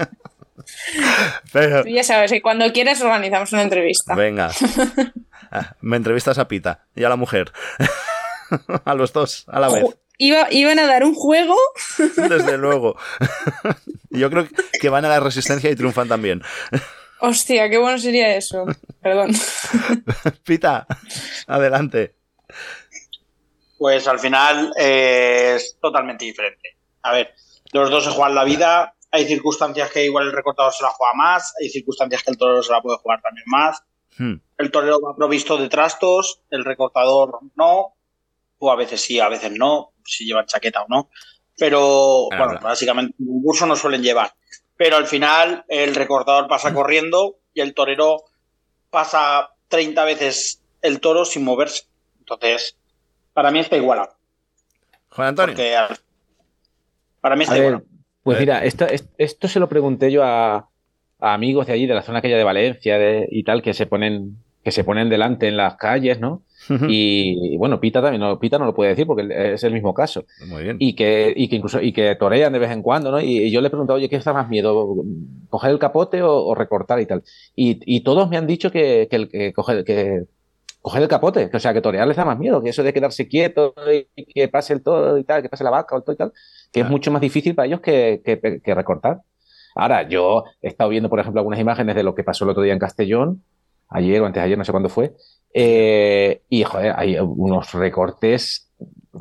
Pero, 1.53 1.83
Tú 1.83 1.89
ya 1.89 2.03
sabes 2.03 2.31
que 2.31 2.41
cuando 2.41 2.71
quieras 2.73 3.01
organizamos 3.01 3.51
una 3.53 3.63
entrevista. 3.63 4.15
venga. 4.15 4.51
Ah, 5.49 5.77
Me 5.79 5.95
entrevistas 5.95 6.37
a 6.39 6.47
Pita 6.49 6.87
y 6.93 7.05
a 7.05 7.09
la 7.09 7.15
mujer. 7.15 7.53
A 8.85 8.93
los 8.95 9.13
dos, 9.13 9.45
a 9.47 9.59
la 9.61 9.69
vez. 9.69 9.83
Iba, 10.17 10.47
iban 10.51 10.79
a 10.79 10.87
dar 10.87 11.03
un 11.03 11.13
juego. 11.13 11.55
Desde 11.97 12.57
luego. 12.57 12.95
Yo 14.09 14.29
creo 14.29 14.47
que 14.79 14.89
van 14.89 15.05
a 15.05 15.09
la 15.09 15.19
resistencia 15.19 15.69
y 15.69 15.75
triunfan 15.75 16.07
también. 16.07 16.41
Hostia, 17.19 17.69
qué 17.69 17.77
bueno 17.77 17.97
sería 17.97 18.35
eso. 18.35 18.65
Perdón. 19.01 19.31
Pita, 20.43 20.85
adelante. 21.47 22.15
Pues 23.77 24.07
al 24.07 24.19
final 24.19 24.73
eh, 24.77 25.53
es 25.55 25.77
totalmente 25.79 26.25
diferente. 26.25 26.77
A 27.03 27.11
ver, 27.11 27.33
los 27.73 27.89
dos 27.89 28.03
se 28.03 28.11
juegan 28.11 28.35
la 28.35 28.43
vida. 28.43 28.95
Hay 29.11 29.25
circunstancias 29.25 29.91
que 29.91 30.05
igual 30.05 30.27
el 30.27 30.33
recortador 30.33 30.73
se 30.73 30.83
la 30.83 30.89
juega 30.89 31.13
más, 31.13 31.53
hay 31.61 31.69
circunstancias 31.69 32.23
que 32.23 32.31
el 32.31 32.37
torero 32.37 32.61
se 32.61 32.71
la 32.71 32.81
puede 32.81 32.97
jugar 32.97 33.21
también 33.21 33.45
más. 33.47 33.81
Hmm. 34.17 34.35
El 34.57 34.71
torero 34.71 34.99
va 34.99 35.15
provisto 35.15 35.57
de 35.57 35.69
trastos, 35.69 36.41
el 36.49 36.65
recortador 36.65 37.39
no, 37.55 37.95
o 38.59 38.71
a 38.71 38.75
veces 38.75 39.01
sí, 39.01 39.19
a 39.19 39.29
veces 39.29 39.51
no, 39.51 39.93
si 40.07 40.25
llevan 40.25 40.45
chaqueta 40.45 40.81
o 40.83 40.87
no. 40.89 41.09
Pero 41.57 42.27
Claro, 42.29 42.45
bueno, 42.45 42.59
claro. 42.59 42.67
básicamente 42.73 43.15
un 43.19 43.27
concurso 43.41 43.65
no 43.65 43.75
suelen 43.75 44.01
llevar. 44.03 44.31
Pero 44.75 44.95
al 44.97 45.07
final 45.07 45.65
el 45.67 45.95
recortador 45.95 46.47
pasa 46.47 46.73
corriendo 46.73 47.39
y 47.53 47.61
el 47.61 47.73
torero 47.73 48.23
pasa 48.89 49.49
30 49.67 50.03
veces 50.05 50.61
el 50.81 50.99
toro 50.99 51.25
sin 51.25 51.43
moverse. 51.43 51.83
Entonces, 52.19 52.77
para 53.33 53.49
mí 53.51 53.59
está 53.59 53.75
igualado. 53.77 54.13
Juan 55.09 55.29
Antonio. 55.29 55.55
Porque 55.55 55.75
para 57.21 57.35
mí 57.35 57.41
A 57.41 57.43
está 57.43 57.53
ver, 57.55 57.63
igualado. 57.63 57.85
pues 58.23 58.37
Eh. 58.37 58.39
mira, 58.41 58.63
esto, 58.63 58.85
es- 58.85 59.09
esto 59.17 59.47
se 59.47 59.59
lo 59.59 59.67
pregunté 59.67 60.11
yo 60.11 60.23
a, 60.23 60.69
a 61.19 61.33
amigos 61.33 61.65
de 61.67 61.73
allí, 61.73 61.87
de 61.87 61.95
la 61.95 62.03
zona 62.03 62.19
aquella 62.19 62.37
de 62.37 62.43
Valencia 62.43 62.97
de- 62.99 63.27
y 63.31 63.43
tal, 63.43 63.61
que 63.63 63.73
se 63.73 63.87
ponen, 63.87 64.37
que 64.67 64.71
se 64.73 64.83
ponen 64.83 65.07
delante 65.07 65.47
en 65.47 65.55
las 65.55 65.77
calles, 65.77 66.19
¿no? 66.19 66.41
Y, 66.89 67.53
y 67.53 67.57
bueno, 67.57 67.79
Pita 67.79 68.01
también, 68.01 68.19
no, 68.19 68.37
Pita 68.37 68.59
no 68.59 68.65
lo 68.65 68.75
puede 68.75 68.89
decir 68.89 69.07
porque 69.07 69.53
es 69.53 69.63
el 69.63 69.71
mismo 69.71 69.93
caso. 69.93 70.25
Muy 70.45 70.61
bien. 70.61 70.75
Y 70.77 70.93
que, 70.93 71.33
y 71.33 71.47
que 71.47 71.55
incluso, 71.55 71.81
y 71.81 71.93
que 71.93 72.13
torean 72.15 72.51
de 72.51 72.59
vez 72.59 72.71
en 72.71 72.81
cuando, 72.81 73.09
¿no? 73.09 73.21
Y, 73.21 73.43
y 73.43 73.49
yo 73.49 73.61
le 73.61 73.67
he 73.67 73.69
preguntado, 73.69 73.95
oye, 73.95 74.09
¿qué 74.09 74.17
está 74.17 74.33
más 74.33 74.49
miedo? 74.49 74.93
¿Coger 75.47 75.71
el 75.71 75.79
capote 75.79 76.21
o, 76.21 76.33
o 76.33 76.53
recortar 76.53 76.99
y 76.99 77.05
tal? 77.05 77.23
Y, 77.55 77.79
y 77.85 78.01
todos 78.01 78.29
me 78.29 78.35
han 78.35 78.45
dicho 78.45 78.69
que, 78.71 79.07
que, 79.09 79.15
el, 79.15 79.29
que, 79.29 79.53
coger, 79.53 79.85
que 79.85 80.25
coger 80.81 81.01
el 81.01 81.07
capote, 81.07 81.49
que, 81.49 81.55
o 81.55 81.59
sea, 81.61 81.73
que 81.73 81.79
torear 81.79 82.05
les 82.05 82.17
da 82.17 82.25
más 82.25 82.37
miedo, 82.37 82.61
que 82.61 82.71
eso 82.71 82.83
de 82.83 82.91
quedarse 82.91 83.29
quieto 83.29 83.73
y 84.17 84.25
que 84.25 84.49
pase 84.49 84.73
el 84.73 84.83
toro 84.83 85.17
y 85.17 85.23
tal, 85.23 85.41
que 85.41 85.47
pase 85.47 85.63
la 85.63 85.69
vaca 85.69 85.95
o 85.95 85.99
el 85.99 86.03
toro 86.03 86.15
y 86.15 86.17
tal, 86.17 86.33
que 86.73 86.81
es 86.81 86.89
mucho 86.89 87.09
más 87.09 87.21
difícil 87.21 87.55
para 87.55 87.67
ellos 87.67 87.79
que, 87.79 88.21
que, 88.25 88.59
que 88.61 88.75
recortar. 88.75 89.21
Ahora, 89.73 90.09
yo 90.09 90.43
he 90.61 90.67
estado 90.67 90.89
viendo, 90.89 91.07
por 91.07 91.21
ejemplo, 91.21 91.39
algunas 91.39 91.61
imágenes 91.61 91.95
de 91.95 92.03
lo 92.03 92.13
que 92.13 92.25
pasó 92.25 92.43
el 92.43 92.49
otro 92.49 92.63
día 92.63 92.73
en 92.73 92.79
Castellón, 92.79 93.43
ayer 93.89 94.21
o 94.21 94.25
antes 94.25 94.41
de 94.41 94.45
ayer, 94.45 94.57
no 94.57 94.65
sé 94.65 94.71
cuándo 94.71 94.89
fue, 94.89 95.15
eh, 95.53 96.41
y 96.49 96.63
joder, 96.63 96.93
hay 96.95 97.17
unos 97.19 97.73
recortes 97.73 98.71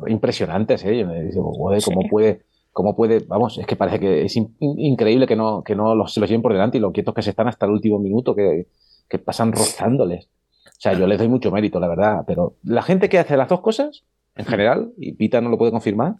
impresionantes, 0.07 0.83
¿eh? 0.85 0.99
Yo 0.99 1.07
me 1.07 1.23
digo, 1.23 1.51
joder, 1.53 1.81
¿cómo 1.83 2.01
Sí. 2.01 2.07
puede, 2.09 2.41
cómo 2.71 2.95
puede, 2.95 3.19
vamos, 3.27 3.57
es 3.57 3.65
que 3.65 3.75
parece 3.75 3.99
que 3.99 4.25
es 4.25 4.35
in- 4.35 4.55
increíble 4.59 5.25
que 5.25 5.35
no, 5.35 5.63
que 5.63 5.75
no 5.75 5.95
los, 5.95 6.13
se 6.13 6.19
los 6.19 6.29
lleven 6.29 6.41
por 6.43 6.53
delante 6.53 6.77
y 6.77 6.81
lo 6.81 6.91
quietos 6.91 7.13
que 7.15 7.21
se 7.23 7.31
están 7.31 7.47
hasta 7.47 7.65
el 7.65 7.71
último 7.71 7.97
minuto, 7.99 8.35
que, 8.35 8.67
que 9.09 9.17
pasan 9.19 9.51
rozándoles. 9.51 10.25
O 10.67 10.79
sea, 10.79 10.93
yo 10.93 11.07
les 11.07 11.17
doy 11.17 11.27
mucho 11.27 11.49
mérito, 11.49 11.79
la 11.79 11.87
verdad, 11.87 12.23
pero 12.27 12.53
la 12.63 12.83
gente 12.83 13.09
que 13.09 13.17
hace 13.17 13.35
las 13.35 13.49
dos 13.49 13.61
cosas, 13.61 14.03
en 14.35 14.45
general, 14.45 14.91
y 14.97 15.13
Pita 15.13 15.41
no 15.41 15.49
lo 15.49 15.57
puede 15.57 15.71
confirmar, 15.71 16.15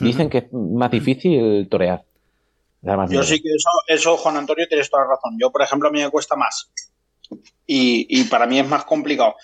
dicen 0.00 0.28
que 0.28 0.38
es 0.38 0.52
más 0.52 0.90
difícil 0.90 1.66
torear. 1.70 2.04
Yo 2.82 2.96
miedo. 3.06 3.22
sí 3.22 3.40
que 3.40 3.48
eso, 3.48 3.68
eso, 3.86 4.16
Juan 4.18 4.36
Antonio, 4.36 4.66
tienes 4.68 4.90
toda 4.90 5.04
la 5.04 5.10
razón. 5.10 5.38
Yo, 5.40 5.50
por 5.52 5.62
ejemplo, 5.62 5.88
a 5.88 5.92
mí 5.92 6.00
me 6.02 6.10
cuesta 6.10 6.34
más. 6.36 6.70
Y, 7.66 8.06
y 8.08 8.24
para 8.24 8.46
mí 8.46 8.58
es 8.58 8.66
más 8.68 8.84
complicado 8.84 9.34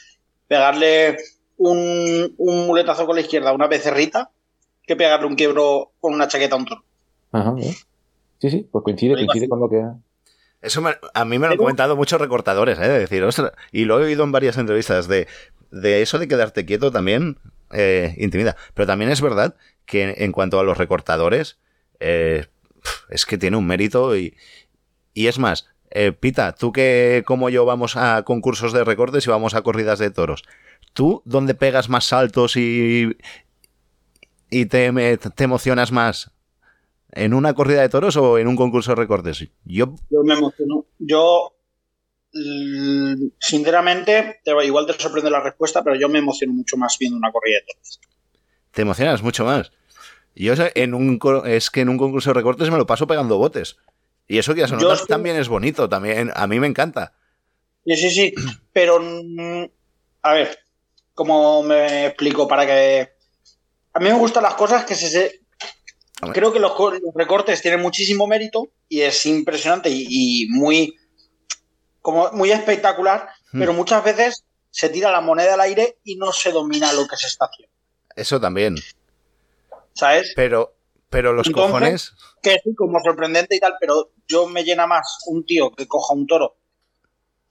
pegarle 0.46 1.18
un, 1.56 2.34
un 2.36 2.66
muletazo 2.66 3.06
con 3.06 3.16
la 3.16 3.22
izquierda 3.22 3.50
a 3.50 3.54
una 3.54 3.66
becerrita 3.66 4.30
que 4.86 4.96
pegarle 4.96 5.26
un 5.26 5.34
quiebro 5.36 5.92
con 6.00 6.14
una 6.14 6.28
chaqueta 6.28 6.54
a 6.54 6.58
un 6.58 6.64
toro. 6.64 6.84
Ajá, 7.32 7.54
¿eh? 7.60 7.74
Sí, 8.40 8.50
sí, 8.50 8.68
pues 8.70 8.82
coincide, 8.84 9.14
coincide 9.14 9.40
así. 9.44 9.48
con 9.48 9.60
lo 9.60 9.68
que... 9.68 9.82
Eso 10.60 10.80
me- 10.80 10.96
a 11.14 11.24
mí 11.24 11.38
me 11.38 11.46
lo 11.46 11.52
han 11.52 11.58
comentado 11.58 11.94
muchos 11.96 12.20
recortadores, 12.20 12.78
¿eh? 12.78 12.88
De 12.88 12.98
decir, 13.00 13.22
ostras, 13.22 13.52
y 13.70 13.84
lo 13.84 14.00
he 14.00 14.04
oído 14.06 14.24
en 14.24 14.32
varias 14.32 14.56
entrevistas, 14.58 15.06
de, 15.08 15.28
de 15.70 16.02
eso 16.02 16.18
de 16.18 16.26
quedarte 16.28 16.64
quieto 16.64 16.90
también 16.90 17.38
eh, 17.72 18.14
intimida. 18.18 18.56
Pero 18.74 18.86
también 18.86 19.10
es 19.10 19.20
verdad 19.20 19.54
que 19.86 20.02
en, 20.02 20.14
en 20.22 20.32
cuanto 20.32 20.58
a 20.58 20.64
los 20.64 20.78
recortadores, 20.78 21.58
eh, 22.00 22.46
es 23.10 23.26
que 23.26 23.38
tiene 23.38 23.56
un 23.56 23.66
mérito 23.66 24.16
y, 24.16 24.36
y 25.14 25.26
es 25.26 25.38
más, 25.38 25.68
eh, 25.90 26.12
Pita, 26.12 26.54
tú 26.54 26.72
que 26.72 27.22
como 27.26 27.50
yo 27.50 27.64
vamos 27.64 27.96
a 27.96 28.22
concursos 28.24 28.72
de 28.72 28.84
recortes 28.84 29.26
y 29.26 29.30
vamos 29.30 29.54
a 29.54 29.62
corridas 29.62 29.98
de 29.98 30.10
toros, 30.10 30.44
¿tú 30.92 31.22
dónde 31.24 31.54
pegas 31.54 31.88
más 31.88 32.04
saltos 32.06 32.56
y, 32.56 33.16
y 34.50 34.66
te, 34.66 35.18
te 35.18 35.44
emocionas 35.44 35.92
más? 35.92 36.30
¿En 37.12 37.34
una 37.34 37.54
corrida 37.54 37.82
de 37.82 37.88
toros 37.88 38.16
o 38.16 38.38
en 38.38 38.48
un 38.48 38.56
concurso 38.56 38.92
de 38.92 38.96
recortes? 38.96 39.46
Yo 39.64 39.94
Yo 40.10 40.22
me 40.24 40.34
emociono. 40.34 40.86
Yo, 40.98 41.54
mm, 42.32 43.28
sinceramente, 43.40 44.40
te- 44.44 44.64
igual 44.66 44.86
te 44.86 44.92
sorprende 44.94 45.30
la 45.30 45.42
respuesta, 45.42 45.82
pero 45.82 45.96
yo 45.96 46.08
me 46.08 46.18
emociono 46.18 46.52
mucho 46.52 46.76
más 46.76 46.96
viendo 46.98 47.16
una 47.18 47.32
corrida 47.32 47.56
de 47.60 47.72
toros. 47.72 48.00
te 48.72 48.82
emocionas 48.82 49.22
mucho 49.22 49.44
más. 49.44 49.72
Yo 50.34 50.54
en 50.74 50.94
un 50.94 51.18
es 51.46 51.70
que 51.70 51.80
en 51.80 51.88
un 51.88 51.98
concurso 51.98 52.30
de 52.30 52.34
recortes 52.34 52.70
me 52.70 52.76
lo 52.76 52.86
paso 52.86 53.06
pegando 53.06 53.38
botes. 53.38 53.76
Y 54.28 54.38
eso 54.38 54.54
que 54.54 54.62
a 54.62 54.66
Yo 54.66 54.76
Sonotas 54.78 55.00
estoy- 55.00 55.08
también 55.14 55.36
es 55.36 55.48
bonito, 55.48 55.88
también 55.88 56.30
a 56.34 56.46
mí 56.46 56.60
me 56.60 56.66
encanta. 56.66 57.14
Sí, 57.84 57.96
sí, 57.96 58.10
sí. 58.10 58.34
Pero, 58.72 59.00
mm, 59.00 59.64
a 60.22 60.32
ver, 60.34 60.58
¿cómo 61.14 61.62
me 61.62 62.06
explico? 62.06 62.46
Para 62.46 62.66
que. 62.66 63.10
A 63.94 63.98
mí 64.00 64.04
me 64.10 64.18
gustan 64.18 64.42
las 64.42 64.54
cosas 64.54 64.84
que 64.84 64.94
se. 64.94 65.40
Creo 66.32 66.52
que 66.52 66.58
los, 66.58 66.72
co- 66.74 66.90
los 66.90 67.14
recortes 67.14 67.62
tienen 67.62 67.80
muchísimo 67.80 68.26
mérito 68.26 68.68
y 68.88 69.00
es 69.00 69.24
impresionante 69.26 69.88
y, 69.88 70.06
y 70.08 70.46
muy. 70.50 70.94
Como 72.02 72.30
muy 72.32 72.50
espectacular, 72.52 73.28
Hmm. 73.52 73.60
pero 73.60 73.72
muchas 73.72 74.04
veces 74.04 74.44
se 74.70 74.88
tira 74.90 75.10
la 75.10 75.20
moneda 75.22 75.54
al 75.54 75.60
aire 75.62 75.96
y 76.04 76.16
no 76.16 76.32
se 76.32 76.52
domina 76.52 76.92
lo 76.92 77.06
que 77.08 77.16
se 77.16 77.26
está 77.28 77.46
haciendo. 77.46 77.72
Eso 78.14 78.38
también. 78.40 78.76
¿Sabes? 79.94 80.32
Pero, 80.36 80.74
pero 81.10 81.32
los 81.32 81.46
Entonces- 81.46 81.72
cojones. 81.72 82.12
que 82.42 82.58
sí, 82.62 82.74
como 82.74 82.98
sorprendente 83.00 83.56
y 83.56 83.60
tal, 83.60 83.74
pero 83.80 84.10
yo 84.26 84.46
me 84.46 84.64
llena 84.64 84.86
más 84.86 85.18
un 85.26 85.44
tío 85.44 85.70
que 85.72 85.86
coja 85.86 86.14
un 86.14 86.26
toro 86.26 86.56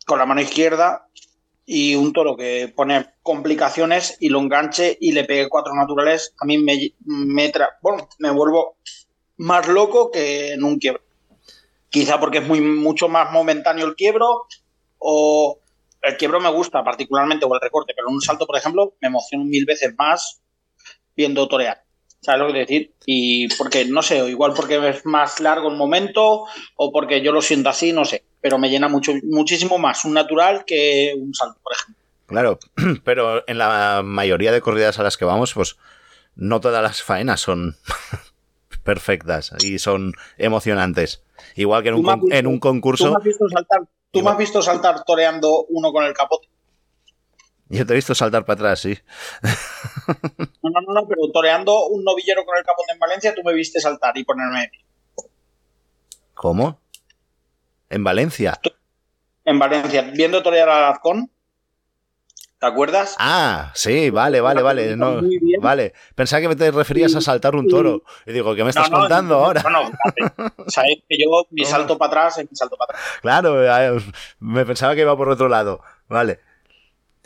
con 0.05 0.19
la 0.19 0.25
mano 0.25 0.41
izquierda 0.41 1.07
y 1.65 1.95
un 1.95 2.13
toro 2.13 2.37
que 2.37 2.71
pone 2.73 3.13
complicaciones 3.23 4.15
y 4.21 4.29
lo 4.29 4.39
enganche 4.39 4.97
y 5.01 5.11
le 5.11 5.25
pegue 5.25 5.49
cuatro 5.49 5.73
naturales. 5.75 6.33
A 6.39 6.45
mí 6.45 6.57
me, 6.57 6.93
me, 7.05 7.51
tra- 7.51 7.77
bueno, 7.81 8.07
me 8.19 8.31
vuelvo 8.31 8.77
más 9.37 9.67
loco 9.67 10.09
que 10.11 10.53
en 10.53 10.63
un 10.63 10.77
quiebro. 10.79 11.01
Quizá 11.89 12.19
porque 12.19 12.37
es 12.39 12.47
muy, 12.47 12.61
mucho 12.61 13.09
más 13.09 13.31
momentáneo 13.31 13.85
el 13.85 13.95
quiebro 13.95 14.45
o 14.99 15.59
el 16.01 16.15
quiebro 16.15 16.39
me 16.39 16.51
gusta 16.51 16.83
particularmente 16.83 17.45
o 17.45 17.53
el 17.53 17.59
recorte, 17.61 17.93
pero 17.95 18.07
en 18.09 18.15
un 18.15 18.21
salto, 18.21 18.45
por 18.47 18.57
ejemplo, 18.57 18.95
me 19.01 19.09
emociono 19.09 19.43
mil 19.43 19.65
veces 19.65 19.93
más 19.97 20.41
viendo 21.15 21.47
torear. 21.49 21.83
¿Sabes 22.21 22.41
lo 22.41 22.51
que 22.53 22.59
decir? 22.59 22.93
Y 23.05 23.47
porque, 23.55 23.85
no 23.85 24.01
sé, 24.01 24.21
o 24.21 24.27
igual 24.27 24.53
porque 24.55 24.75
es 24.89 25.05
más 25.05 25.39
largo 25.39 25.69
el 25.69 25.77
momento 25.77 26.45
o 26.75 26.91
porque 26.91 27.21
yo 27.21 27.31
lo 27.31 27.41
siento 27.41 27.69
así, 27.69 27.93
no 27.93 28.03
sé. 28.05 28.23
pero 28.41 28.57
me 28.57 28.69
llena 28.69 28.87
mucho, 28.87 29.13
muchísimo 29.23 29.77
más 29.77 30.03
un 30.05 30.13
natural 30.13 30.63
que 30.65 31.13
un 31.17 31.33
salto, 31.33 31.59
por 31.63 31.73
ejemplo. 31.73 31.95
Claro, 32.27 32.59
pero 33.03 33.43
en 33.47 33.57
la 33.57 34.01
mayoría 34.03 34.51
de 34.51 34.61
corridas 34.61 34.99
a 34.99 35.03
las 35.03 35.15
que 35.17 35.25
vamos, 35.25 35.53
pues 35.53 35.77
no 36.35 36.59
todas 36.59 36.83
las 36.83 37.01
faenas 37.01 37.39
son 37.41 37.75
perfectas 38.83 39.53
y 39.63 39.79
son 39.79 40.13
emocionantes. 40.37 41.23
Igual 41.55 41.83
que 41.83 41.89
en 41.89 41.95
un, 41.95 42.01
Tú 42.03 42.11
visto- 42.25 42.35
en 42.35 42.47
un 42.47 42.55
Tú 42.55 42.59
concurso, 42.59 43.11
me 43.11 43.17
has 43.17 43.23
visto 43.23 43.49
saltar, 43.49 43.79
tú 44.11 44.21
me 44.21 44.29
has 44.31 44.37
visto 44.37 44.61
saltar 44.61 45.03
toreando 45.05 45.65
uno 45.69 45.91
con 45.91 46.03
el 46.05 46.13
capote. 46.13 46.47
Yo 47.69 47.85
te 47.85 47.93
he 47.93 47.95
visto 47.95 48.15
saltar 48.15 48.45
para 48.45 48.55
atrás, 48.55 48.79
sí. 48.81 48.97
No, 50.63 50.69
no, 50.69 50.81
no, 50.81 50.93
no, 51.01 51.07
pero 51.07 51.21
toreando 51.33 51.87
un 51.87 52.03
novillero 52.03 52.43
con 52.45 52.57
el 52.57 52.63
capote 52.63 52.91
en 52.93 52.99
Valencia, 52.99 53.33
tú 53.33 53.41
me 53.43 53.53
viste 53.53 53.79
saltar 53.79 54.17
y 54.17 54.23
ponerme. 54.23 54.69
¿Cómo? 56.33 56.79
En 57.89 58.03
Valencia. 58.03 58.59
En 59.45 59.59
Valencia, 59.59 60.01
viendo 60.13 60.43
torear 60.43 60.67
al 60.69 60.83
Alarcón. 60.83 61.31
¿Te 62.59 62.65
acuerdas? 62.65 63.15
Ah, 63.19 63.71
sí, 63.75 64.09
vale, 64.09 64.41
vale, 64.41 64.61
vale. 64.63 64.95
No, 64.97 65.21
vale. 65.61 65.93
Pensaba 66.15 66.41
que 66.41 66.55
te 66.55 66.71
referías 66.71 67.13
a 67.15 67.21
saltar 67.21 67.55
un 67.55 67.67
toro. 67.67 68.01
Y 68.25 68.33
digo, 68.33 68.55
¿qué 68.55 68.63
me 68.63 68.71
estás 68.71 68.89
No, 68.89 68.97
no, 68.97 69.01
contando 69.03 69.35
no, 69.35 69.45
ahora? 69.45 69.61
Bueno, 69.61 69.83
fíjate, 69.85 70.53
sabes 70.67 70.97
que 71.07 71.17
yo 71.17 71.29
mi 71.51 71.61
No, 71.61 71.67
salto 71.67 71.97
para 71.97 72.07
atrás 72.09 72.39
es 72.39 72.49
mi 72.49 72.55
salto 72.57 72.75
para 72.75 72.97
atrás. 72.97 73.19
Claro, 73.21 73.63
eh, 73.63 74.01
me 74.39 74.65
pensaba 74.65 74.95
que 74.95 75.01
iba 75.01 75.15
por 75.15 75.29
otro 75.29 75.47
lado. 75.47 75.81
Vale. 76.07 76.39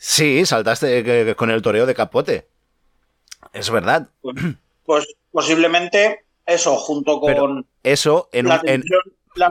Sí, 0.04 0.44
saltaste 0.48 1.36
con 1.36 1.52
el 1.52 1.62
toreo 1.62 1.86
de 1.86 1.94
capote. 1.94 2.48
Es 3.54 3.70
verdad. 3.70 4.10
Pues 4.84 5.08
posiblemente 5.32 6.26
eso, 6.48 6.76
junto 6.78 7.20
con 7.20 7.32
Pero 7.32 7.64
Eso 7.84 8.28
en 8.32 8.48
la 8.48 8.60
en- 8.66 8.82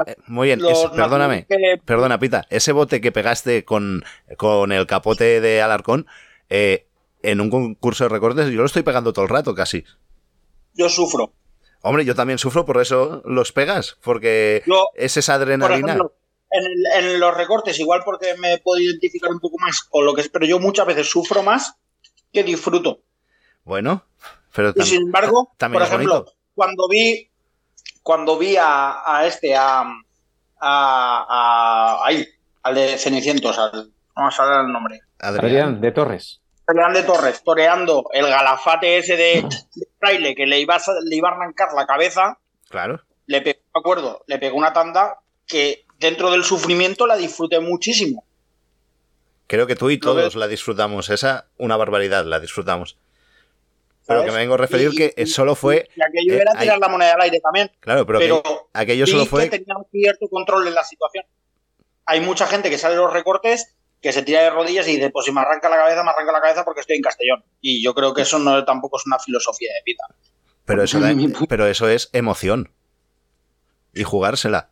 eh, 0.06 0.16
muy 0.26 0.48
bien, 0.48 0.60
los 0.60 0.72
es- 0.84 0.90
perdóname. 0.90 1.46
que- 1.48 1.80
Perdona, 1.84 2.18
Pita. 2.18 2.46
Ese 2.50 2.72
bote 2.72 3.00
que 3.00 3.12
pegaste 3.12 3.64
con, 3.64 4.02
con 4.36 4.72
el 4.72 4.88
capote 4.88 5.40
de 5.40 5.62
Alarcón, 5.62 6.08
eh, 6.48 6.86
en 7.22 7.40
un 7.40 7.48
concurso 7.48 8.02
de 8.04 8.08
recortes, 8.10 8.50
yo 8.50 8.58
lo 8.58 8.66
estoy 8.66 8.82
pegando 8.82 9.12
todo 9.12 9.24
el 9.26 9.30
rato 9.30 9.54
casi. 9.54 9.84
yo 10.74 10.88
sufro. 10.88 11.32
Hombre, 11.82 12.04
yo 12.04 12.14
también 12.16 12.38
sufro, 12.38 12.64
por 12.64 12.80
eso 12.80 13.22
los 13.24 13.52
pegas, 13.52 13.98
porque 14.02 14.62
Yo, 14.66 14.86
es 14.94 15.16
esa 15.16 15.34
por 15.34 15.42
adrenalina. 15.42 15.76
ejemplo, 15.92 16.14
en, 16.50 16.64
el- 16.64 16.86
en 17.14 17.20
los 17.20 17.34
recortes, 17.36 17.78
igual 17.78 18.02
porque 18.04 18.34
me 18.38 18.58
puedo 18.58 18.80
identificar 18.80 19.30
un 19.30 19.40
poco 19.40 19.56
más 19.58 19.82
con 19.82 20.04
lo 20.04 20.14
que 20.14 20.22
es, 20.22 20.28
pero 20.28 20.46
yo 20.46 20.58
muchas 20.58 20.86
veces 20.86 21.08
sufro 21.10 21.42
más 21.42 21.74
que 22.32 22.42
disfruto. 22.42 23.00
Bueno, 23.64 24.04
pero 24.54 24.72
Y 24.76 24.82
sin 24.82 25.02
embargo, 25.02 25.52
por 25.58 25.82
ejemplo, 25.82 26.14
bonito. 26.20 26.34
cuando 26.54 26.88
vi 26.88 27.28
cuando 28.02 28.38
vi 28.38 28.56
a, 28.56 29.02
a 29.18 29.26
este, 29.26 29.54
a, 29.54 29.80
a, 29.82 29.86
a- 30.60 32.06
ahí, 32.06 32.26
al 32.62 32.74
de 32.74 32.98
Cenicientos, 32.98 33.58
al, 33.58 33.92
no 34.16 34.24
me 34.26 34.30
sale 34.32 34.60
el 34.66 34.72
nombre. 34.72 35.00
Adrián. 35.18 35.44
Adrián, 35.44 35.80
de 35.80 35.92
Torres. 35.92 36.40
Adrián 36.66 36.92
de 36.92 37.02
Torres, 37.02 37.42
toreando 37.44 38.04
el 38.12 38.26
galafate 38.28 38.98
ese 38.98 39.16
de, 39.16 39.42
de 39.74 39.86
fraile 39.98 40.34
que 40.34 40.46
le 40.46 40.60
iba, 40.60 40.76
a, 40.76 40.80
le 41.04 41.16
iba 41.16 41.28
a 41.28 41.32
arrancar 41.32 41.72
la 41.74 41.86
cabeza, 41.86 42.38
Claro. 42.68 43.00
le 43.26 43.42
pegó, 43.42 43.58
me 43.74 43.80
acuerdo, 43.80 44.24
le 44.26 44.38
pegó 44.38 44.56
una 44.56 44.72
tanda 44.72 45.18
que 45.46 45.84
dentro 46.00 46.30
del 46.32 46.42
sufrimiento 46.44 47.06
la 47.06 47.16
disfruté 47.16 47.60
muchísimo. 47.60 48.24
Creo 49.46 49.66
que 49.66 49.76
tú 49.76 49.90
y 49.90 49.98
todos 49.98 50.34
la 50.36 50.48
disfrutamos. 50.48 51.10
Esa, 51.10 51.46
una 51.58 51.76
barbaridad, 51.76 52.24
la 52.24 52.40
disfrutamos. 52.40 52.96
Pero 54.06 54.24
que 54.24 54.30
me 54.32 54.38
vengo 54.38 54.54
a 54.54 54.56
referir 54.56 54.90
Y- 54.92 54.96
que 54.96 55.14
y- 55.16 55.26
solo 55.26 55.54
fue. 55.54 55.88
Y 55.94 56.02
aquello 56.02 56.34
eh, 56.34 56.38
era 56.42 56.52
ahí- 56.54 56.60
tirar 56.66 56.78
la 56.78 56.88
moneda 56.88 57.14
al 57.14 57.20
aire 57.20 57.40
también. 57.40 57.70
Claro, 57.80 58.06
pero, 58.06 58.18
Pero, 58.18 58.42
que 58.42 58.50
aquello 58.72 59.06
solo 59.06 59.22
que 59.24 59.28
fue. 59.28 59.46
tenía 59.48 59.76
un 59.76 59.84
cierto 59.90 60.28
control 60.28 60.66
en 60.66 60.74
la 60.74 60.82
situación. 60.84 61.24
Hay 62.06 62.20
mucha 62.20 62.46
gente 62.46 62.70
que 62.70 62.78
sale 62.78 62.94
de 62.96 63.00
los 63.02 63.12
recortes 63.12 63.76
que 64.00 64.12
se 64.12 64.22
tira 64.22 64.40
de 64.42 64.50
rodillas 64.50 64.88
y 64.88 64.96
dice, 64.96 65.10
pues 65.10 65.26
si 65.26 65.32
me 65.32 65.40
arranca 65.42 65.68
la 65.68 65.76
cabeza, 65.76 66.02
me 66.02 66.10
arranca 66.10 66.32
la 66.32 66.40
cabeza 66.40 66.64
porque 66.64 66.80
estoy 66.80 66.96
en 66.96 67.02
Castellón. 67.02 67.44
Y 67.60 67.82
yo 67.84 67.94
creo 67.94 68.14
que 68.14 68.22
eso 68.22 68.38
no 68.38 68.64
tampoco 68.64 68.96
es 68.98 69.06
una 69.06 69.18
filosofía 69.18 69.70
de 69.74 69.82
vida. 69.84 70.02
Pero 70.64 70.82
eso, 70.82 70.98
da- 71.00 71.12
pero 71.48 71.66
eso 71.66 71.88
es 71.88 72.08
emoción. 72.12 72.72
Y 73.94 74.02
jugársela. 74.04 74.70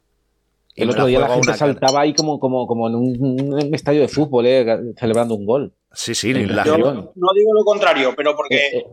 El 0.83 0.91
otro 0.91 1.07
día 1.07 1.21
la 1.21 1.29
gente 1.29 1.55
saltaba 1.55 2.01
ahí 2.03 2.15
como, 2.15 2.39
como, 2.41 2.67
como 2.67 2.89
en 2.89 2.95
un, 2.95 3.53
un 3.55 3.75
estadio 3.75 4.01
de 4.01 4.09
fútbol, 4.09 4.47
eh, 4.47 4.65
celebrando 4.99 5.35
un 5.35 5.45
gol. 5.47 5.75
Sí, 5.93 6.15
sí, 6.15 6.31
en 6.31 6.55
la 6.55 6.65
Yo 6.65 6.73
Castellón. 6.75 7.11
no 7.15 7.29
digo 7.35 7.55
lo 7.55 7.65
contrario, 7.65 8.15
pero 8.17 8.37
porque 8.37 8.57
Eh, 8.57 8.77
eh, 8.79 8.87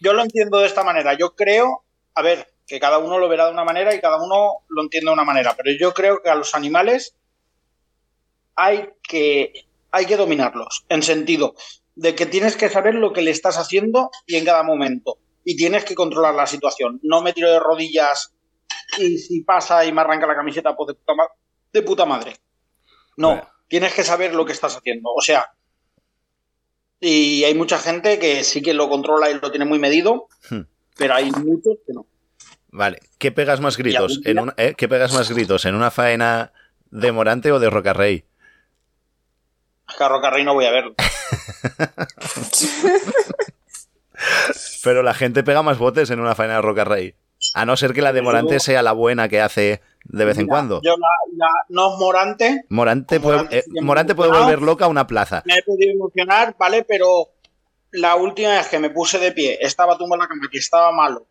yo 0.00 0.12
lo 0.12 0.22
entiendo 0.22 0.58
de 0.58 0.66
esta 0.66 0.82
manera. 0.84 1.14
Yo 1.14 1.34
creo, 1.34 1.84
a 2.14 2.22
ver, 2.22 2.48
que 2.66 2.80
cada 2.80 2.98
uno 2.98 3.18
lo 3.18 3.28
verá 3.28 3.46
de 3.46 3.52
una 3.52 3.64
manera 3.64 3.94
y 3.94 4.00
cada 4.00 4.22
uno 4.22 4.58
lo 4.68 4.82
entiende 4.82 5.08
de 5.08 5.12
una 5.14 5.24
manera, 5.24 5.54
pero 5.56 5.70
yo 5.78 5.92
creo 5.92 6.22
que 6.22 6.30
a 6.30 6.34
los 6.34 6.54
animales 6.54 7.16
hay 8.54 8.88
que, 9.02 9.52
hay 9.90 10.06
que 10.06 10.16
dominarlos, 10.16 10.84
en 10.88 11.02
sentido 11.02 11.54
de 11.94 12.14
que 12.14 12.26
tienes 12.26 12.56
que 12.56 12.68
saber 12.68 12.94
lo 12.94 13.12
que 13.12 13.22
le 13.22 13.30
estás 13.30 13.58
haciendo 13.58 14.10
y 14.26 14.36
en 14.36 14.44
cada 14.44 14.62
momento. 14.62 15.18
Y 15.44 15.56
tienes 15.56 15.84
que 15.84 15.94
controlar 15.94 16.34
la 16.34 16.46
situación. 16.46 17.00
No 17.02 17.22
me 17.22 17.32
tiro 17.32 17.50
de 17.50 17.58
rodillas 17.60 18.32
y 18.98 19.18
si 19.18 19.42
pasa 19.42 19.84
y 19.84 19.92
me 19.92 20.00
arranca 20.00 20.26
la 20.26 20.34
camiseta, 20.36 20.74
pues 20.76 20.88
de 20.88 20.94
puta, 20.94 21.14
ma- 21.14 21.28
de 21.72 21.82
puta 21.82 22.06
madre. 22.06 22.36
No, 23.16 23.28
Bueno. 23.30 23.48
tienes 23.68 23.94
que 23.94 24.04
saber 24.04 24.34
lo 24.34 24.44
que 24.44 24.52
estás 24.52 24.76
haciendo. 24.76 25.10
O 25.14 25.20
sea, 25.20 25.52
y 27.00 27.44
hay 27.44 27.54
mucha 27.54 27.78
gente 27.78 28.18
que 28.18 28.44
sí 28.44 28.62
que 28.62 28.74
lo 28.74 28.88
controla 28.88 29.30
y 29.30 29.34
lo 29.40 29.50
tiene 29.50 29.64
muy 29.64 29.78
medido, 29.78 30.28
Hmm. 30.50 30.62
pero 30.96 31.14
hay 31.14 31.30
muchos 31.30 31.76
que 31.86 31.92
no. 31.92 32.06
Vale. 32.72 33.00
¿Qué 33.18 33.32
pegas 33.32 33.60
más 33.60 33.76
gritos? 33.76 34.20
En 34.24 34.38
una, 34.38 34.54
eh? 34.56 34.74
¿Qué 34.76 34.88
pegas 34.88 35.12
más 35.12 35.30
gritos? 35.30 35.64
¿En 35.64 35.74
una 35.74 35.90
faena 35.90 36.52
de 36.90 37.10
Morante 37.12 37.50
o 37.52 37.58
de 37.58 37.68
Rocarrey? 37.70 38.24
Carro 39.98 40.20
Carrey 40.20 40.44
no 40.44 40.54
voy 40.54 40.66
a 40.66 40.70
verlo. 40.70 40.94
Pero 44.84 45.02
la 45.02 45.14
gente 45.14 45.42
pega 45.42 45.62
más 45.62 45.78
botes 45.78 46.10
en 46.10 46.20
una 46.20 46.34
faena 46.34 46.54
de 46.56 46.62
Rocarrey. 46.62 47.14
A 47.54 47.64
no 47.66 47.76
ser 47.76 47.92
que 47.92 48.02
la 48.02 48.12
de 48.12 48.22
Morante 48.22 48.60
sea 48.60 48.82
la 48.82 48.92
buena 48.92 49.28
que 49.28 49.40
hace 49.40 49.80
de 50.04 50.24
vez 50.24 50.36
en 50.38 50.44
Mira, 50.44 50.54
cuando. 50.54 50.80
Yo 50.82 50.92
la, 50.96 51.08
la- 51.36 51.64
no 51.68 51.96
Morante, 51.98 52.64
Morante 52.68 53.20
puede, 53.20 53.36
Morante 53.38 53.58
eh, 53.58 53.64
Morante 53.82 54.14
puede 54.14 54.30
volver 54.30 54.62
loca 54.62 54.86
una 54.86 55.06
plaza. 55.06 55.42
me 55.46 55.58
he 55.58 55.62
podido 55.62 55.92
emocionar, 55.92 56.54
¿vale? 56.58 56.84
Pero 56.84 57.28
la 57.92 58.16
última 58.16 58.50
vez 58.50 58.68
que 58.68 58.78
me 58.78 58.90
puse 58.90 59.18
de 59.18 59.32
pie, 59.32 59.58
estaba 59.60 59.98
tumbado 59.98 60.14
en 60.14 60.20
la 60.20 60.28
cama, 60.28 60.48
que 60.50 60.58
estaba 60.58 60.92
malo. 60.92 61.26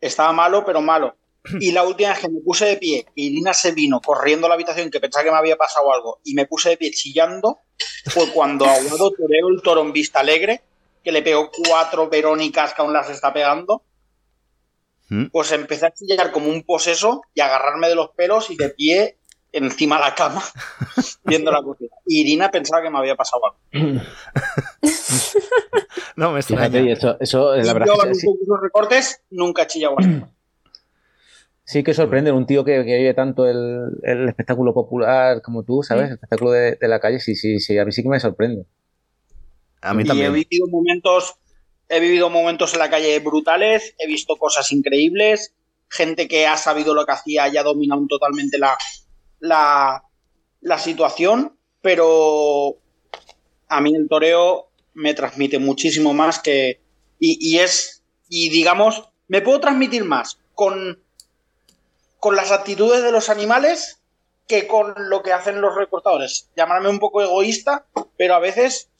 Estaba 0.00 0.32
malo, 0.32 0.64
pero 0.64 0.80
malo. 0.80 1.16
Y 1.60 1.72
la 1.72 1.84
última 1.84 2.10
vez 2.10 2.18
que 2.18 2.28
me 2.28 2.40
puse 2.40 2.66
de 2.66 2.76
pie, 2.76 3.04
que 3.04 3.12
Irina 3.22 3.54
se 3.54 3.72
vino 3.72 4.00
corriendo 4.00 4.46
a 4.46 4.48
la 4.48 4.54
habitación, 4.54 4.90
que 4.90 5.00
pensaba 5.00 5.24
que 5.24 5.30
me 5.30 5.36
había 5.38 5.56
pasado 5.56 5.92
algo, 5.92 6.20
y 6.24 6.34
me 6.34 6.46
puse 6.46 6.70
de 6.70 6.76
pie 6.76 6.90
chillando, 6.90 7.58
fue 8.06 8.30
cuando 8.32 8.64
Aguado 8.66 9.10
toreó 9.12 9.48
el 9.48 9.62
toro 9.62 9.80
en 9.82 9.92
Vista 9.92 10.20
Alegre, 10.20 10.62
que 11.02 11.12
le 11.12 11.22
pegó 11.22 11.50
cuatro 11.66 12.08
Verónicas 12.08 12.74
que 12.74 12.82
aún 12.82 12.92
las 12.92 13.08
está 13.08 13.32
pegando. 13.32 13.82
¿Mm? 15.08 15.26
Pues 15.32 15.52
empecé 15.52 15.86
a 15.86 15.92
chillar 15.94 16.30
como 16.32 16.48
un 16.48 16.62
poseso 16.64 17.22
y 17.34 17.40
a 17.40 17.46
agarrarme 17.46 17.88
de 17.88 17.94
los 17.94 18.10
pelos 18.10 18.50
y 18.50 18.56
de 18.56 18.70
pie 18.70 19.18
encima 19.52 19.96
de 19.96 20.02
la 20.02 20.14
cama, 20.14 20.42
viendo 21.24 21.50
la 21.50 21.62
cocina. 21.62 21.90
Y 22.06 22.20
Irina 22.20 22.50
pensaba 22.50 22.82
que 22.82 22.90
me 22.90 22.98
había 22.98 23.16
pasado 23.16 23.42
algo. 23.46 23.58
No, 26.16 26.32
me 26.32 26.42
Fíjate, 26.42 26.80
extraña. 26.80 26.80
y 26.80 26.92
eso, 26.92 27.16
eso 27.20 27.56
Y 27.56 27.62
la 27.62 27.72
verdad 27.72 27.86
yo 27.86 27.94
que 28.02 28.14
sí, 28.14 28.26
recortes 28.62 29.22
nunca 29.30 29.62
he 29.62 29.66
chillado 29.66 29.96
así. 29.98 30.20
sí 31.64 31.82
que 31.82 31.94
sorprende 31.94 32.32
un 32.32 32.46
tío 32.46 32.64
que, 32.64 32.84
que 32.84 32.96
vive 32.96 33.14
tanto 33.14 33.46
el, 33.46 33.98
el 34.02 34.28
espectáculo 34.28 34.74
popular 34.74 35.42
como 35.42 35.62
tú, 35.64 35.82
¿sabes? 35.82 36.06
El 36.08 36.14
espectáculo 36.14 36.50
de, 36.52 36.76
de 36.76 36.88
la 36.88 37.00
calle, 37.00 37.20
sí, 37.20 37.34
sí, 37.36 37.60
sí, 37.60 37.78
a 37.78 37.84
mí 37.84 37.92
sí 37.92 38.02
que 38.02 38.08
me 38.08 38.20
sorprende. 38.20 38.66
A 39.80 39.94
mí 39.94 40.02
y 40.02 40.04
he 40.04 40.08
también. 40.08 40.32
vivido 40.32 40.66
momentos, 40.68 41.36
he 41.88 42.00
vivido 42.00 42.30
momentos 42.30 42.74
en 42.74 42.80
la 42.80 42.90
calle 42.90 43.18
brutales, 43.20 43.94
he 43.98 44.06
visto 44.06 44.36
cosas 44.36 44.70
increíbles, 44.72 45.54
gente 45.88 46.28
que 46.28 46.46
ha 46.46 46.56
sabido 46.56 46.94
lo 46.94 47.06
que 47.06 47.12
hacía 47.12 47.48
y 47.48 47.56
ha 47.56 47.62
dominado 47.62 48.04
totalmente 48.08 48.58
la, 48.58 48.76
la, 49.40 50.78
situación, 50.78 51.58
pero 51.80 52.76
a 53.68 53.80
mí 53.80 53.94
el 53.94 54.08
toreo 54.08 54.70
me 54.94 55.14
transmite 55.14 55.58
muchísimo 55.58 56.12
más 56.12 56.40
que. 56.40 56.80
Y, 57.18 57.58
es. 57.58 58.02
Y 58.28 58.50
digamos, 58.50 59.08
me 59.26 59.40
puedo 59.40 59.60
transmitir 59.60 60.04
más 60.04 60.38
con, 60.54 61.02
con 62.18 62.36
las 62.36 62.52
actitudes 62.52 63.02
de 63.02 63.12
los 63.12 63.28
animales 63.28 64.00
que 64.46 64.66
con 64.66 64.94
lo 65.08 65.22
que 65.22 65.32
hacen 65.32 65.60
los 65.60 65.74
recortadores. 65.74 66.50
Llamarme 66.56 66.88
un 66.88 66.98
poco 66.98 67.22
egoísta, 67.22 67.86
pero 68.16 68.34
a 68.34 68.38
veces 68.38 68.90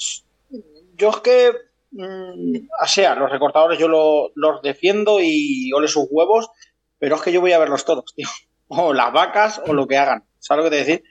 yo 0.95 1.11
es 1.11 1.17
que, 1.19 1.53
o 1.97 2.87
sea, 2.87 3.15
los 3.15 3.31
recortadores 3.31 3.79
yo 3.79 3.89
lo- 3.89 4.31
los 4.35 4.63
defiendo 4.63 5.19
y 5.23 5.73
ole 5.73 5.89
sus 5.89 6.07
huevos, 6.11 6.49
pero 6.99 7.17
es 7.17 7.23
que 7.23 7.33
yo 7.33 7.41
voy 7.41 7.53
a 7.53 7.59
ver 7.59 7.69
los 7.69 7.85
toros, 7.85 8.13
tío. 8.15 8.29
O 8.69 8.93
las 8.93 9.13
vacas 9.13 9.63
o 9.67 9.73
lo 9.73 9.87
que 9.87 9.97
hagan. 9.97 10.25
¿Sabes 10.39 10.65
lo 10.65 10.71
que 10.71 10.77
te 10.77 10.85
decir? 10.85 11.05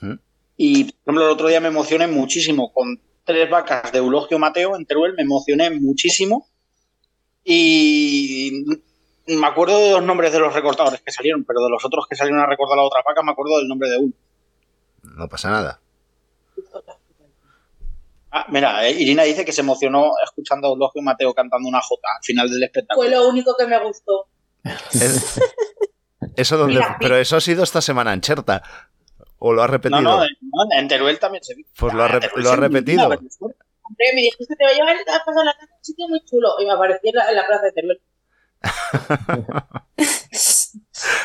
¿Mm? 0.00 0.14
Y, 0.56 0.84
por 0.84 0.94
ejemplo, 1.14 1.24
el 1.24 1.30
otro 1.32 1.48
día 1.48 1.60
me 1.60 1.68
emocioné 1.68 2.06
muchísimo 2.06 2.72
con 2.72 3.00
tres 3.24 3.48
vacas 3.48 3.90
de 3.92 3.98
Eulogio 3.98 4.38
Mateo 4.38 4.76
en 4.76 4.84
Teruel, 4.84 5.14
me 5.14 5.22
emocioné 5.22 5.70
muchísimo. 5.70 6.46
Y 7.42 8.64
me 9.26 9.46
acuerdo 9.46 9.78
de 9.78 9.90
los 9.92 10.02
nombres 10.02 10.32
de 10.32 10.40
los 10.40 10.52
recortadores 10.52 11.00
que 11.00 11.10
salieron, 11.12 11.44
pero 11.44 11.62
de 11.64 11.70
los 11.70 11.84
otros 11.84 12.06
que 12.08 12.16
salieron 12.16 12.40
a 12.40 12.46
recordar 12.46 12.76
la 12.76 12.82
otra 12.84 13.02
paca 13.02 13.22
me 13.22 13.32
acuerdo 13.32 13.58
del 13.58 13.68
nombre 13.68 13.88
de 13.88 13.96
uno. 13.96 14.12
No 15.02 15.28
pasa 15.28 15.50
nada. 15.50 15.80
Ah, 18.32 18.46
mira, 18.48 18.86
eh, 18.86 18.92
Irina 18.92 19.22
dice 19.24 19.44
que 19.44 19.52
se 19.52 19.60
emocionó 19.62 20.12
escuchando 20.24 20.68
a 20.68 20.70
Eulogio 20.70 21.00
y 21.00 21.04
Mateo 21.04 21.34
cantando 21.34 21.68
una 21.68 21.80
jota 21.80 22.08
al 22.16 22.24
final 22.24 22.48
del 22.48 22.62
espectáculo. 22.62 23.08
Fue 23.08 23.14
lo 23.16 23.28
único 23.28 23.56
que 23.58 23.66
me 23.66 23.78
gustó. 23.82 24.28
Es- 24.92 25.40
Eso 26.36 26.56
donde, 26.58 26.74
Mira, 26.74 26.96
pero 27.00 27.16
eso 27.16 27.36
ha 27.36 27.40
sido 27.40 27.64
esta 27.64 27.80
semana 27.80 28.12
en 28.12 28.20
Cherta. 28.20 28.62
¿O 29.38 29.52
lo 29.52 29.62
ha 29.62 29.66
repetido? 29.66 30.00
No, 30.02 30.18
no, 30.18 30.22
en- 30.24 30.36
no, 30.42 30.78
en 30.78 30.86
Teruel 30.88 31.18
también 31.18 31.42
se 31.42 31.54
vio. 31.54 31.64
Pues 31.76 31.92
lo 31.94 32.02
ha 32.02 32.06
Ah, 32.06 32.20
lo 32.36 32.50
ha 32.50 32.56
repetido. 32.56 33.06
Hombre, 33.08 34.06
me 34.14 34.20
dijiste 34.20 34.54
te 34.54 34.64
voy 34.64 34.72
a 34.72 34.76
llevar 34.76 34.96
a 34.96 35.24
pasar 35.24 35.44
la 35.44 35.52
tarde 35.54 35.72
a 35.72 35.76
un 35.76 35.84
sitio 35.84 36.06
muy 36.08 36.20
chulo. 36.24 36.50
Y 36.60 36.66
me 36.66 36.72
apareció 36.72 37.10
en 37.10 37.16
la, 37.16 37.30
en 37.30 37.36
la 37.36 37.46
plaza 37.46 37.64
de 37.64 37.72
Teruel. 37.72 38.00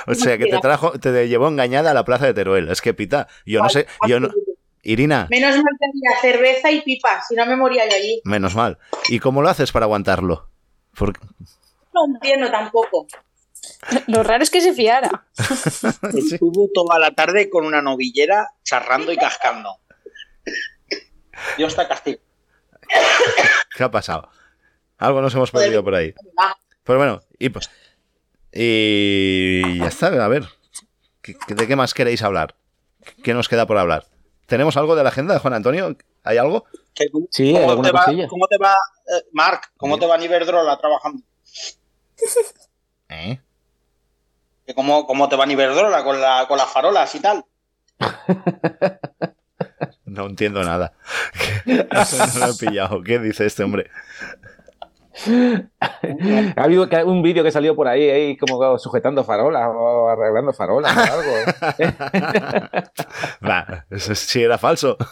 O 0.08 0.16
sea, 0.16 0.38
que 0.38 0.46
te 0.46 0.60
trajo, 0.60 0.92
te 1.00 1.28
llevó 1.28 1.48
engañada 1.48 1.92
a 1.92 1.94
la 1.94 2.06
plaza 2.06 2.26
de 2.28 2.34
Teruel. 2.34 2.70
Es 2.70 2.82
que 2.82 2.94
pita, 2.94 3.28
yo 3.46 3.62
no 3.62 3.70
sé, 3.70 3.88
yo 4.08 4.20
no. 4.20 4.30
Irina, 4.88 5.28
Menos 5.32 5.56
mal 5.56 5.74
tenía 5.80 6.12
cerveza 6.22 6.70
y 6.72 6.82
pipa, 6.82 7.22
si 7.28 7.34
no 7.36 7.46
me 7.48 7.56
moría 7.56 7.90
yo 7.90 7.96
allí. 7.96 8.22
menos 8.24 8.56
mal. 8.56 8.78
¿Y 9.10 9.20
cómo 9.20 9.42
lo 9.42 9.50
haces 9.50 9.72
para 9.72 9.86
aguantarlo? 9.86 10.48
Porque- 10.96 11.20
No 11.94 12.06
entiendo 12.14 12.52
tampoco. 12.52 13.08
Lo 14.08 14.22
raro 14.22 14.44
es 14.44 14.52
que 14.52 14.62
se 14.62 14.74
fiara. 14.74 15.26
Estuvo 16.14 16.70
toda 16.74 17.00
la 17.00 17.12
tarde 17.16 17.50
con 17.50 17.66
una 17.66 17.82
novillera 17.82 18.50
charrando 18.64 19.12
y 19.12 19.18
cascando. 19.18 19.78
Dios 21.58 21.72
está 21.74 21.88
castigo. 21.88 22.20
¿Qué 23.76 23.84
ha 23.84 23.90
pasado? 23.90 24.30
Algo 25.00 25.20
nos 25.22 25.34
hemos 25.34 25.50
perdido 25.50 25.84
por 25.84 25.96
ahí. 25.96 26.14
Ah, 26.38 26.56
Pues 26.84 26.98
bueno, 26.98 27.22
y 27.40 27.50
pues. 27.50 27.70
Y 28.52 29.80
ya 29.80 29.88
está, 29.88 30.08
a 30.24 30.28
ver. 30.28 30.44
¿qué- 31.24 31.36
qué- 31.48 31.56
¿De 31.56 31.68
qué 31.68 31.76
más 31.76 31.94
queréis 31.96 32.22
hablar? 32.22 32.56
¿Qué 33.24 33.34
nos 33.34 33.50
queda 33.50 33.66
por 33.66 33.78
hablar? 33.80 34.06
¿Tenemos 34.46 34.78
algo 34.78 34.96
de 34.96 35.04
la 35.04 35.10
agenda, 35.10 35.40
Juan 35.40 35.54
Antonio? 35.54 35.96
¿Hay 36.24 36.38
algo? 36.38 36.66
Sí, 37.30 37.54
¿Cómo 37.54 37.70
alguna 37.72 37.90
te 37.90 37.94
va, 37.94 38.28
cómo 38.28 38.48
te 38.48 38.58
va, 38.58 38.72
eh, 38.72 39.26
Marc? 39.32 39.72
¿Cómo 39.78 39.98
te 39.98 40.06
va 40.06 40.24
Iberdrola 40.24 40.78
trabajando? 40.78 41.24
¿Eh? 43.10 43.40
¿Cómo, 44.76 45.06
¿Cómo 45.06 45.30
te 45.30 45.36
va 45.36 45.52
Iberdrola 45.52 46.04
con, 46.04 46.22
la, 46.22 46.46
con 46.48 46.58
las 46.58 46.72
farolas 46.72 47.14
y 47.16 47.20
tal? 47.20 47.46
No 50.06 50.28
entiendo 50.28 50.64
nada. 50.64 50.94
Eso 51.66 52.18
no 52.40 52.46
lo 52.46 52.54
he 52.54 52.56
pillado. 52.56 53.04
¿Qué 53.04 53.20
dice 53.20 53.46
este 53.46 53.64
hombre? 53.64 53.90
Ha 55.82 56.64
habido 56.64 56.88
un 57.06 57.22
vídeo 57.22 57.44
que 57.44 57.52
salió 57.52 57.76
por 57.76 57.88
ahí, 57.88 58.10
ahí 58.10 58.38
como 58.38 58.78
sujetando 58.78 59.24
farolas 59.24 59.70
o 59.74 60.10
arreglando 60.10 60.54
farolas 60.54 60.96
o 60.96 61.00
algo. 61.00 61.32
Va, 63.48 63.86
eso 63.90 64.16
sí 64.16 64.44
era 64.44 64.58
falso. 64.58 64.98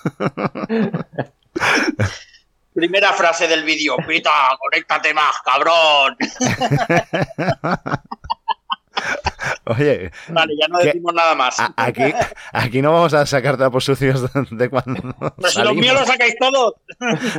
Primera 2.74 3.14
frase 3.14 3.48
del 3.48 3.64
vídeo. 3.64 3.96
Pita, 4.08 4.32
conéctate 4.60 5.14
más, 5.14 5.36
cabrón. 5.44 6.18
Oye, 9.66 10.12
Vale, 10.30 10.54
ya 10.60 10.68
no 10.68 10.78
decimos 10.80 11.14
nada 11.14 11.36
más. 11.36 11.60
a- 11.60 11.74
aquí, 11.78 12.14
aquí 12.52 12.82
no 12.82 12.92
vamos 12.92 13.14
a 13.14 13.26
sacar 13.26 13.58
trapos 13.58 13.86
sucios 13.86 14.22
de, 14.52 14.70
cuando. 14.70 15.16
Pero 15.38 15.50
si 15.50 15.62
los 15.64 15.76
míos 15.76 15.94
los 16.00 16.08
sacáis 16.08 16.36
todos. 16.40 16.74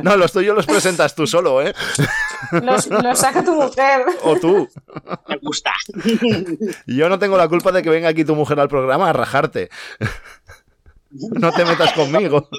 No, 0.03 0.17
los 0.17 0.31
tuyos 0.31 0.55
los 0.55 0.65
presentas 0.65 1.13
tú 1.15 1.25
solo, 1.27 1.61
¿eh? 1.61 1.73
Los, 2.63 2.87
los 2.87 3.19
saca 3.19 3.43
tu 3.43 3.53
mujer. 3.55 4.05
O 4.23 4.35
tú. 4.37 4.67
Me 5.27 5.37
gusta. 5.37 5.73
Yo 6.87 7.09
no 7.09 7.19
tengo 7.19 7.37
la 7.37 7.47
culpa 7.47 7.71
de 7.71 7.81
que 7.83 7.89
venga 7.89 8.09
aquí 8.09 8.25
tu 8.25 8.35
mujer 8.35 8.59
al 8.59 8.69
programa 8.69 9.09
a 9.09 9.13
rajarte. 9.13 9.69
No 11.11 11.51
te 11.53 11.63
metas 11.63 11.93
conmigo. 11.93 12.49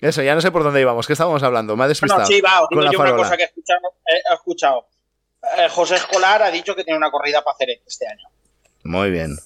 Eso, 0.00 0.22
ya 0.22 0.34
no 0.34 0.40
sé 0.40 0.50
por 0.50 0.64
dónde 0.64 0.80
íbamos. 0.80 1.06
¿Qué 1.06 1.12
estábamos 1.12 1.42
hablando? 1.42 1.76
Me 1.76 1.84
ha 1.84 1.88
despistado. 1.88 2.22
Bueno, 2.22 2.34
sí, 2.34 2.40
va, 2.40 2.62
os 2.62 2.68
con 2.68 2.78
digo 2.78 2.84
la 2.84 2.92
yo 2.92 3.00
una 3.00 3.16
cosa 3.16 3.36
que 3.36 3.42
he 3.42 3.46
escuchado. 3.46 3.80
he 4.06 4.34
escuchado. 4.34 4.86
Eh, 5.58 5.68
José 5.70 5.96
Escolar 5.96 6.42
ha 6.42 6.50
dicho 6.50 6.74
que 6.74 6.84
tiene 6.84 6.98
una 6.98 7.10
corrida 7.10 7.42
para 7.42 7.54
hacer 7.54 7.68
este 7.86 8.06
año. 8.06 8.28
Muy 8.84 9.10
bien, 9.10 9.36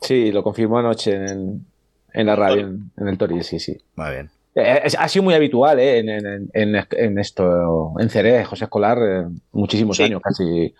Sí, 0.00 0.30
lo 0.30 0.44
confirmó 0.44 0.78
anoche 0.78 1.12
en, 1.12 1.66
en 2.12 2.26
la 2.26 2.36
radio, 2.36 2.60
en, 2.68 2.90
en 2.96 3.08
el 3.08 3.18
Tori, 3.18 3.42
sí, 3.42 3.58
sí. 3.58 3.76
muy 3.96 4.10
bien. 4.10 4.30
Eh, 4.54 4.82
es- 4.84 4.96
ha 4.96 5.08
sido 5.08 5.24
muy 5.24 5.34
habitual 5.34 5.80
¿eh? 5.80 5.98
en, 5.98 6.08
en- 6.08 6.50
en- 6.52 6.86
en 6.90 7.18
esto, 7.18 7.94
en 7.98 8.08
Ceré, 8.10 8.44
José 8.44 8.64
Escolar, 8.64 8.98
eh, 9.02 9.24
muchísimos 9.50 9.96
Sí. 9.96 10.04
años, 10.04 10.20
casi 10.22 10.72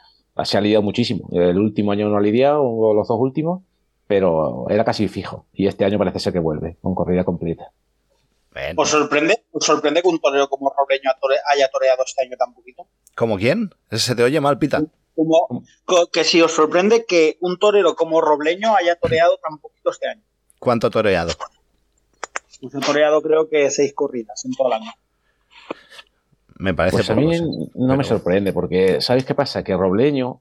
se 0.44 0.57
ha 0.57 0.61
lidiado 0.61 0.82
muchísimo. 0.82 1.28
El 1.32 1.59
último 1.59 1.90
año 1.90 2.09
no 2.09 2.16
ha 2.16 2.20
lidiado, 2.20 2.62
o 2.62 2.94
los 2.94 3.09
dos 3.09 3.18
últimos, 3.18 3.62
pero 4.07 4.66
era 4.70 4.84
casi 4.84 5.09
fijo. 5.09 5.46
Y 5.53 5.66
este 5.66 5.84
año 5.84 5.98
parece 5.98 6.20
ser 6.20 6.32
que 6.32 6.38
vuelve, 6.38 6.76
con 6.80 6.94
corrida 6.94 7.24
completa. 7.24 7.70
Bien. 8.55 8.74
¿Os 8.76 8.90
sorprende, 8.90 9.44
¿Os 9.50 9.64
sorprende 9.64 10.03
que 10.03 10.09
un 10.09 10.20
torero 10.20 10.48
como 10.48 10.72
Robleño 10.76 11.11
haya 11.53 11.68
toreado 11.68 12.05
este 12.05 12.22
año 12.22 12.36
tan 12.36 12.53
poquito? 12.55 12.86
¿Como 13.14 13.38
quién? 13.38 13.74
Se 13.90 14.14
te 14.14 14.22
oye 14.22 14.40
mal, 14.40 14.59
Pita. 14.59 14.82
Como, 15.14 15.64
que 16.12 16.24
si 16.24 16.40
os 16.42 16.53
sorprende 16.53 17.05
que 17.07 17.38
un 17.40 17.59
torero 17.59 17.94
como 17.96 18.20
Robleño 18.20 18.74
haya 18.76 18.96
toreado 18.96 19.38
tan 19.38 19.59
poquito 19.59 19.90
este 19.90 20.09
año. 20.09 20.22
¿Cuánto 20.59 20.86
ha 20.86 20.90
toreado? 20.90 21.32
Pues 22.61 22.74
ha 22.74 22.80
toreado 22.80 23.22
creo 23.22 23.48
que 23.48 23.70
seis 23.70 23.92
corridas 23.94 24.44
en 24.44 24.53
todo 24.53 24.68
el 24.68 24.74
año. 24.74 24.92
Me 26.59 26.74
parece 26.74 26.98
Pues 26.98 27.11
a 27.11 27.14
mí 27.14 27.28
no 27.74 27.96
me 27.96 28.05
sorprende, 28.05 28.53
porque 28.53 29.00
¿sabéis 29.00 29.24
qué 29.24 29.34
pasa? 29.34 29.64
Que 29.64 29.76
Robleño 29.76 30.40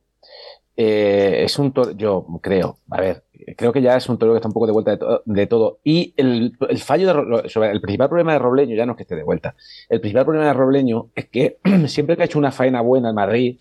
eh, 0.78 1.44
es 1.44 1.58
un 1.58 1.74
toro, 1.74 1.92
yo 1.92 2.26
creo, 2.42 2.78
a 2.90 3.02
ver, 3.02 3.24
creo 3.58 3.72
que 3.74 3.82
ya 3.82 3.96
es 3.98 4.08
un 4.10 4.18
toro 4.18 4.34
que 4.34 4.38
está 4.38 4.48
un 4.48 4.54
poco 4.54 4.68
de 4.68 4.74
vuelta 4.74 4.92
de, 4.92 4.98
to- 4.98 5.22
de 5.26 5.48
todo. 5.48 5.80
Y 5.84 6.14
el, 6.18 6.58
el 6.70 6.78
fallo 6.80 7.14
de 7.42 7.50
sobre 7.50 7.72
el 7.72 7.82
principal 7.82 8.08
problema 8.10 8.34
de 8.34 8.40
Robleño 8.40 8.76
ya 8.76 8.86
no 8.86 8.94
es 8.94 8.98
que 8.98 9.04
esté 9.04 9.16
de 9.16 9.24
vuelta. 9.24 9.56
El 9.90 10.00
principal 10.02 10.26
problema 10.26 10.48
de 10.48 10.54
Robleño 10.54 11.10
es 11.16 11.28
que 11.30 11.58
siempre 11.88 12.16
que 12.16 12.24
ha 12.24 12.26
hecho 12.26 12.40
una 12.40 12.52
faena 12.52 12.82
buena 12.82 13.10
en 13.10 13.16
Madrid, 13.16 13.60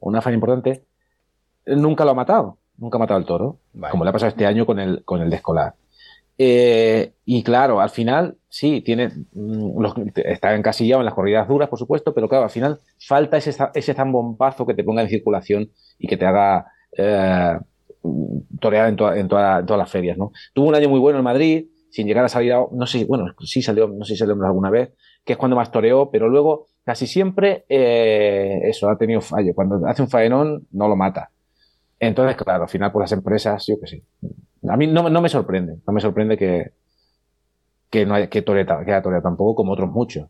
una 0.00 0.20
faena 0.20 0.34
importante, 0.36 0.82
nunca 1.66 2.04
lo 2.04 2.10
ha 2.10 2.14
matado. 2.14 2.58
Nunca 2.78 2.96
ha 2.96 3.00
matado 3.00 3.18
al 3.18 3.26
toro, 3.26 3.58
Vale. 3.74 3.90
como 3.92 4.02
le 4.04 4.10
ha 4.10 4.12
pasado 4.12 4.30
este 4.30 4.46
año 4.46 4.66
con 4.66 4.80
el, 4.80 5.04
con 5.04 5.20
el 5.20 5.30
de 5.30 5.36
escolar. 5.36 5.74
Eh, 6.38 7.12
y 7.26 7.42
claro, 7.44 7.80
al 7.80 7.90
final, 7.90 8.36
sí, 8.48 8.80
tiene, 8.80 9.08
mm, 9.32 9.80
los- 9.80 9.94
está 10.16 10.54
encasillado 10.56 11.00
en 11.00 11.04
las 11.04 11.14
corridas 11.14 11.46
duras, 11.46 11.68
por 11.68 11.78
supuesto, 11.78 12.14
pero 12.14 12.28
claro, 12.28 12.44
al 12.44 12.50
final 12.50 12.80
falta 12.98 13.36
ese, 13.36 13.54
ese 13.74 13.94
zambombazo 13.94 14.66
que 14.66 14.74
te 14.74 14.82
ponga 14.82 15.02
en 15.02 15.08
circulación 15.10 15.70
y 15.98 16.08
que 16.08 16.16
te 16.16 16.24
haga 16.26 16.66
eh, 16.96 17.58
torear 18.60 18.88
en, 18.88 18.96
toda- 18.96 19.18
en 19.18 19.28
toda- 19.28 19.60
en 19.60 19.66
todas 19.66 19.78
las 19.78 19.90
ferias, 19.90 20.16
¿no? 20.18 20.32
Tuvo 20.52 20.68
un 20.68 20.74
año 20.74 20.88
muy 20.88 21.00
bueno 21.00 21.18
en 21.18 21.24
Madrid, 21.24 21.66
sin 21.90 22.06
llegar 22.06 22.24
a 22.24 22.28
salir, 22.28 22.52
a- 22.52 22.66
no 22.70 22.86
sé, 22.86 23.04
bueno, 23.04 23.26
sí 23.40 23.62
salió, 23.62 23.88
no 23.88 24.04
sé 24.04 24.14
si 24.14 24.18
salió 24.18 24.34
alguna 24.44 24.70
vez, 24.70 24.90
que 25.24 25.34
es 25.34 25.38
cuando 25.38 25.56
más 25.56 25.70
toreó, 25.70 26.10
pero 26.10 26.28
luego 26.28 26.66
casi 26.84 27.06
siempre 27.06 27.64
eh, 27.68 28.60
eso, 28.64 28.88
ha 28.88 28.96
tenido 28.98 29.20
fallo. 29.20 29.52
Cuando 29.54 29.86
hace 29.86 30.02
un 30.02 30.08
faenón, 30.08 30.66
no 30.72 30.88
lo 30.88 30.96
mata. 30.96 31.30
Entonces, 32.00 32.36
claro, 32.36 32.64
al 32.64 32.68
final, 32.68 32.90
por 32.90 33.02
las 33.02 33.12
empresas, 33.12 33.64
yo 33.68 33.76
qué 33.80 33.86
sé. 33.86 34.02
A 34.68 34.76
mí 34.76 34.86
no, 34.88 35.08
no 35.08 35.20
me 35.20 35.28
sorprende, 35.28 35.76
no 35.86 35.92
me 35.92 36.00
sorprende 36.00 36.36
que, 36.36 36.72
que 37.90 38.04
no 38.06 38.14
haya, 38.14 38.28
que 38.28 38.42
toree 38.42 38.64
ta- 38.64 38.84
que 38.84 38.90
haya 38.92 39.02
toreado 39.02 39.22
tampoco 39.22 39.54
como 39.54 39.72
otros 39.72 39.90
muchos. 39.90 40.28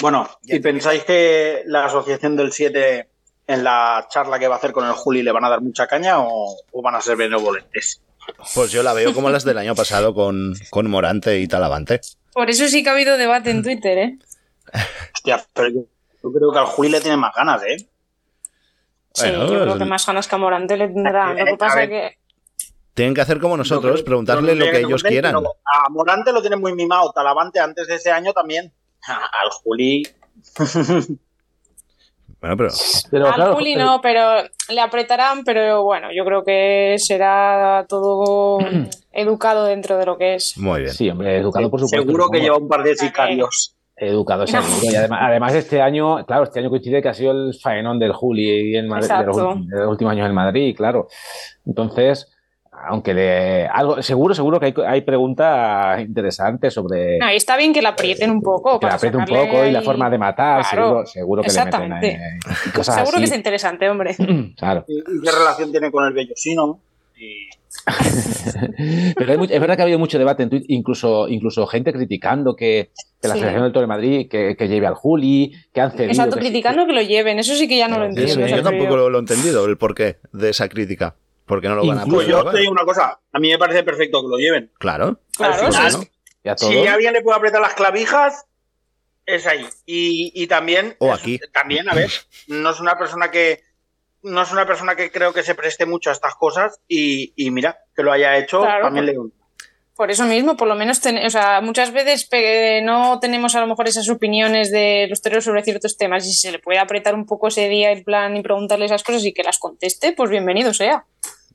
Bueno, 0.00 0.28
¿y 0.44 0.60
pensáis 0.60 1.04
que 1.04 1.62
la 1.66 1.86
Asociación 1.86 2.36
del 2.36 2.52
7 2.52 3.07
en 3.48 3.64
la 3.64 4.06
charla 4.08 4.38
que 4.38 4.46
va 4.46 4.54
a 4.54 4.58
hacer 4.58 4.72
con 4.72 4.86
el 4.86 4.92
Juli 4.92 5.22
le 5.24 5.32
van 5.32 5.44
a 5.44 5.48
dar 5.48 5.60
mucha 5.60 5.86
caña 5.88 6.20
o, 6.20 6.54
o 6.70 6.82
van 6.82 6.94
a 6.94 7.00
ser 7.00 7.16
benevolentes? 7.16 8.00
Pues 8.54 8.70
yo 8.70 8.82
la 8.82 8.92
veo 8.92 9.12
como 9.14 9.30
las 9.30 9.42
del 9.44 9.56
año 9.58 9.74
pasado 9.74 10.12
con, 10.14 10.54
con 10.70 10.88
Morante 10.88 11.40
y 11.40 11.48
Talavante. 11.48 12.00
Por 12.32 12.50
eso 12.50 12.68
sí 12.68 12.82
que 12.84 12.90
ha 12.90 12.92
habido 12.92 13.16
debate 13.16 13.50
en 13.50 13.62
Twitter, 13.62 13.98
¿eh? 13.98 14.18
Hostia, 15.14 15.44
pero 15.54 15.68
yo, 15.70 15.80
yo 16.22 16.32
creo 16.32 16.52
que 16.52 16.58
al 16.58 16.66
Juli 16.66 16.90
le 16.90 17.00
tiene 17.00 17.16
más 17.16 17.34
ganas, 17.34 17.62
¿eh? 17.64 17.78
Sí, 19.14 19.24
Bueno, 19.30 19.50
yo 19.52 19.62
creo 19.62 19.78
que 19.78 19.84
más 19.86 20.06
ganas 20.06 20.28
que 20.28 20.34
a 20.34 20.38
Morante 20.38 20.76
le 20.76 20.88
tendrá. 20.88 21.32
Lo 21.32 21.44
que 21.44 21.56
pasa 21.56 21.82
es 21.84 21.88
que 21.88 22.18
Tienen 22.92 23.14
que 23.14 23.22
hacer 23.22 23.40
como 23.40 23.56
nosotros, 23.56 23.92
creo- 23.94 24.04
preguntarle 24.04 24.54
lo 24.54 24.64
que 24.66 24.80
ellos 24.80 25.02
quieran. 25.02 25.34
A 25.36 25.88
Morante 25.88 26.30
lo 26.32 26.42
tiene 26.42 26.56
muy 26.56 26.74
mimado, 26.74 27.10
Talavante 27.12 27.58
antes 27.60 27.86
de 27.86 27.94
ese 27.94 28.10
año 28.12 28.34
también. 28.34 28.70
Al 29.06 29.50
Juli. 29.64 30.06
Bueno, 32.40 32.56
pero 32.56 32.70
Pero 33.10 33.26
al 33.26 33.34
claro, 33.34 33.54
Juli 33.56 33.74
no, 33.74 34.00
pero 34.00 34.42
le 34.68 34.80
apretarán, 34.80 35.42
pero 35.44 35.82
bueno, 35.82 36.08
yo 36.14 36.24
creo 36.24 36.44
que 36.44 36.94
será 36.98 37.84
todo 37.88 38.58
educado 39.12 39.64
dentro 39.64 39.98
de 39.98 40.06
lo 40.06 40.16
que 40.16 40.34
es. 40.34 40.56
muy 40.56 40.82
bien. 40.82 40.92
Sí, 40.92 41.10
hombre, 41.10 41.36
educado 41.36 41.70
por 41.70 41.80
supuesto. 41.80 42.06
Seguro 42.06 42.28
que 42.30 42.40
lleva 42.40 42.56
un 42.56 42.68
par 42.68 42.82
de 42.82 42.94
sicarios. 42.94 43.74
Educado 43.96 44.46
seguro. 44.46 44.68
Y 44.82 44.94
además, 44.94 45.18
además 45.22 45.54
este 45.54 45.82
año, 45.82 46.24
claro, 46.24 46.44
este 46.44 46.60
año 46.60 46.70
coincide 46.70 47.02
que 47.02 47.08
ha 47.08 47.14
sido 47.14 47.32
el 47.32 47.54
faenón 47.60 47.98
del 47.98 48.12
Juli 48.12 48.76
en 48.76 48.86
Madrid, 48.86 49.08
de 49.08 49.24
los, 49.24 49.36
de 49.36 49.76
los 49.76 49.90
últimos 49.90 50.12
años 50.12 50.28
en 50.28 50.34
Madrid, 50.34 50.76
claro. 50.76 51.08
Entonces, 51.66 52.30
aunque 52.86 53.14
le, 53.14 53.66
algo, 53.66 54.02
seguro, 54.02 54.34
seguro 54.34 54.60
que 54.60 54.66
hay, 54.66 54.74
hay 54.86 55.00
preguntas 55.02 56.00
interesantes 56.00 56.72
sobre 56.74 57.18
No, 57.18 57.30
y 57.32 57.36
está 57.36 57.56
bien 57.56 57.72
que 57.72 57.82
la 57.82 57.90
aprieten 57.90 58.30
un 58.30 58.40
poco. 58.42 58.78
que 58.78 58.86
la 58.86 58.90
para 58.90 58.94
apriete 58.96 59.16
un 59.16 59.24
poco 59.24 59.64
y 59.64 59.70
la 59.72 59.82
forma 59.82 60.08
de 60.10 60.18
matar, 60.18 60.62
Claro, 60.62 61.04
seguro, 61.04 61.06
seguro 61.06 61.42
que 61.42 61.48
le 61.48 61.54
meten 61.54 61.68
exactamente. 61.68 62.08
eh, 62.12 62.70
cosas 62.74 62.94
Seguro 62.96 63.18
que 63.18 63.24
es 63.24 63.34
interesante, 63.34 63.88
hombre. 63.88 64.14
Claro. 64.56 64.84
¿Y, 64.88 64.98
y 64.98 65.20
qué 65.22 65.30
relación 65.30 65.70
tiene 65.70 65.90
con 65.90 66.06
el 66.06 66.12
vellocino? 66.12 66.80
Y 67.16 67.48
Pero 69.16 69.32
hay 69.32 69.38
mucho- 69.38 69.52
es 69.54 69.60
verdad 69.60 69.76
que 69.76 69.82
ha 69.82 69.84
habido 69.84 69.98
mucho 69.98 70.18
debate 70.18 70.42
en 70.42 70.50
Twitter, 70.50 70.66
incluso, 70.70 71.28
incluso 71.28 71.66
gente 71.66 71.92
criticando 71.92 72.54
que, 72.56 72.90
que 73.20 73.28
la 73.28 73.34
Sí. 73.34 73.40
selección 73.40 73.64
del 73.64 73.72
Toro 73.72 73.82
de 73.82 73.88
Madrid, 73.88 74.28
que, 74.30 74.56
que 74.56 74.68
lleve 74.68 74.86
al 74.86 74.94
Juli, 74.94 75.52
que 75.72 75.80
han 75.80 75.90
cedido. 75.92 76.10
Exacto, 76.10 76.36
que 76.36 76.42
sí, 76.42 76.48
criticando 76.50 76.86
que 76.86 76.92
lo 76.92 77.02
lleven. 77.02 77.38
Eso 77.38 77.54
sí 77.54 77.68
que 77.68 77.76
ya 77.76 77.88
no 77.88 77.98
lo 77.98 78.06
entiendo. 78.06 78.46
sí, 78.46 78.54
yo 78.54 78.62
tampoco 78.62 78.96
lo, 78.96 79.10
lo 79.10 79.18
he 79.18 79.20
entendido, 79.20 79.64
el 79.66 79.76
porqué 79.76 80.16
de 80.32 80.50
esa 80.50 80.68
crítica. 80.68 81.14
Porque 81.48 81.68
no 81.68 81.74
lo 81.76 81.86
van 81.86 81.98
a 81.98 82.02
Incluso 82.02 82.16
pues 82.16 82.26
poder 82.28 82.44
yo 82.44 82.50
te 82.52 82.58
digo 82.60 82.72
una 82.72 82.84
cosa, 82.84 83.20
a 83.32 83.38
mí 83.40 83.50
me 83.50 83.58
parece 83.58 83.82
perfecto 83.82 84.20
que 84.22 84.28
lo 84.28 84.36
lleven. 84.36 84.70
Claro. 84.78 85.20
Claro, 85.36 85.54
Al 85.54 85.72
final, 85.72 85.92
sí. 85.92 86.10
y 86.44 86.48
a. 86.48 86.56
Si 86.58 86.86
alguien 86.86 87.12
le 87.14 87.22
puede 87.22 87.38
apretar 87.38 87.60
las 87.60 87.74
clavijas, 87.74 88.44
es 89.26 89.46
ahí. 89.46 89.66
Y, 89.86 90.30
y 90.34 90.46
también, 90.46 90.94
O 91.00 91.12
es- 91.14 91.20
aquí. 91.20 91.40
también, 91.52 91.88
a 91.88 91.94
ver, 91.94 92.10
no 92.46 92.70
es 92.70 92.80
una 92.80 92.96
persona 92.98 93.30
que 93.30 93.62
no 94.22 94.42
es 94.42 94.50
una 94.52 94.66
persona 94.66 94.96
que 94.96 95.10
creo 95.12 95.32
que 95.32 95.42
se 95.42 95.54
preste 95.54 95.86
mucho 95.86 96.10
a 96.10 96.12
estas 96.12 96.34
cosas 96.34 96.80
y, 96.88 97.32
y 97.36 97.50
mira, 97.50 97.78
que 97.94 98.02
lo 98.02 98.10
haya 98.12 98.36
hecho, 98.36 98.60
Claro, 98.60 98.84
también 98.84 99.06
pues- 99.06 99.16
le. 99.16 99.38
Por 99.94 100.12
eso 100.12 100.24
mismo, 100.26 100.56
por 100.56 100.68
lo 100.68 100.76
menos, 100.76 101.00
ten- 101.00 101.18
o 101.26 101.28
sea, 101.30 101.60
muchas 101.60 101.90
veces 101.92 102.28
no 102.84 103.18
tenemos 103.20 103.56
a 103.56 103.60
lo 103.60 103.66
mejor 103.66 103.88
esas 103.88 104.08
opiniones 104.08 104.70
de 104.70 105.08
los 105.10 105.20
toreros 105.20 105.42
sobre 105.44 105.64
ciertos 105.64 105.96
temas 105.96 106.24
y 106.24 106.30
si 106.30 106.36
se 106.36 106.52
le 106.52 106.60
puede 106.60 106.78
apretar 106.78 107.16
un 107.16 107.26
poco 107.26 107.48
ese 107.48 107.68
día 107.68 107.90
el 107.90 108.04
plan 108.04 108.36
y 108.36 108.42
preguntarle 108.42 108.84
esas 108.86 109.02
cosas 109.02 109.24
y 109.24 109.32
que 109.34 109.42
las 109.42 109.58
conteste, 109.58 110.12
pues 110.12 110.30
bienvenido 110.30 110.72
sea. 110.72 111.04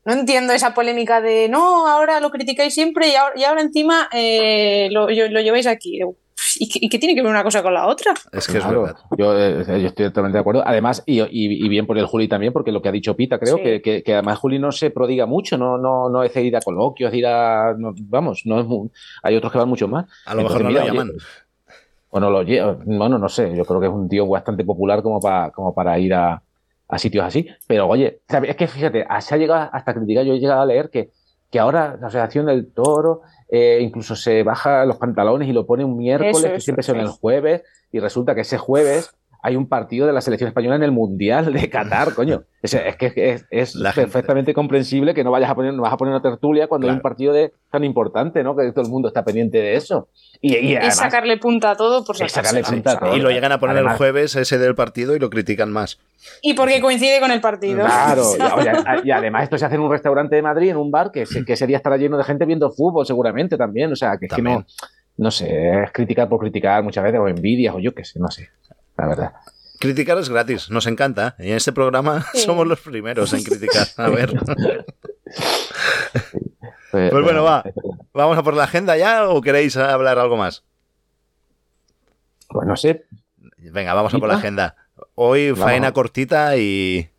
No 0.05 0.13
entiendo 0.13 0.53
esa 0.53 0.73
polémica 0.73 1.21
de 1.21 1.47
no, 1.49 1.87
ahora 1.87 2.19
lo 2.19 2.29
criticáis 2.29 2.73
siempre 2.73 3.09
y 3.09 3.15
ahora, 3.15 3.33
y 3.39 3.43
ahora 3.43 3.61
encima 3.61 4.09
eh, 4.11 4.89
lo, 4.91 5.09
yo- 5.09 5.29
lo 5.29 5.39
lleváis 5.41 5.67
aquí. 5.67 5.99
¿Y 6.59 6.67
qué, 6.69 6.79
y 6.81 6.89
qué 6.89 6.99
tiene 6.99 7.15
que 7.15 7.21
ver 7.21 7.31
una 7.31 7.43
cosa 7.43 7.63
con 7.63 7.73
la 7.73 7.87
otra? 7.87 8.13
Es 8.33 8.47
que 8.47 8.57
es 8.57 8.67
verdad. 8.67 8.95
yo, 9.17 9.37
eh, 9.39 9.63
yo 9.81 9.87
estoy 9.87 10.07
totalmente 10.07 10.35
de 10.37 10.41
acuerdo. 10.41 10.61
Además, 10.65 11.01
y, 11.05 11.21
y- 11.21 11.25
y 11.65 11.69
bien 11.69 11.87
por 11.87 11.97
el 11.97 12.05
Juli 12.05 12.27
también, 12.27 12.51
porque 12.51 12.71
lo 12.73 12.81
que 12.81 12.89
ha 12.89 12.91
dicho 12.91 13.15
Pita, 13.15 13.39
creo 13.39 13.57
Sí. 13.57 13.63
que, 13.63 13.81
que- 13.81 14.03
que 14.03 14.13
además 14.13 14.39
Juli 14.39 14.59
no 14.59 14.71
se 14.73 14.89
prodiga 14.91 15.25
mucho, 15.25 15.57
no, 15.57 15.77
no, 15.77 16.09
no 16.09 16.21
es 16.23 16.35
ir 16.35 16.55
a 16.57 16.61
coloquios, 16.61 17.13
ir 17.13 17.25
a. 17.27 17.73
no- 17.77 17.93
vamos, 17.97 18.41
no 18.45 18.59
es 18.59 18.65
mu- 18.67 18.89
hay 19.23 19.35
otros 19.37 19.51
que 19.53 19.57
van 19.57 19.69
mucho 19.69 19.87
más. 19.87 20.05
A 20.25 20.35
lo 20.35 20.43
mejor 20.43 20.63
no 20.63 20.69
lo 20.71 20.85
llaman. 20.85 21.09
oye, 21.11 21.17
Bueno, 22.11 22.29
lo 22.29 22.43
bueno, 22.85 23.17
no 23.17 23.29
sé, 23.29 23.55
yo 23.55 23.63
creo 23.65 23.79
que 23.79 23.87
es 23.87 23.93
un 23.93 24.07
tío 24.09 24.27
bastante 24.27 24.63
popular 24.65 25.01
como 25.01 25.19
para, 25.19 25.49
como 25.51 25.73
para 25.73 25.97
ir 25.97 26.13
a, 26.13 26.41
a 26.87 26.97
sitios 26.97 27.25
así. 27.25 27.47
Pero 27.67 27.87
oye, 27.87 28.21
es 28.27 28.55
que 28.55 28.67
fíjate, 28.67 29.05
se 29.19 29.35
ha 29.35 29.37
llegado 29.37 29.69
hasta 29.71 29.93
criticar, 29.93 30.25
yo 30.25 30.33
he 30.33 30.39
llegado 30.39 30.61
a 30.61 30.65
leer 30.65 30.89
que, 30.89 31.11
que 31.49 31.59
ahora 31.59 31.97
la 31.99 32.07
Asociación 32.07 32.45
del 32.47 32.71
Toro 32.71 33.21
eh, 33.49 33.79
incluso 33.81 34.15
se 34.15 34.43
baja 34.43 34.85
los 34.85 34.97
pantalones 34.97 35.47
y 35.47 35.53
lo 35.53 35.65
pone 35.65 35.85
un 35.85 35.97
miércoles, 35.97 36.37
Eso, 36.37 36.47
que 36.47 36.55
eso, 36.55 36.63
siempre 36.63 36.83
son 36.83 36.99
el 36.99 37.07
jueves, 37.07 37.61
y 37.91 37.99
resulta 37.99 38.33
que 38.33 38.41
ese 38.41 38.57
jueves 38.57 39.13
hay 39.45 39.57
un 39.57 39.67
partido 39.67 40.07
de 40.07 40.13
la 40.13 40.21
selección 40.21 40.47
española 40.47 40.77
en 40.77 40.83
el 40.83 40.91
Mundial 40.93 41.51
de 41.51 41.69
Qatar, 41.69 42.13
coño. 42.15 42.43
Es, 42.61 42.73
es 42.75 42.95
que 42.95 43.11
es, 43.15 43.45
es 43.51 43.75
La 43.75 43.91
gente- 43.91 44.09
perfectamente 44.09 44.53
comprensible 44.53 45.13
que 45.13 45.21
no 45.23 45.31
vayas 45.31 45.49
a 45.49 45.55
poner, 45.55 45.73
no 45.73 45.81
vas 45.83 45.91
a 45.91 45.97
poner 45.97 46.13
una 46.13 46.21
tertulia 46.21 46.67
cuando 46.67 46.87
hay 46.87 46.93
un 46.93 47.01
partido 47.01 47.33
de, 47.33 47.51
tan 47.69 47.83
importante, 47.83 48.41
¿no? 48.41 48.55
Que 48.55 48.71
todo 48.71 48.85
el 48.85 48.89
mundo 48.89 49.09
está 49.09 49.25
pendiente 49.25 49.57
de 49.57 49.75
eso. 49.75 50.07
Y, 50.39 50.55
y 50.55 50.71
Y 50.71 50.75
además, 50.77 50.95
sacarle 50.95 51.37
punta 51.37 51.71
a 51.71 51.75
todo 51.75 52.05
por 52.05 52.15
Es 52.23 52.31
sacarle 52.31 52.63
punta 52.63 52.93
a 52.93 52.99
todo. 52.99 53.17
Y 53.17 53.19
lo 53.19 53.31
llegan 53.31 53.51
a 53.51 53.59
poner 53.59 53.75
el 53.77 53.89
jueves 53.89 54.33
ese 54.37 54.57
del 54.57 54.75
partido 54.75 55.13
y 55.15 55.19
lo 55.19 55.29
critican 55.29 55.71
más. 55.71 55.99
Y 56.41 56.53
porque 56.53 56.79
coincide 56.79 57.19
con 57.19 57.31
el 57.31 57.41
partido. 57.41 57.83
Claro, 57.85 58.23
y, 58.39 58.41
oye, 58.59 58.71
y 59.03 59.11
además 59.11 59.43
esto 59.43 59.57
se 59.57 59.65
hace 59.65 59.75
en 59.75 59.81
un 59.81 59.91
restaurante 59.91 60.37
de 60.37 60.41
Madrid, 60.41 60.69
en 60.69 60.77
un 60.77 60.89
bar, 60.89 61.11
que, 61.11 61.25
se- 61.25 61.43
que 61.43 61.53
ese 61.53 61.67
día 61.67 61.75
estará 61.77 61.97
lleno 61.97 62.17
de 62.17 62.23
gente 62.23 62.45
viendo 62.45 62.71
fútbol 62.71 63.05
seguramente 63.05 63.57
también. 63.57 63.91
O 63.91 63.95
sea, 63.97 64.17
que 64.17 64.27
es 64.27 64.31
También. 64.31 64.59
que 64.59 64.63
no, 65.17 65.25
no 65.25 65.31
sé, 65.31 65.83
es 65.83 65.91
criticar 65.91 66.29
por 66.29 66.39
criticar 66.39 66.81
muchas 66.81 67.03
veces, 67.03 67.19
o 67.19 67.27
envidias, 67.27 67.75
o 67.75 67.79
yo 67.79 67.93
qué 67.93 68.03
sé, 68.05 68.19
no 68.19 68.31
sé, 68.31 68.49
la 68.97 69.07
verdad. 69.07 69.33
Criticar 69.79 70.17
es 70.17 70.29
gratis, 70.29 70.69
nos 70.69 70.87
encanta. 70.87 71.35
Y 71.39 71.49
en 71.51 71.57
este 71.57 71.73
programa 71.73 72.25
Sí. 72.33 72.39
somos 72.41 72.65
los 72.67 72.79
primeros 72.79 73.33
en 73.33 73.43
criticar. 73.43 73.87
A 73.97 74.09
ver, 74.09 74.33
Pues, 76.91 77.11
bueno, 77.11 77.43
va. 77.43 77.63
¿vamos 78.13 78.37
a 78.37 78.43
por 78.43 78.53
la 78.53 78.65
agenda 78.65 78.95
ya 78.95 79.27
o 79.27 79.41
queréis 79.41 79.75
hablar 79.77 80.19
algo 80.19 80.37
más? 80.37 80.63
Pues 82.49 82.67
no 82.67 82.75
sé, 82.77 83.05
Venga, 83.57 83.93
vamos 83.95 84.13
a 84.13 84.19
por 84.19 84.27
la 84.29 84.35
agenda. 84.35 84.75
Hoy 85.15 85.51
Vamos. 85.51 85.65
faena 85.65 85.91
cortita 85.91 86.55
y... 86.57 87.09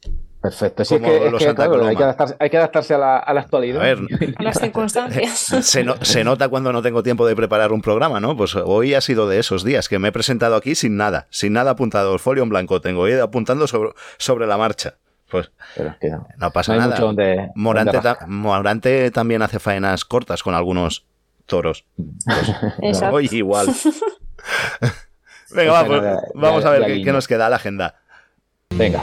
perfecto. 0.45 0.85
Sí, 0.85 0.95
es 0.97 1.01
Como 1.01 1.11
que, 1.13 1.27
es 1.27 1.33
los 1.33 1.39
que, 1.39 1.45
Santa 1.47 1.67
claro, 1.69 1.87
hay, 1.87 1.97
que 1.97 2.03
adaptarse, 2.05 2.37
hay 2.39 2.51
que 2.51 2.57
adaptarse 2.59 2.95
a 2.95 2.99
la, 2.99 3.17
a 3.19 3.33
la 3.35 3.41
actualidad. 3.41 3.81
A 3.81 3.85
ver, 3.85 3.99
A 4.37 4.43
las 4.43 4.59
circunstancias. 4.61 5.39
se, 5.63 5.83
no- 5.85 5.97
se 6.03 6.23
nota 6.23 6.49
cuando 6.49 6.71
no 6.73 6.83
tengo 6.83 7.03
tiempo 7.03 7.27
de 7.27 7.35
preparar 7.35 7.73
un 7.73 7.81
programa, 7.81 8.21
¿no? 8.21 8.37
Pues 8.37 8.55
hoy 8.55 8.93
ha 8.95 9.01
sido 9.01 9.27
de 9.29 9.39
esos 9.39 9.65
días 9.65 9.89
que 9.89 9.99
me 9.99 10.09
he 10.09 10.13
presentado 10.13 10.55
aquí 10.57 10.75
sin 10.75 10.97
nada, 10.99 11.27
sin 11.31 11.55
nada 11.55 11.71
apuntado, 11.73 12.13
el 12.13 12.21
folio 12.21 12.43
en 12.43 12.51
blanco 12.51 12.81
tengo, 12.83 13.07
he 13.07 13.13
ido 13.13 13.25
apuntando 13.25 13.67
sobre, 13.67 13.91
sobre 14.19 14.47
la 14.47 14.57
marcha. 14.59 14.95
Pues 15.31 15.51
Pero 15.75 15.89
es 15.89 15.97
que 15.97 16.11
no, 16.11 16.29
no 16.37 16.51
pasa 16.51 16.73
no 16.73 16.75
hay 16.75 16.81
nada. 16.81 16.95
mucho 16.97 17.07
donde, 17.07 17.51
Morante, 17.55 17.93
donde 17.93 18.03
ta- 18.03 18.11
rascar. 18.13 18.29
Morante 18.29 19.11
también 19.11 19.41
hace 19.43 19.59
faenas 19.59 20.05
cortas 20.05 20.43
con 20.43 20.55
algunos 20.55 21.07
toros. 21.47 21.87
Exacto. 22.83 23.17
Hoy 23.17 23.29
igual. 23.33 23.67
Venga, 25.51 25.85
Pues 25.87 26.03
va, 26.03 26.17
pues, 26.19 26.33
vamos 26.35 26.65
a 26.65 26.71
ver 26.71 26.85
qué, 26.87 27.03
qué 27.03 27.13
nos 27.13 27.27
queda 27.27 27.47
a 27.47 27.51
la 27.51 27.57
agenda. 27.57 27.95
Venga. 28.71 29.03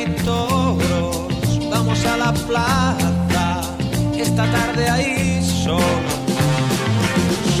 Hay 0.00 0.14
toros, 0.24 1.28
vamos 1.70 2.04
a 2.06 2.16
la 2.16 2.32
plaza, 2.32 3.60
esta 4.16 4.50
tarde 4.50 4.88
hay 4.88 5.42
solos, 5.42 5.84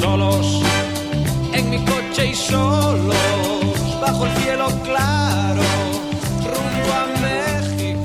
solos 0.00 0.62
en 1.52 1.70
mi 1.70 1.84
coche 1.84 2.28
y 2.28 2.34
solos, 2.34 3.14
bajo 4.00 4.26
el 4.26 4.32
cielo 4.38 4.68
claro, 4.84 5.62
rumbo 6.44 6.92
a 6.94 7.06
México. 7.20 8.00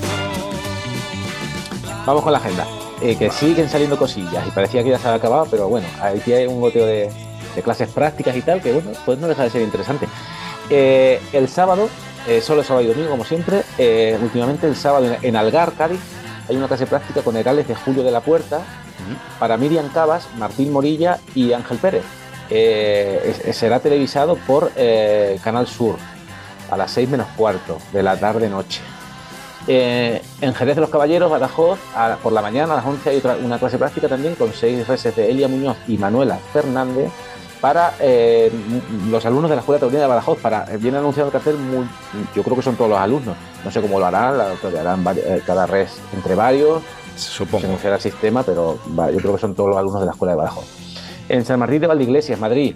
Vamos 2.05 2.23
con 2.23 2.33
la 2.33 2.39
agenda. 2.39 2.67
Eh, 3.01 3.17
que 3.17 3.29
siguen 3.29 3.69
saliendo 3.69 3.97
cosillas 3.97 4.47
y 4.47 4.51
parecía 4.51 4.81
que 4.81 4.89
ya 4.89 4.97
se 4.97 5.07
había 5.07 5.17
acabado, 5.17 5.47
pero 5.51 5.67
bueno, 5.67 5.85
aquí 6.01 6.31
hay 6.31 6.47
un 6.47 6.61
goteo 6.61 6.85
de, 6.85 7.11
de 7.55 7.61
clases 7.61 7.89
prácticas 7.89 8.35
y 8.35 8.41
tal, 8.41 8.61
que 8.61 8.71
bueno, 8.71 8.91
pues 9.05 9.19
no 9.19 9.27
deja 9.27 9.43
de 9.43 9.49
ser 9.49 9.61
interesante. 9.61 10.07
Eh, 10.69 11.21
el 11.33 11.49
sábado, 11.49 11.89
eh, 12.27 12.41
solo 12.41 12.63
sábado 12.63 12.85
y 12.85 12.89
domingo, 12.89 13.09
como 13.11 13.25
siempre, 13.25 13.63
eh, 13.77 14.17
últimamente 14.21 14.67
el 14.67 14.75
sábado 14.75 15.05
en, 15.05 15.17
en 15.21 15.35
Algar, 15.35 15.73
Cádiz, 15.73 15.99
hay 16.49 16.55
una 16.55 16.67
clase 16.67 16.85
práctica 16.87 17.21
con 17.21 17.35
Herales 17.37 17.67
de 17.67 17.75
Julio 17.75 18.03
de 18.03 18.11
la 18.11 18.21
Puerta 18.21 18.61
para 19.39 19.57
Miriam 19.57 19.89
Cabas, 19.89 20.27
Martín 20.37 20.71
Morilla 20.71 21.19
y 21.35 21.53
Ángel 21.53 21.77
Pérez. 21.77 22.03
Eh, 22.49 23.51
será 23.53 23.79
televisado 23.79 24.35
por 24.35 24.71
eh, 24.75 25.39
Canal 25.43 25.67
Sur 25.67 25.95
a 26.69 26.77
las 26.77 26.91
6 26.91 27.09
menos 27.09 27.27
cuarto 27.35 27.77
de 27.93 28.01
la 28.03 28.17
tarde-noche. 28.19 28.81
En 29.67 30.53
Jerez 30.53 30.75
de 30.75 30.81
los 30.81 30.89
Caballeros, 30.91 31.29
Badajoz, 31.31 31.79
a- 31.95 32.17
por 32.21 32.31
la 32.33 32.41
mañana 32.41 32.73
a 32.73 32.77
las 32.77 32.85
11 32.85 33.09
hay 33.09 33.17
otra, 33.17 33.35
una 33.43 33.57
clase 33.57 33.77
práctica 33.79 34.07
también 34.07 34.35
con 34.35 34.53
seis 34.53 34.87
reses 34.87 35.15
de 35.15 35.29
Elia 35.31 35.47
Muñoz 35.47 35.77
y 35.87 35.97
Manuela 35.97 36.37
Fernández 36.53 37.09
para 37.65 37.93
eh, 37.99 38.51
los 39.09 39.25
alumnos 39.25 39.49
de 39.49 39.55
la 39.55 39.61
Escuela 39.61 39.79
Taurina 39.79 40.01
de 40.03 40.07
Badajoz. 40.07 40.37
Para, 40.39 40.71
eh, 40.71 40.77
viene 40.77 40.99
anunciado 40.99 41.29
el 41.29 41.33
cartel, 41.33 41.57
muy- 41.57 41.87
yo 42.35 42.43
creo 42.43 42.55
que 42.55 42.61
son 42.61 42.75
todos 42.75 42.91
los 42.91 42.99
alumnos. 42.99 43.35
No 43.63 43.71
sé 43.71 43.81
cómo 43.81 43.97
lo 43.99 44.05
harán, 44.05 44.37
lo 44.37 44.79
harán 44.79 45.03
eh, 45.17 45.41
cada 45.43 45.65
res 45.65 45.97
entre 46.13 46.35
varios, 46.35 46.83
se 47.15 47.43
anunciará 47.43 47.95
el 47.95 48.01
sistema, 48.03 48.43
pero 48.43 48.77
va, 48.97 49.09
yo 49.09 49.17
creo 49.17 49.33
que 49.33 49.39
son 49.41 49.55
todos 49.55 49.69
los 49.69 49.79
alumnos 49.79 50.01
de 50.01 50.05
la 50.05 50.11
Escuela 50.11 50.33
de 50.33 50.37
Badajoz. 50.37 50.65
En 51.27 51.43
San 51.43 51.57
Martín 51.57 51.81
de 51.81 51.87
Valdeiglesias, 51.87 52.39
Madrid, 52.39 52.75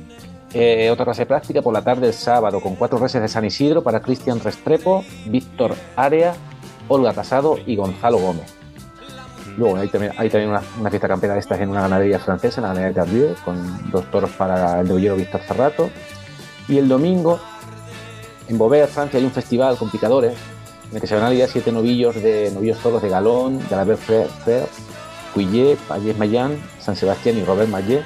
eh, 0.55 0.89
otra 0.89 1.05
clase 1.05 1.27
práctica 1.27 1.61
por 1.61 1.71
la 1.71 1.83
tarde 1.83 2.07
del 2.07 2.13
sábado 2.15 2.59
con 2.59 2.73
cuatro 2.73 2.97
reses 2.97 3.21
de 3.21 3.27
San 3.27 3.45
Isidro 3.45 3.83
para 3.83 3.99
Cristian 4.01 4.39
Restrepo, 4.39 5.05
Víctor 5.27 5.75
Area, 5.97 6.33
Olga 6.87 7.13
Casado 7.13 7.59
y 7.63 7.75
Gonzalo 7.75 8.17
Gómez. 8.17 8.55
Luego 9.59 9.75
hay 9.75 9.89
también, 9.89 10.13
una, 10.47 10.89
fiesta 10.89 11.09
campera 11.09 11.33
de 11.33 11.41
estas 11.41 11.59
en 11.59 11.67
una 11.67 11.81
ganadería 11.81 12.17
francesa, 12.17 12.61
en 12.61 12.67
la 12.67 12.69
ganadería 12.69 13.03
Tardieu, 13.03 13.35
con 13.43 13.91
dos 13.91 14.09
toros 14.09 14.29
para 14.31 14.79
el 14.79 14.87
novillero 14.87 15.17
Víctor 15.17 15.41
Cerrato. 15.41 15.89
Y 16.69 16.77
el 16.77 16.87
domingo, 16.87 17.41
en 18.47 18.57
Beauvais, 18.57 18.89
Francia, 18.89 19.19
hay 19.19 19.25
un 19.25 19.33
festival 19.33 19.75
con 19.75 19.89
picadores 19.89 20.37
en 20.89 20.95
el 20.95 21.01
que 21.01 21.07
se 21.07 21.15
van 21.15 21.25
a 21.25 21.29
lidiar 21.29 21.49
siete 21.49 21.73
novillos 21.73 22.15
de 22.15 22.51
novillos 22.51 22.77
toros 22.77 23.01
de 23.01 23.09
Galón, 23.09 23.59
Galabert 23.69 23.99
Fer, 23.99 24.65
Cuillet, 25.33 25.77
Payés 25.89 26.17
Mayán, 26.17 26.57
San 26.79 26.95
Sebastián 26.95 27.37
y 27.37 27.43
Robert 27.43 27.69
Mayet. 27.69 28.03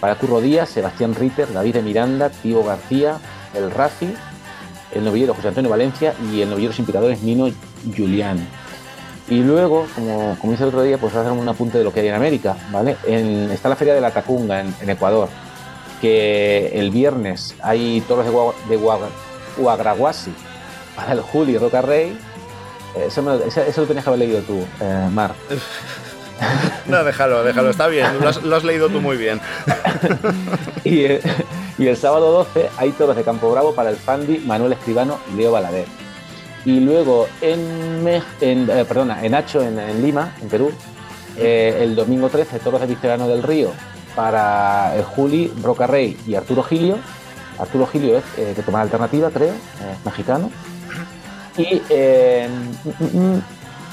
Para 0.00 0.16
Curro 0.16 0.42
Díaz, 0.42 0.68
Sebastián 0.68 1.14
Ritter, 1.14 1.50
David 1.50 1.76
de 1.76 1.82
Miranda, 1.82 2.28
Tibo 2.28 2.62
García, 2.62 3.16
el 3.54 3.70
Rafi, 3.70 4.14
el 4.92 5.04
novillero 5.04 5.32
José 5.32 5.48
Antonio 5.48 5.70
Valencia 5.70 6.14
y 6.30 6.42
el 6.42 6.50
novillero 6.50 6.74
sin 6.74 6.84
picadores 6.84 7.22
Nino 7.22 7.48
Julián. 7.96 8.59
Y 9.30 9.42
luego, 9.42 9.86
como, 9.94 10.36
como 10.40 10.52
hice 10.52 10.64
el 10.64 10.68
otro 10.70 10.82
día, 10.82 10.98
pues 10.98 11.12
voy 11.12 11.20
a 11.20 11.22
hacer 11.26 11.38
un 11.38 11.48
apunte 11.48 11.78
de 11.78 11.84
lo 11.84 11.92
que 11.92 12.00
hay 12.00 12.08
en 12.08 12.14
América, 12.14 12.56
¿vale? 12.72 12.96
En- 13.06 13.50
está 13.52 13.68
la 13.68 13.76
Feria 13.76 13.94
de 13.94 14.00
la 14.00 14.10
Tacunga 14.10 14.60
en, 14.60 14.74
en 14.82 14.90
Ecuador. 14.90 15.28
que 16.00 16.70
el 16.74 16.90
viernes 16.90 17.54
hay 17.62 18.00
toros 18.08 18.24
de, 18.24 18.32
Gua- 18.32 18.54
de 18.70 18.78
Gua- 18.78 18.98
Guagraguasi 19.58 20.32
para 20.96 21.12
el 21.12 21.20
Juli 21.20 21.58
Roca 21.58 21.82
Rey. 21.82 22.18
Eso, 23.06 23.22
me- 23.22 23.36
eso- 23.46 23.60
eso 23.62 23.80
lo 23.82 23.86
tenías 23.86 24.04
que 24.04 24.10
haber 24.10 24.20
leído 24.20 24.40
tú, 24.42 24.64
eh, 24.80 25.08
Mar. 25.12 25.34
No, 26.86 27.04
déjalo, 27.04 27.44
déjalo, 27.44 27.68
está 27.68 27.86
bien. 27.86 28.18
Lo 28.18 28.30
has, 28.30 28.42
lo 28.42 28.56
has 28.56 28.64
leído 28.64 28.88
tú 28.88 29.00
muy 29.02 29.16
bien. 29.18 29.38
Y, 30.84 31.04
eh, 31.04 31.20
y 31.78 31.86
el 31.86 31.96
sábado 31.98 32.32
12 32.32 32.70
hay 32.78 32.90
toros 32.92 33.14
de 33.14 33.22
Campo 33.22 33.52
Bravo 33.52 33.74
para 33.74 33.90
el 33.90 33.96
Fandi, 33.96 34.38
Manuel 34.38 34.72
Escribano 34.72 35.18
y 35.32 35.36
Leo 35.36 35.52
Balader. 35.52 35.84
Y 36.64 36.80
luego 36.80 37.26
en, 37.40 38.04
Mej- 38.04 38.22
en, 38.40 38.68
eh, 38.70 38.84
perdona, 38.84 39.24
en 39.24 39.34
Hacho, 39.34 39.62
en, 39.62 39.78
en 39.78 40.02
Lima, 40.02 40.34
en 40.42 40.48
Perú, 40.48 40.70
eh, 41.36 41.78
el 41.80 41.96
domingo 41.96 42.28
13 42.28 42.58
toros 42.58 42.80
de 42.80 42.86
Vistelano 42.86 43.26
del 43.28 43.42
Río 43.42 43.70
para 44.14 44.94
el 44.96 45.04
Juli, 45.04 45.52
Roca 45.62 45.86
Rey 45.86 46.16
y 46.26 46.34
Arturo 46.34 46.62
Gilio. 46.62 46.98
Arturo 47.58 47.86
Gilio 47.86 48.18
es 48.18 48.24
eh, 48.36 48.52
que 48.54 48.62
toma 48.62 48.80
alternativa, 48.82 49.30
creo, 49.30 49.52
eh, 49.52 49.96
mexicano. 50.04 50.50
Y 51.56 51.82
eh, 51.90 52.48
mm, 52.84 53.18
mm, 53.18 53.42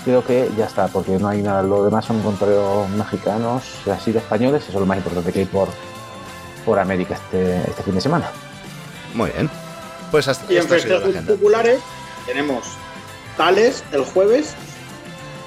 creo 0.05 0.23
que 0.25 0.49
ya 0.57 0.65
está, 0.65 0.87
porque 0.87 1.11
no 1.19 1.27
hay 1.27 1.41
nada. 1.41 1.63
Lo 1.63 1.83
demás 1.85 2.05
son 2.05 2.21
contrarios 2.21 2.89
mexicanos, 2.89 3.63
así 3.91 4.11
de 4.11 4.19
españoles. 4.19 4.63
Eso 4.63 4.73
es 4.73 4.79
lo 4.79 4.85
más 4.85 4.97
importante 4.97 5.31
que 5.31 5.39
hay 5.39 5.45
por, 5.45 5.69
por 6.65 6.79
América 6.79 7.15
este, 7.15 7.57
este 7.69 7.83
fin 7.83 7.95
de 7.95 8.01
semana. 8.01 8.29
Muy 9.13 9.29
bien. 9.31 9.49
Pues 10.11 10.27
hasta 10.27 10.51
Y 10.51 10.57
en 10.57 10.67
festejos 10.67 11.13
populares 11.25 11.79
tenemos 12.27 12.65
Tales 13.37 13.83
el 13.91 14.01
jueves, 14.03 14.53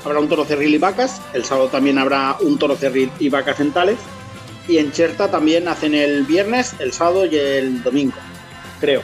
habrá 0.04 0.18
un 0.18 0.28
toro 0.28 0.44
cerril 0.44 0.74
y 0.74 0.78
vacas, 0.78 1.20
el 1.34 1.44
sábado 1.44 1.68
también 1.68 1.98
habrá 1.98 2.36
un 2.40 2.58
toro 2.58 2.76
cerril 2.76 3.10
y 3.20 3.28
vacas 3.28 3.60
en 3.60 3.72
Tales, 3.72 3.98
y 4.68 4.78
en 4.78 4.90
Cherta 4.92 5.30
también 5.30 5.68
hacen 5.68 5.94
el 5.94 6.24
viernes, 6.24 6.74
el 6.78 6.92
sábado 6.92 7.26
y 7.26 7.36
el 7.36 7.82
domingo, 7.82 8.14
creo. 8.80 9.02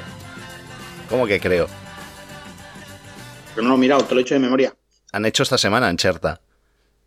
¿Cómo 1.09 1.27
que 1.27 1.39
creo? 1.41 1.66
Pero 3.55 3.62
no 3.64 3.70
lo 3.70 3.77
he 3.77 3.81
mirado, 3.81 4.05
te 4.05 4.14
lo 4.14 4.20
he 4.20 4.22
hecho 4.22 4.35
de 4.35 4.41
memoria. 4.41 4.74
Han 5.12 5.24
hecho 5.27 5.43
esta 5.43 5.57
semana 5.59 5.89
en 5.91 5.97
Cherta. 5.97 6.41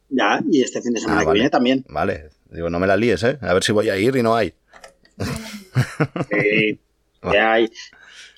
Ya, 0.10 0.40
y 0.50 0.64
este 0.64 0.82
fin 0.82 0.94
de 0.94 1.00
semana 1.00 1.20
Ah, 1.20 1.22
que 1.22 1.28
vale. 1.28 1.38
viene 1.38 1.50
también. 1.50 1.86
Vale. 1.90 2.30
Digo, 2.50 2.70
no 2.70 2.80
me 2.80 2.88
la 2.88 2.98
líes, 2.98 3.22
¿eh? 3.24 3.38
A 3.42 3.54
ver 3.54 3.64
si 3.64 3.72
voy 3.72 3.90
a 3.90 3.98
ir 3.98 4.16
y 4.16 4.24
no 4.24 4.36
hay. 4.36 4.54
Sí, 6.32 6.80
que 7.32 7.38
hay. 7.40 7.70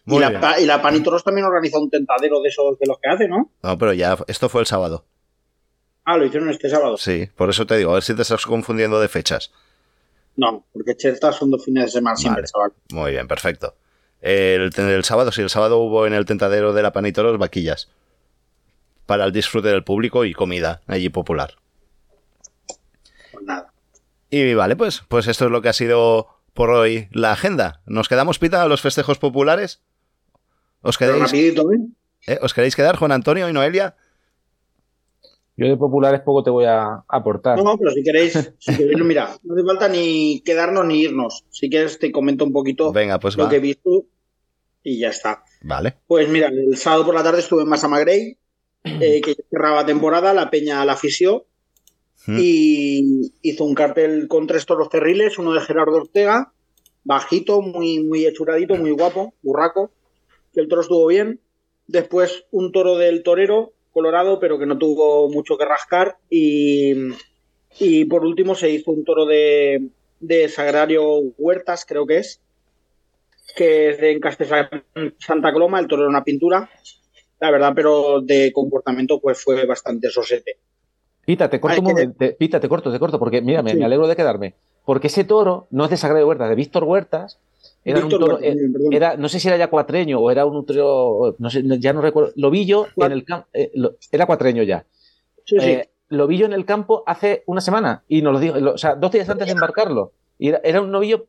Y 0.06 0.12
Muy 0.12 0.20
la, 0.20 0.30
bien. 0.30 0.41
y 0.62 0.66
la 0.66 0.82
Panitoros 0.82 1.24
también 1.24 1.45
organiza 1.45 1.78
un 1.80 1.89
tentadero 1.89 2.41
de 2.41 2.49
esos 2.49 2.78
de 2.80 2.88
los 2.88 2.97
que 2.99 3.10
hace, 3.10 3.28
¿no? 3.28 3.52
No, 3.62 3.78
pero 3.78 3.93
ya, 3.93 4.18
esto 4.28 4.49
fue 4.49 4.62
el 4.62 4.68
sábado. 4.68 5.06
Ah, 6.06 6.18
lo 6.18 6.26
hicieron 6.26 6.49
este 6.49 6.70
sábado. 6.70 6.97
Sí, 6.97 7.30
por 7.36 7.49
eso 7.49 7.68
te 7.68 7.78
digo, 7.78 7.91
a 7.91 7.95
ver 7.95 8.04
si 8.04 8.16
te 8.16 8.24
estás 8.24 8.45
confundiendo 8.45 8.99
de 8.99 9.08
fechas. 9.08 9.52
No, 10.36 10.66
porque 10.74 10.95
Cherta 10.95 11.32
son 11.32 11.52
dos 11.52 11.64
fines 11.64 11.86
de 11.86 11.91
semana 11.91 12.16
siempre, 12.16 12.43
chaval. 12.45 12.74
Muy 12.91 13.12
bien, 13.12 13.28
perfecto. 13.28 13.76
El, 14.22 14.72
el 14.76 15.04
sábado, 15.04 15.32
sí, 15.32 15.41
el 15.41 15.49
sábado 15.49 15.78
hubo 15.80 16.08
en 16.08 16.14
el 16.14 16.26
tentadero 16.26 16.74
de 16.74 16.82
la 16.82 16.91
Panitoros 16.93 17.38
vaquillas. 17.38 17.89
Para 19.06 19.26
el 19.26 19.32
disfrute 19.32 19.68
del 19.68 19.84
público 19.84 20.26
y 20.26 20.34
comida 20.34 20.82
allí 20.88 21.10
popular. 21.10 21.56
Pues 23.32 23.45
nada. 23.45 23.72
Y 24.30 24.54
vale, 24.54 24.76
pues, 24.76 25.04
pues 25.08 25.28
esto 25.28 25.45
es 25.45 25.52
lo 25.52 25.62
que 25.62 25.70
ha 25.70 25.74
sido 25.74 26.28
por 26.54 26.70
hoy 26.72 27.08
la 27.12 27.34
agenda. 27.34 27.82
¿Nos 27.86 28.08
quedamos 28.10 28.39
pita 28.39 28.64
a 28.64 28.68
los 28.68 28.82
festejos 28.82 29.18
populares? 29.20 29.82
¿Os 30.82 30.98
queréis, 30.98 31.20
rapidito, 31.20 31.72
¿eh? 31.72 31.78
eh, 32.28 32.40
¿Os 32.42 32.54
queréis 32.54 32.76
quedar, 32.76 32.96
Juan 32.98 33.12
Antonio 33.12 33.48
y 33.50 33.54
Noelia? 33.54 33.96
Yo 35.58 35.68
de 35.68 35.78
populares 35.78 36.22
poco 36.22 36.44
te 36.44 36.50
voy 36.50 36.66
a 36.66 37.04
aportar. 37.08 37.62
No, 37.62 37.78
pero 37.78 37.92
si 37.92 38.04
queréis, 38.04 38.34
si 38.60 38.76
queréis, 38.76 39.04
mira, 39.04 39.36
no 39.44 39.54
hace 39.54 39.64
falta 39.66 39.88
ni 39.90 40.42
quedarnos 40.42 40.86
ni 40.86 41.02
irnos. 41.02 41.46
Si 41.50 41.70
quieres 41.70 42.00
te 42.00 42.12
comento 42.12 42.46
un 42.46 42.54
poquito 42.54 42.92
Venga, 42.92 43.20
pues 43.20 43.38
lo 43.38 43.44
va. 43.44 43.50
que 43.50 43.58
he 43.58 43.60
visto 43.60 44.06
y 44.84 45.00
ya 45.00 45.10
está. 45.10 45.44
Vale. 45.62 45.98
Pues 46.08 46.28
mira, 46.30 46.48
el 46.48 46.76
sábado 46.78 47.06
por 47.06 47.14
la 47.14 47.24
tarde 47.24 47.40
estuve 47.40 47.62
en 47.64 47.70
Masama 47.70 48.00
Grey, 48.00 48.38
eh, 48.84 49.22
que 49.22 49.36
ya 49.36 49.44
cerraba 49.52 49.86
temporada, 49.86 50.34
la 50.34 50.50
peña 50.50 50.84
la 50.86 50.94
afició 50.94 51.46
Mm. 52.28 52.38
y 52.40 53.32
hizo 53.42 53.64
un 53.64 53.74
cartel 53.74 54.28
con 54.28 54.46
tres 54.46 54.68
toros 54.68 54.90
terribles, 54.90 55.40
uno 55.40 55.54
de 55.54 55.60
Gerardo 55.62 55.96
Ortega, 55.96 56.54
bajito, 57.04 57.62
muy, 57.64 58.04
muy 58.04 58.28
hechuradito, 58.28 58.76
muy 58.76 58.92
guapo, 58.92 59.34
burraco, 59.42 59.90
que 60.54 60.62
el 60.62 60.68
toro 60.68 60.82
estuvo 60.82 61.08
bien. 61.08 61.39
Después 61.88 62.45
un 62.52 62.72
toro 62.72 62.97
del 62.97 63.24
torero, 63.24 63.74
colorado, 63.91 64.39
pero 64.39 64.58
que 64.58 64.66
no 64.66 64.78
tuvo 64.78 65.30
mucho 65.30 65.58
que 65.58 65.66
rascar. 65.66 66.18
Y, 66.30 66.93
y 67.80 68.06
por 68.06 68.24
último 68.26 68.56
se 68.56 68.70
hizo 68.70 68.91
un 68.91 69.04
toro 69.04 69.26
de, 69.26 69.89
de 70.20 70.49
Sagrario 70.49 71.04
Huertas, 71.38 71.86
creo 71.86 72.06
que 72.06 72.18
es, 72.18 72.41
que 73.56 73.89
es 73.89 73.99
de 73.99 74.12
Encaste 74.12 74.45
Santa 75.18 75.52
Coloma, 75.52 75.80
el 75.80 75.88
toro 75.88 76.04
era 76.04 76.10
una 76.10 76.24
pintura, 76.24 76.70
la 77.39 77.52
verdad, 77.52 77.74
pero 77.76 78.22
de 78.22 78.52
comportamiento 78.54 79.20
pues 79.20 79.43
fue 79.43 79.66
bastante 79.66 80.10
sosete. 80.10 80.58
Pita, 81.26 81.49
te 81.49 81.60
corto 81.60 81.74
Hay 81.74 81.80
un 81.80 81.86
momento. 81.86 82.26
Pita, 82.38 82.60
te 82.60 82.70
corto, 82.70 82.91
te 82.91 82.99
corto, 82.99 83.20
porque 83.20 83.41
mira, 83.41 83.62
me, 83.62 83.72
Sí. 83.72 83.78
me 83.78 83.86
alegro 83.86 84.08
de 84.08 84.16
quedarme. 84.16 84.56
Porque 84.86 85.08
ese 85.08 85.24
toro 85.24 85.68
no 85.70 85.84
es 85.84 85.89
de 85.91 85.97
Sagrario 85.97 86.28
Huertas, 86.28 86.49
de 86.49 86.56
Víctor 86.56 86.84
Huertas. 86.84 87.39
Era 87.84 88.04
un 88.04 88.10
toro, 88.10 88.40
eh, 88.40 88.56
era, 88.92 89.18
no 89.18 89.28
sé 89.28 89.40
si 89.40 89.48
era 89.48 89.58
ya 89.58 89.70
cuatreño 89.70 90.20
o 90.20 90.30
era 90.30 90.46
un 90.46 90.66
toro, 90.66 91.36
no 91.40 91.50
sé, 91.50 91.64
ya 91.80 91.94
no 91.94 92.02
recuerdo. 92.02 92.32
Lo 92.36 92.52
vi 92.52 92.66
yo 92.66 92.86
en 92.98 93.12
el 93.12 93.26
campo, 93.26 93.48
era 94.12 94.26
cuatreño 94.28 94.64
ya. 94.64 94.86
Sí, 95.46 95.60
sí. 95.60 95.66
Eh, 95.70 95.90
lo 96.10 96.28
vi 96.28 96.38
yo 96.38 96.46
en 96.46 96.54
el 96.54 96.66
campo 96.66 97.04
hace 97.08 97.44
una 97.48 97.62
semana 97.62 98.04
y 98.08 98.22
nos 98.22 98.34
lo 98.34 98.40
dijo, 98.40 98.60
lo- 98.60 98.74
o 98.74 98.78
sea, 98.78 98.96
dos 98.96 99.12
días 99.12 99.28
antes 99.30 99.48
de 99.48 99.54
embarcarlo. 99.54 100.12
Y 100.38 100.50
era, 100.50 100.62
era 100.64 100.82
un 100.82 100.92
novillo 100.92 101.28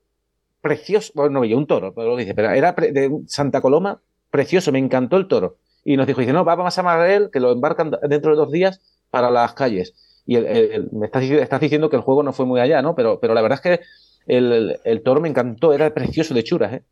precioso, 0.60 1.12
bueno, 1.14 1.28
un 1.28 1.34
novillo, 1.34 1.56
un 1.58 1.66
toro, 1.66 1.94
pero 1.94 2.08
lo 2.08 2.16
dice, 2.16 2.34
pero 2.34 2.50
era 2.50 2.74
pre- 2.74 2.92
de 2.92 3.10
Santa 3.26 3.60
Coloma, 3.60 4.00
precioso, 4.30 4.72
me 4.72 4.78
encantó 4.78 5.16
el 5.16 5.28
toro. 5.28 5.56
Y 5.84 5.96
nos 5.96 6.06
dijo, 6.06 6.20
dice, 6.20 6.32
no, 6.32 6.44
vamos 6.44 6.76
a 6.78 6.82
Marel, 6.82 7.30
que 7.32 7.40
lo 7.40 7.50
embarcan 7.52 7.90
dentro 8.08 8.30
de 8.32 8.36
dos 8.36 8.50
días 8.52 8.80
para 9.10 9.30
las 9.30 9.54
calles. 9.54 9.94
Y 10.26 10.36
el- 10.36 10.46
el- 10.46 10.72
el- 10.72 10.88
me 10.92 11.06
estás, 11.06 11.22
estás 11.24 11.60
diciendo 11.60 11.90
que 11.90 11.96
el 11.96 12.02
juego 12.02 12.22
no 12.22 12.32
fue 12.32 12.46
muy 12.46 12.60
allá, 12.60 12.80
¿no? 12.82 12.94
Pero, 12.94 13.18
pero 13.20 13.34
la 13.34 13.42
verdad 13.42 13.60
es 13.64 13.78
que 13.78 13.84
el, 14.26 15.02
toro 15.04 15.20
me 15.20 15.28
encantó, 15.28 15.72
era 15.72 15.92
precioso 15.92 16.34
de 16.34 16.44
churas, 16.44 16.72
¿eh? 16.74 16.84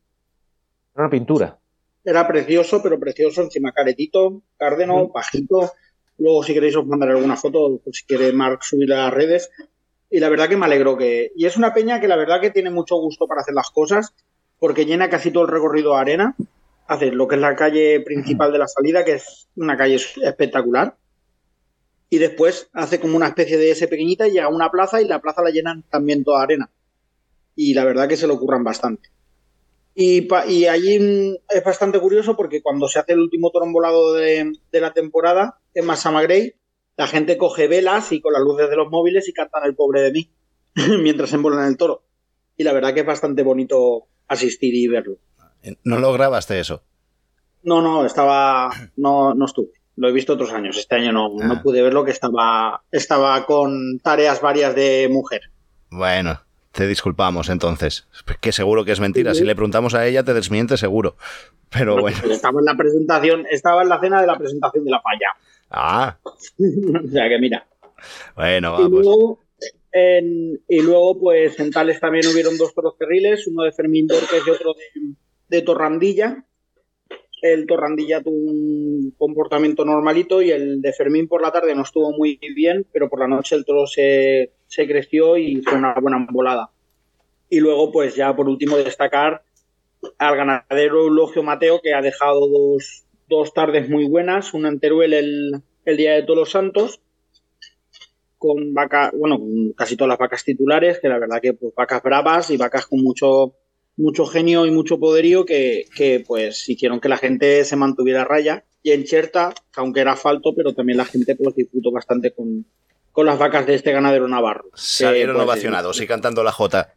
Era 0.95 1.05
una 1.05 1.11
pintura. 1.11 1.59
Era 2.05 2.27
precioso, 2.27 2.83
pero 2.83 2.99
precioso, 2.99 3.43
encima 3.43 3.73
caretito, 3.73 4.43
cárdeno, 4.59 5.05
Ujú. 5.05 5.13
bajito. 5.13 5.73
Luego, 6.19 6.43
si 6.43 6.55
queréis, 6.55 6.77
os 6.77 6.87
mandaré 6.87 7.13
alguna 7.13 7.37
foto, 7.37 7.81
por 7.83 7.95
si 7.95 8.05
quiere 8.05 8.33
Mark 8.33 8.65
subir 8.65 8.93
a 8.93 9.05
las 9.05 9.15
redes. 9.15 9.51
Y 10.11 10.19
la 10.19 10.29
verdad 10.29 10.49
que 10.49 10.57
me 10.57 10.67
alegro 10.67 10.97
que. 10.97 11.33
Y 11.37 11.47
es 11.47 11.57
una 11.57 11.73
peña 11.73 12.01
que 12.01 12.09
la 12.09 12.17
verdad 12.17 12.41
que 12.41 12.51
tiene 12.51 12.71
mucho 12.71 12.97
gusto 12.97 13.27
para 13.27 13.43
hacer 13.43 13.55
las 13.55 13.71
cosas, 13.71 14.15
porque 14.59 14.85
llena 14.85 15.09
casi 15.09 15.31
todo 15.31 15.45
el 15.45 15.51
recorrido 15.51 15.95
de 15.95 16.01
arena. 16.01 16.37
Hace 16.89 17.13
lo 17.13 17.29
que 17.29 17.37
es 17.37 17.41
la 17.41 17.55
calle 17.55 18.01
principal 18.01 18.53
de 18.53 18.59
la 18.59 18.67
salida, 18.67 19.05
que 19.05 19.15
es 19.15 19.49
una 19.57 19.77
calle 19.77 19.95
espectacular. 19.95 20.97
Y 22.09 22.19
después 22.19 22.69
hace 22.73 22.99
como 22.99 23.17
una 23.17 23.29
especie 23.29 23.57
de 23.57 23.71
S 23.71 23.87
pequeñita 23.87 24.27
y 24.27 24.33
llega 24.33 24.47
a 24.47 24.49
una 24.49 24.71
plaza 24.71 25.01
y 25.01 25.07
la 25.07 25.21
plaza 25.21 25.43
la 25.43 25.51
llenan 25.51 25.85
también 25.89 26.25
toda 26.25 26.43
arena. 26.43 26.69
Y 27.63 27.75
la 27.75 27.85
verdad 27.85 28.09
que 28.09 28.17
se 28.17 28.27
lo 28.27 28.39
curran 28.39 28.65
bastante. 28.65 29.11
Y, 29.95 30.27
y 30.49 30.67
allí 30.67 30.99
mm, 30.99 31.35
es 31.51 31.63
bastante 31.63 32.01
curioso 32.01 32.35
porque 32.35 32.63
cuando 32.63 32.89
se 32.89 32.99
hace 33.01 33.13
el 33.13 33.19
último 33.21 33.51
toro 33.51 33.67
volado 33.71 34.15
de, 34.15 34.51
de 34.73 34.81
la 34.81 34.95
temporada 34.95 35.61
en 35.75 35.85
Massama 35.85 36.23
Grey, 36.23 36.55
la 36.97 37.07
gente 37.07 37.37
coge 37.37 37.69
velas 37.69 38.13
y 38.13 38.23
con 38.23 38.33
las 38.33 38.41
luces 38.41 38.71
de 38.71 38.77
los 38.77 38.89
móviles 38.89 39.29
y 39.29 39.35
cantan 39.35 39.65
el 39.67 39.75
pobre 39.75 40.01
de 40.01 40.11
mí 40.13 40.31
mientras 41.03 41.35
embolan 41.35 41.67
el 41.67 41.77
toro. 41.77 42.03
Y 42.57 42.65
la 42.65 42.73
verdad 42.73 42.95
que 42.95 43.01
es 43.01 43.07
bastante 43.07 43.43
bonito 43.43 44.07
asistir 44.27 44.75
y 44.75 44.89
verlo. 44.89 45.19
¿No 45.85 45.99
lo 45.99 46.15
grabaste 46.15 46.59
eso? 46.61 46.83
No, 47.63 47.83
no, 47.83 48.07
estaba. 48.07 48.71
No, 48.97 49.35
no 49.35 49.45
estuve. 49.45 49.73
Lo 49.97 50.09
he 50.09 50.13
visto 50.13 50.33
otros 50.33 50.53
años. 50.55 50.79
Este 50.79 50.95
año 50.95 51.13
no, 51.13 51.27
Ah. 51.43 51.47
no 51.47 51.63
pude 51.63 51.83
verlo, 51.83 52.07
que 52.07 52.11
estaba, 52.13 52.85
estaba 52.91 53.45
con 53.45 53.99
tareas 53.99 54.41
varias 54.41 54.75
de 54.75 55.09
mujer. 55.11 55.43
Bueno, 55.91 56.41
te 56.73 56.87
disculpamos 56.87 57.49
entonces. 57.49 58.07
Que 58.41 58.53
seguro 58.53 58.85
que 58.85 58.93
es 58.93 59.01
mentira. 59.01 59.35
Si 59.35 59.45
le 59.45 59.55
preguntamos 59.55 59.95
a 59.95 60.07
ella, 60.07 60.23
te 60.23 60.35
desmiente 60.35 60.77
seguro. 60.77 61.17
Pero 61.71 62.01
bueno. 62.01 62.17
Estaba 62.31 62.61
en 62.61 62.65
la 62.67 62.77
presentación, 62.77 63.47
estaba 63.51 63.83
en 63.83 63.89
la 63.89 64.01
cena 64.01 64.21
de 64.21 64.27
la 64.27 64.37
presentación 64.39 64.85
de 64.85 64.91
la 64.91 65.01
falla. 65.01 65.29
Ah, 65.71 66.19
o 66.25 67.09
sea 67.09 67.29
que 67.29 67.39
mira. 67.39 67.67
bueno, 68.35 68.75
Y 68.79 68.83
vamos. 68.83 69.01
luego, 69.05 69.39
en- 69.93 70.61
y 70.69 70.83
luego, 70.83 71.19
pues 71.21 71.59
en 71.61 71.71
Tales 71.71 72.01
también 72.01 72.27
hubieron 72.27 72.57
dos 72.59 72.75
toros 72.75 72.95
cerriles, 72.99 73.47
uno 73.47 73.63
de 73.65 73.73
Fermín 73.73 74.07
Borges 74.09 74.43
y 74.47 74.51
otro 74.51 74.75
de, 74.75 75.15
de 75.49 75.63
Torrandilla. 75.63 76.45
El 77.43 77.67
Torrandilla 77.67 78.21
tuvo 78.23 78.35
un 78.37 79.15
comportamiento 79.17 79.85
normalito 79.85 80.43
y 80.43 80.51
el 80.51 80.83
de 80.83 80.93
Fermín 80.93 81.27
por 81.27 81.41
la 81.41 81.51
tarde 81.53 81.75
no 81.75 81.83
estuvo 81.83 82.13
muy 82.13 82.39
bien, 82.55 82.87
pero 82.93 83.09
por 83.09 83.21
la 83.21 83.29
noche 83.29 83.55
el 83.57 83.65
toro 83.65 83.87
se, 83.87 84.53
se 84.71 84.87
creció 84.87 85.37
y 85.37 85.63
fue 85.63 85.79
una 85.79 85.95
buena 86.01 86.25
volada. 86.31 86.71
Y 87.49 87.59
luego, 87.59 87.91
pues 87.91 88.15
ya 88.15 88.35
por 88.35 88.49
último, 88.49 88.77
destacar 88.77 89.43
al 90.17 90.37
ganadero 90.37 91.01
Eulogio 91.03 91.43
Mateo, 91.43 91.81
que 91.83 91.93
ha 91.93 92.01
dejado 92.01 92.49
dos, 92.49 93.05
dos 93.29 93.53
tardes 93.53 93.91
muy 93.91 94.07
buenas, 94.09 94.55
una 94.55 94.69
en 94.69 94.79
Teruel 94.79 95.13
el, 95.13 95.63
el 95.85 95.97
día 95.97 96.13
de 96.13 96.23
todos 96.23 96.39
los 96.39 96.51
santos 96.51 97.01
con 98.39 98.73
vacas, 98.73 99.13
bueno, 99.15 99.39
casi 99.77 99.97
todas 99.97 100.11
las 100.11 100.19
vacas 100.19 100.45
titulares, 100.45 100.99
que 101.01 101.09
la 101.09 101.19
verdad 101.19 101.43
que 101.43 101.53
pues 101.53 101.75
vacas 101.75 102.03
bravas 102.03 102.51
y 102.51 102.57
vacas 102.57 102.87
con 102.87 103.03
mucho 103.03 103.55
mucho 103.99 104.25
genio 104.25 104.65
y 104.65 104.71
mucho 104.71 104.99
poderío 104.99 105.45
que, 105.45 105.85
que, 105.95 106.25
pues 106.27 106.67
hicieron 106.71 107.01
que 107.01 107.11
la 107.11 107.19
gente 107.19 107.63
se 107.67 107.77
mantuviera 107.77 108.23
a 108.23 108.25
raya. 108.25 108.65
Y 108.83 108.93
en 108.93 109.05
Cherta, 109.05 109.53
aunque 109.77 110.01
era 110.01 110.13
asfalto, 110.13 110.55
pero 110.57 110.73
también 110.73 110.97
la 110.97 111.05
gente 111.05 111.37
pues 111.37 111.55
disfrutó 111.55 111.93
bastante 111.93 112.33
con, 112.33 112.65
con 113.21 113.27
las 113.27 113.39
vacas 113.39 113.67
de 113.67 113.75
este 113.75 113.93
ganadero 113.93 114.27
navarro. 114.29 114.71
Salieron 114.73 115.37
pues, 115.37 115.45
ovacionados 115.45 116.01
y 116.01 116.07
cantando 116.07 116.43
la 116.43 116.53
Jota. 116.53 116.95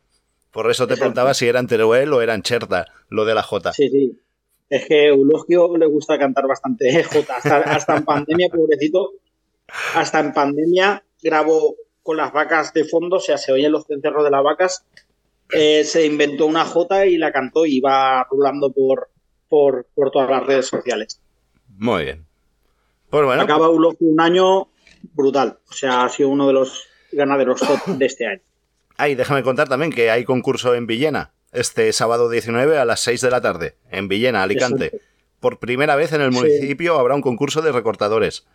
Por 0.51 0.71
eso 0.71 0.87
te 0.87 0.93
Exacto. 0.93 1.01
preguntaba 1.01 1.33
si 1.33 1.49
era 1.49 1.59
en 1.59 1.67
Teruel 1.67 2.13
o 2.13 2.21
era 2.21 2.33
en 2.33 2.43
Cherta, 2.43 2.85
lo 3.09 3.25
de 3.25 3.35
la 3.35 3.43
Jota. 3.43 3.73
Sí, 3.73 3.89
sí. 3.89 4.17
Es 4.69 4.85
que 4.85 5.07
Eulogio 5.09 5.75
le 5.75 5.85
gusta 5.85 6.17
cantar 6.17 6.47
bastante 6.47 7.03
Jota. 7.11 7.35
Hasta, 7.35 7.57
hasta 7.57 7.97
en 7.97 8.05
pandemia, 8.05 8.47
pobrecito, 8.47 9.11
hasta 9.95 10.21
en 10.21 10.31
pandemia 10.31 11.03
grabó 11.21 11.75
con 12.03 12.15
las 12.15 12.31
vacas 12.31 12.71
de 12.71 12.85
fondo, 12.85 13.17
o 13.17 13.19
sea, 13.19 13.37
se 13.37 13.51
oyen 13.51 13.73
los 13.73 13.85
cencerros 13.85 14.23
de 14.23 14.31
las 14.31 14.43
vacas. 14.43 14.85
eh, 15.51 15.83
se 15.83 16.05
inventó 16.05 16.45
una 16.45 16.63
Jota 16.63 17.05
y 17.05 17.17
la 17.17 17.33
cantó 17.33 17.65
y 17.65 17.79
iba 17.79 18.23
rulando 18.31 18.71
por, 18.71 19.09
por, 19.49 19.87
por 19.93 20.09
todas 20.09 20.29
las 20.29 20.45
redes 20.45 20.67
sociales. 20.67 21.19
Muy 21.77 22.05
bien. 22.05 22.25
Pues 23.09 23.25
bueno, 23.25 23.41
Acaba 23.41 23.65
Eulogio 23.65 24.07
un 24.07 24.21
año 24.21 24.69
brutal. 25.13 25.59
O 25.69 25.73
sea, 25.73 26.03
ha 26.05 26.09
sido 26.09 26.29
uno 26.29 26.47
de 26.47 26.53
los 26.53 26.87
ganaderos 27.11 27.59
top 27.61 27.85
de 27.97 28.05
este 28.05 28.25
año. 28.27 28.41
ahí 28.97 29.15
déjame 29.15 29.43
contar 29.43 29.67
también 29.69 29.91
que 29.91 30.09
hay 30.09 30.23
concurso 30.23 30.73
en 30.75 30.87
Villena 30.87 31.33
este 31.51 31.91
sábado 31.93 32.29
19 32.29 32.77
a 32.79 32.85
las 32.85 33.01
6 33.01 33.21
de 33.21 33.29
la 33.29 33.41
tarde, 33.41 33.75
en 33.91 34.07
Villena, 34.07 34.41
Alicante. 34.43 34.85
Exacto. 34.85 35.05
Por 35.39 35.59
primera 35.59 35.95
vez 35.95 36.11
en 36.13 36.21
el 36.21 36.31
Sí. 36.33 36.39
municipio 36.39 36.97
habrá 36.97 37.13
un 37.15 37.21
concurso 37.21 37.61
de 37.61 37.71
recortadores. 37.71 38.47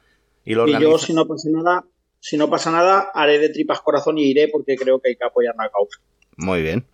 Y 0.45 0.55
lo 0.55 0.67
Y 0.67 0.81
yo, 0.81 0.99
si 0.99 1.13
no 1.13 1.27
pasa 1.29 1.49
nada, 1.51 1.85
si 2.19 2.37
no 2.37 2.49
pasa 2.51 2.71
nada, 2.73 3.11
haré 3.15 3.39
de 3.39 3.51
tripas 3.51 3.81
corazón 3.83 4.19
y 4.19 4.25
iré 4.25 4.49
porque 4.49 4.75
creo 4.77 4.99
que 5.01 5.11
hay 5.11 5.17
que 5.17 5.25
apoyar 5.25 5.55
la 5.57 5.69
causa. 5.71 6.01
Muy 6.37 6.63
bien, 6.63 6.87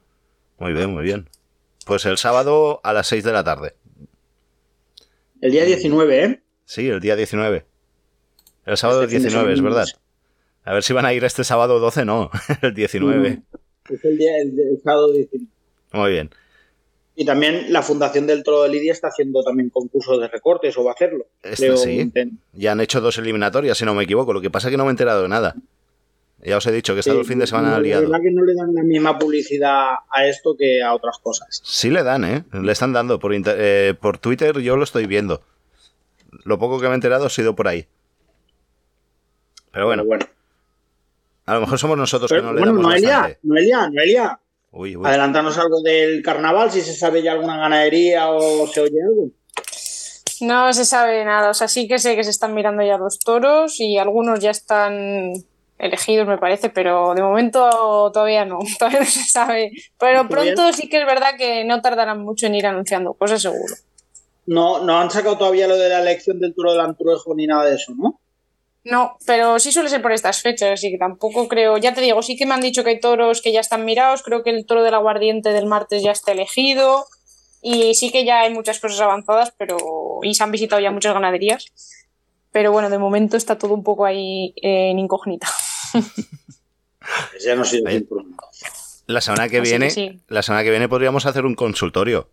muy 0.59 0.73
bien, 0.73 0.91
muy 0.91 1.05
bien. 1.05 1.31
Pues 1.87 2.05
el 2.07 2.19
sábado 2.19 2.81
a 2.83 2.93
las 2.93 3.07
6 3.07 3.23
de 3.25 3.33
la 3.33 3.45
tarde. 3.45 3.77
El 5.41 5.53
día 5.53 5.65
19, 5.65 6.25
¿eh? 6.25 6.43
Sí, 6.65 6.89
el 6.89 7.01
día 7.01 7.15
19. 7.17 7.65
El 8.67 8.77
sábado 8.77 9.03
Este 9.03 9.17
fin 9.17 9.23
de 9.25 9.29
19, 9.29 9.53
es 9.55 9.61
verdad. 9.63 9.87
A 10.65 10.73
ver 10.73 10.83
si 10.83 10.93
van 10.93 11.05
a 11.07 11.13
ir 11.13 11.23
este 11.25 11.45
sábado 11.45 11.79
12, 11.79 12.05
no, 12.05 12.31
el 12.63 12.75
19. 12.75 13.43
Es 13.91 14.05
el 14.05 14.17
día 14.19 14.39
el, 14.39 14.59
el 14.59 14.81
sábado 14.83 15.13
19. 15.13 15.47
Muy 15.93 16.11
bien. 16.11 16.31
Y 17.17 17.25
también 17.25 17.73
la 17.73 17.83
Fundación 17.83 18.27
del 18.27 18.43
Toro 18.43 18.63
de 18.63 18.71
Lidia 18.71 18.91
está 18.93 19.09
haciendo 19.09 19.43
también 19.45 19.71
concursos 19.71 20.21
de 20.21 20.27
recortes 20.29 20.77
o 20.79 20.83
va 20.85 20.91
a 20.93 20.95
hacerlo. 20.95 21.27
Este 21.43 21.67
Creo, 21.67 21.77
sí. 21.77 22.11
Ya 22.55 22.73
han 22.73 22.81
hecho 22.81 23.01
dos 23.01 23.19
eliminatorias, 23.19 23.79
si 23.79 23.85
no 23.85 23.95
me 23.95 24.03
equivoco. 24.05 24.33
Lo 24.33 24.41
que 24.41 24.51
pasa 24.51 24.67
es 24.69 24.73
que 24.73 24.77
no 24.79 24.85
me 24.85 24.91
he 24.91 24.93
enterado 24.93 25.23
de 25.23 25.29
nada. 25.29 25.55
Ya 26.43 26.57
os 26.57 26.67
he 26.67 26.73
dicho 26.73 26.93
que 26.93 26.99
he 26.99 27.01
estado 27.01 27.21
el 27.21 27.25
fin 27.27 27.39
de 27.39 27.47
semana 27.47 27.71
La 27.73 27.79
liado. 27.81 28.03
verdad 28.03 28.19
que 28.21 28.31
no 28.33 28.45
le 28.45 28.55
dan 28.55 28.75
la 28.75 28.83
misma 28.83 29.19
publicidad 29.19 29.93
a 30.11 30.27
esto 30.27 30.57
que 30.59 30.83
a 30.83 30.93
otras 30.95 31.19
cosas. 31.23 31.61
Sí 31.63 31.89
le 31.91 32.03
dan, 32.03 32.25
¿eh? 32.25 32.45
Le 32.53 32.73
están 32.73 32.93
dando. 32.93 33.21
Por, 33.21 33.33
inter- 33.33 33.57
eh, 33.61 33.95
por 33.99 34.19
Twitter 34.19 34.59
yo 34.61 34.77
lo 34.77 34.83
estoy 34.85 35.07
viendo. 35.07 35.43
Lo 36.45 36.59
poco 36.59 36.81
que 36.81 36.87
me 36.87 36.93
he 36.93 36.95
enterado 36.97 37.27
ha 37.27 37.31
sido 37.31 37.55
por 37.55 37.69
ahí. 37.69 37.87
Pero 39.75 39.87
bueno, 39.87 40.03
Pero 40.05 40.17
bueno. 40.19 40.27
a 41.47 41.55
lo 41.55 41.61
mejor 41.61 41.79
somos 41.79 41.99
nosotros 41.99 42.31
Pero, 42.31 42.41
que 42.43 42.47
no 42.47 42.53
le 42.55 42.61
bueno, 42.61 42.73
damos 42.77 42.87
Noelia, 42.91 43.11
bastante. 43.19 43.39
Noelia, 43.43 43.91
Noelia, 43.91 44.41
Uy, 44.71 44.97
uy. 44.97 45.07
adelantanos 45.07 45.59
algo 45.59 45.83
del 45.83 46.23
carnaval, 46.23 46.71
si 46.71 46.81
se 46.81 46.95
sabe 46.95 47.23
ya 47.23 47.33
alguna 47.33 47.59
ganadería 47.59 48.31
o 48.31 48.67
se 48.69 48.81
oye 48.81 49.03
algo. 49.07 49.29
No 50.41 50.73
se 50.73 50.85
sabe 50.85 51.25
nada, 51.25 51.51
o 51.51 51.55
sea, 51.55 51.69
sí 51.69 51.87
que 51.89 51.99
sé 51.99 52.17
que 52.17 52.25
se 52.25 52.31
están 52.31 52.55
mirando 52.55 52.83
ya 52.83 52.99
los 52.99 53.19
toros 53.19 53.81
y 53.81 53.99
algunos 53.99 54.41
ya 54.41 54.51
están 54.51 55.33
elegidos, 55.79 56.27
me 56.27 56.39
parece, 56.39 56.71
pero 56.71 57.15
de 57.15 57.23
momento 57.23 58.11
todavía 58.13 58.45
no, 58.45 58.59
todavía 58.79 59.01
no 59.01 59.07
se 59.07 59.25
sabe. 59.25 59.73
Pero 59.99 60.29
pronto 60.29 60.73
sí 60.73 60.89
que 60.89 61.01
es 61.01 61.07
verdad 61.07 61.37
que 61.37 61.65
no 61.65 61.83
tardarán 61.83 62.21
mucho 62.21 62.47
en 62.47 62.55
ir 62.55 62.67
anunciando 62.67 63.15
cosas, 63.15 63.43
seguro. 63.43 63.75
No, 64.47 64.85
no 64.85 64.99
han 64.99 65.11
sacado 65.11 65.39
todavía 65.39 65.67
lo 65.67 65.77
de 65.77 65.89
la 65.89 66.01
elección 66.01 66.39
del 66.39 66.55
toro 66.55 66.73
del 66.73 66.81
Antruejo 66.81 67.35
ni 67.35 67.47
nada 67.47 67.65
de 67.65 67.77
eso, 67.77 67.93
¿no? 67.97 68.21
No, 68.85 69.17
pero 69.27 69.59
sí 69.59 69.73
suele 69.73 69.89
ser 69.89 70.03
por 70.03 70.13
estas 70.13 70.43
fechas, 70.43 70.73
así 70.73 70.91
que 70.91 70.99
tampoco 70.99 71.49
creo. 71.49 71.79
Ya 71.79 71.95
te 71.95 72.03
digo, 72.03 72.23
sí 72.23 72.37
que 72.37 72.45
me 72.45 72.53
han 72.55 72.61
dicho 72.61 72.85
que 72.85 72.91
hay 72.91 73.01
toros 73.01 73.41
que 73.41 73.53
ya 73.53 73.61
están 73.61 73.85
mirados. 73.85 74.23
Creo 74.23 74.43
que 74.43 74.51
el 74.51 74.67
toro 74.67 74.83
del 74.83 74.95
aguardiente 74.95 75.51
del 75.51 75.67
martes 75.67 76.03
ya 76.03 76.13
está 76.13 76.33
elegido. 76.33 77.07
Y 77.63 77.95
sí 77.95 78.11
que 78.13 78.27
ya 78.27 78.41
hay 78.41 78.53
muchas 78.53 78.79
cosas 78.81 79.01
avanzadas, 79.01 79.55
pero. 79.57 79.79
Y 80.23 80.35
se 80.35 80.45
han 80.45 80.51
visitado 80.51 80.83
ya 80.83 80.91
muchas 80.91 81.15
ganaderías. 81.15 81.67
Pero 82.53 82.73
bueno, 82.73 82.91
de 82.91 82.99
momento 82.99 83.39
está 83.39 83.57
todo 83.57 83.73
un 83.73 83.83
poco 83.83 84.05
ahí 84.05 84.53
eh, 84.63 84.91
en 84.91 84.99
incógnita. 84.99 85.49
Ya 87.45 87.55
no. 87.55 87.65
La 89.07 89.21
semana 89.21 89.49
que 89.49 89.59
Así 89.59 89.71
viene, 89.71 89.87
que 89.89 89.93
sí. 89.93 90.21
la 90.29 90.43
semana 90.43 90.65
que 90.65 90.71
viene 90.71 90.89
podríamos 90.89 91.27
hacer 91.27 91.45
un 91.45 91.55
consultorio. 91.55 92.31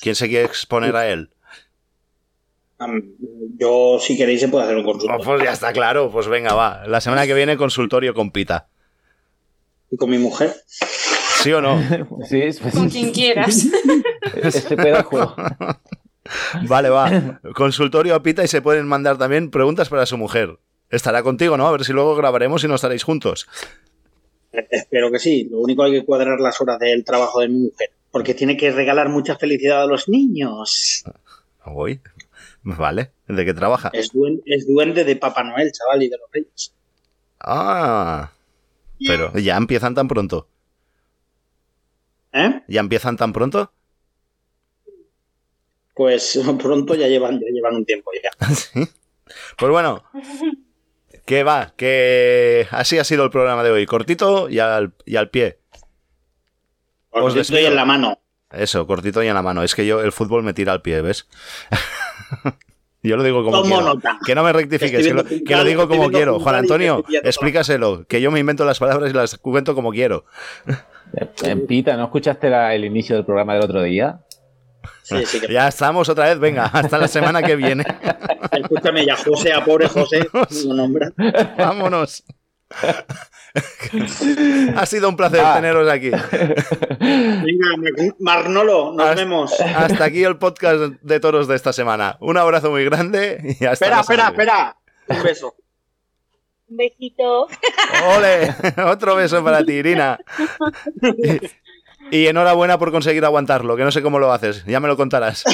¿Quién 0.00 0.14
se 0.14 0.28
quiere 0.28 0.44
exponer 0.44 0.94
a 0.96 1.08
él? 1.08 1.30
Yo, 3.58 3.98
si 4.00 4.16
queréis, 4.16 4.40
se 4.40 4.48
puede 4.48 4.64
hacer 4.64 4.76
un 4.76 4.82
Oh, 4.82 4.92
consultorio. 4.92 5.24
pues 5.24 5.42
ya 5.42 5.52
está 5.52 5.72
claro, 5.72 6.10
pues 6.10 6.28
venga, 6.28 6.54
va. 6.54 6.86
La 6.86 7.00
semana 7.00 7.26
que 7.26 7.34
viene 7.34 7.56
consultorio 7.56 8.12
con 8.14 8.30
Pita. 8.30 8.68
Y 9.90 9.96
con 9.96 10.10
mi 10.10 10.18
mujer. 10.18 10.54
¿Sí 10.66 11.52
o 11.52 11.60
no? 11.60 11.78
Sí, 12.28 12.40
es- 12.42 12.60
Con 12.60 12.90
quien 12.90 13.12
quieras. 13.12 13.66
este 14.42 14.76
juego. 15.02 15.34
Vale, 16.68 16.88
va. 16.90 17.40
Consultorio 17.54 18.14
a 18.14 18.22
Pita 18.22 18.42
y 18.44 18.48
se 18.48 18.60
pueden 18.60 18.86
mandar 18.86 19.16
también 19.16 19.50
preguntas 19.50 19.88
para 19.88 20.06
su 20.06 20.18
mujer. 20.18 20.58
Estará 20.90 21.22
contigo, 21.22 21.56
¿no? 21.56 21.66
A 21.68 21.72
ver 21.72 21.84
si 21.84 21.92
luego 21.92 22.14
grabaremos 22.16 22.62
y 22.64 22.68
no 22.68 22.74
estaréis 22.74 23.04
juntos. 23.04 23.46
Espero 24.70 25.10
que 25.10 25.18
sí. 25.18 25.48
Lo 25.50 25.60
único 25.60 25.82
hay 25.84 25.92
que 25.92 26.04
cuadrar 26.04 26.40
las 26.40 26.60
horas 26.60 26.78
del 26.78 27.04
trabajo 27.04 27.40
de 27.40 27.48
mi 27.48 27.58
mujer. 27.70 27.90
Porque 28.10 28.34
tiene 28.34 28.56
que 28.56 28.70
regalar 28.72 29.08
mucha 29.08 29.36
felicidad 29.36 29.82
a 29.82 29.86
los 29.86 30.08
niños. 30.08 31.04
Uy, 31.66 32.00
vale. 32.76 33.12
¿De 33.28 33.44
qué 33.44 33.54
trabaja? 33.54 33.90
Es, 33.92 34.12
duen- 34.12 34.42
es 34.44 34.66
duende 34.66 35.04
de 35.04 35.16
Papá 35.16 35.42
Noel, 35.44 35.70
chaval, 35.72 36.02
y 36.02 36.08
de 36.08 36.18
los 36.18 36.30
reyes. 36.32 36.74
Ah, 37.40 38.32
pero 39.06 39.36
ya 39.38 39.56
empiezan 39.56 39.94
tan 39.94 40.08
pronto. 40.08 40.48
¿Eh? 42.32 42.62
¿Ya 42.68 42.80
empiezan 42.80 43.16
tan 43.16 43.32
pronto? 43.32 43.72
Pues 45.94 46.38
pronto 46.62 46.94
ya 46.94 47.08
llevan, 47.08 47.40
ya 47.40 47.46
llevan 47.52 47.76
un 47.76 47.84
tiempo 47.86 48.10
ya. 48.22 48.30
Sí. 48.54 48.88
Pues 49.58 49.72
bueno, 49.72 50.04
que 51.24 51.42
va, 51.42 51.74
que 51.76 52.68
así 52.70 52.96
ha 52.98 53.04
sido 53.04 53.24
el 53.24 53.30
programa 53.30 53.64
de 53.64 53.70
hoy. 53.70 53.84
Cortito 53.86 54.48
y 54.48 54.60
al, 54.60 54.94
y 55.04 55.16
al 55.16 55.30
pie. 55.30 55.58
Os 57.10 57.34
estoy 57.34 57.38
despido. 57.56 57.68
en 57.68 57.76
la 57.76 57.84
mano. 57.84 58.20
Eso, 58.52 58.86
cortito 58.86 59.22
y 59.24 59.26
en 59.26 59.34
la 59.34 59.42
mano. 59.42 59.62
Es 59.64 59.74
que 59.74 59.84
yo 59.86 60.00
el 60.00 60.12
fútbol 60.12 60.44
me 60.44 60.54
tira 60.54 60.72
al 60.72 60.80
pie, 60.82 61.00
¿ves? 61.02 61.26
yo 63.02 63.16
lo 63.16 63.22
digo 63.22 63.44
como 63.44 63.62
Tomo 63.62 63.76
quiero. 63.76 63.94
nota. 63.94 64.18
Que 64.24 64.34
no 64.34 64.42
me 64.42 64.52
rectifiques, 64.52 65.06
que 65.06 65.14
lo, 65.14 65.24
que 65.24 65.64
digo 65.64 65.88
como 65.88 66.10
quiero. 66.10 66.40
Juan 66.40 66.56
Antonio, 66.56 67.04
explícaselo, 67.22 68.04
que 68.06 68.20
yo 68.20 68.30
me 68.30 68.40
invento 68.40 68.64
las 68.64 68.78
palabras 68.78 69.10
y 69.10 69.14
las 69.14 69.36
cuento 69.38 69.74
como 69.74 69.90
quiero. 69.92 70.24
Eh, 71.44 71.56
Pita, 71.56 71.96
¿no 71.96 72.04
escuchaste 72.04 72.50
la- 72.50 72.74
el 72.74 72.84
inicio 72.84 73.14
del 73.16 73.24
programa 73.24 73.54
del 73.54 73.62
otro 73.62 73.82
día? 73.82 74.20
Sí, 75.02 75.24
sí 75.24 75.40
que... 75.40 75.46
Ya 75.52 75.68
estamos 75.68 76.08
otra 76.08 76.24
vez, 76.26 76.38
venga, 76.40 76.64
hasta 76.66 76.98
la 76.98 77.06
semana 77.08 77.42
que 77.42 77.54
viene. 77.54 77.84
Escúchame 78.52 79.06
ya, 79.06 79.16
José, 79.16 79.52
a 79.52 79.64
pobre 79.64 79.88
José. 79.88 80.26
No 80.66 80.74
nombra. 80.74 81.12
Vámonos. 81.56 82.24
ha 84.76 84.86
sido 84.86 85.08
un 85.08 85.16
placer 85.16 85.40
Ah. 85.44 85.54
teneros 85.56 85.88
aquí. 85.88 86.10
Venga, 86.10 87.76
Mar- 87.78 88.14
Marnolo, 88.18 88.92
nos 88.92 89.06
Hasta- 89.08 89.14
vemos. 89.22 89.60
Hasta 89.60 90.04
aquí 90.04 90.24
el 90.24 90.36
podcast 90.38 90.94
de 91.00 91.20
toros 91.20 91.48
de 91.48 91.56
esta 91.56 91.72
semana. 91.72 92.16
Un 92.20 92.36
abrazo 92.36 92.70
muy 92.70 92.84
grande 92.84 93.56
y 93.60 93.64
hasta 93.64 93.86
Espera, 93.86 94.00
espera, 94.00 94.28
espera. 94.28 94.76
Un 95.08 95.22
beso. 95.22 95.54
Un 96.68 96.76
besito. 96.76 97.46
¡Ole! 98.16 98.52
Otro 98.90 99.14
beso 99.14 99.42
para 99.44 99.64
ti, 99.64 99.74
Irina. 99.74 100.18
Y, 102.10 102.18
y 102.22 102.26
enhorabuena 102.26 102.76
por 102.78 102.90
conseguir 102.90 103.24
aguantarlo, 103.24 103.76
que 103.76 103.84
no 103.84 103.92
sé 103.92 104.02
cómo 104.02 104.18
lo 104.18 104.32
haces. 104.32 104.64
Ya 104.66 104.80
me 104.80 104.88
lo 104.88 104.96
contarás. 104.96 105.44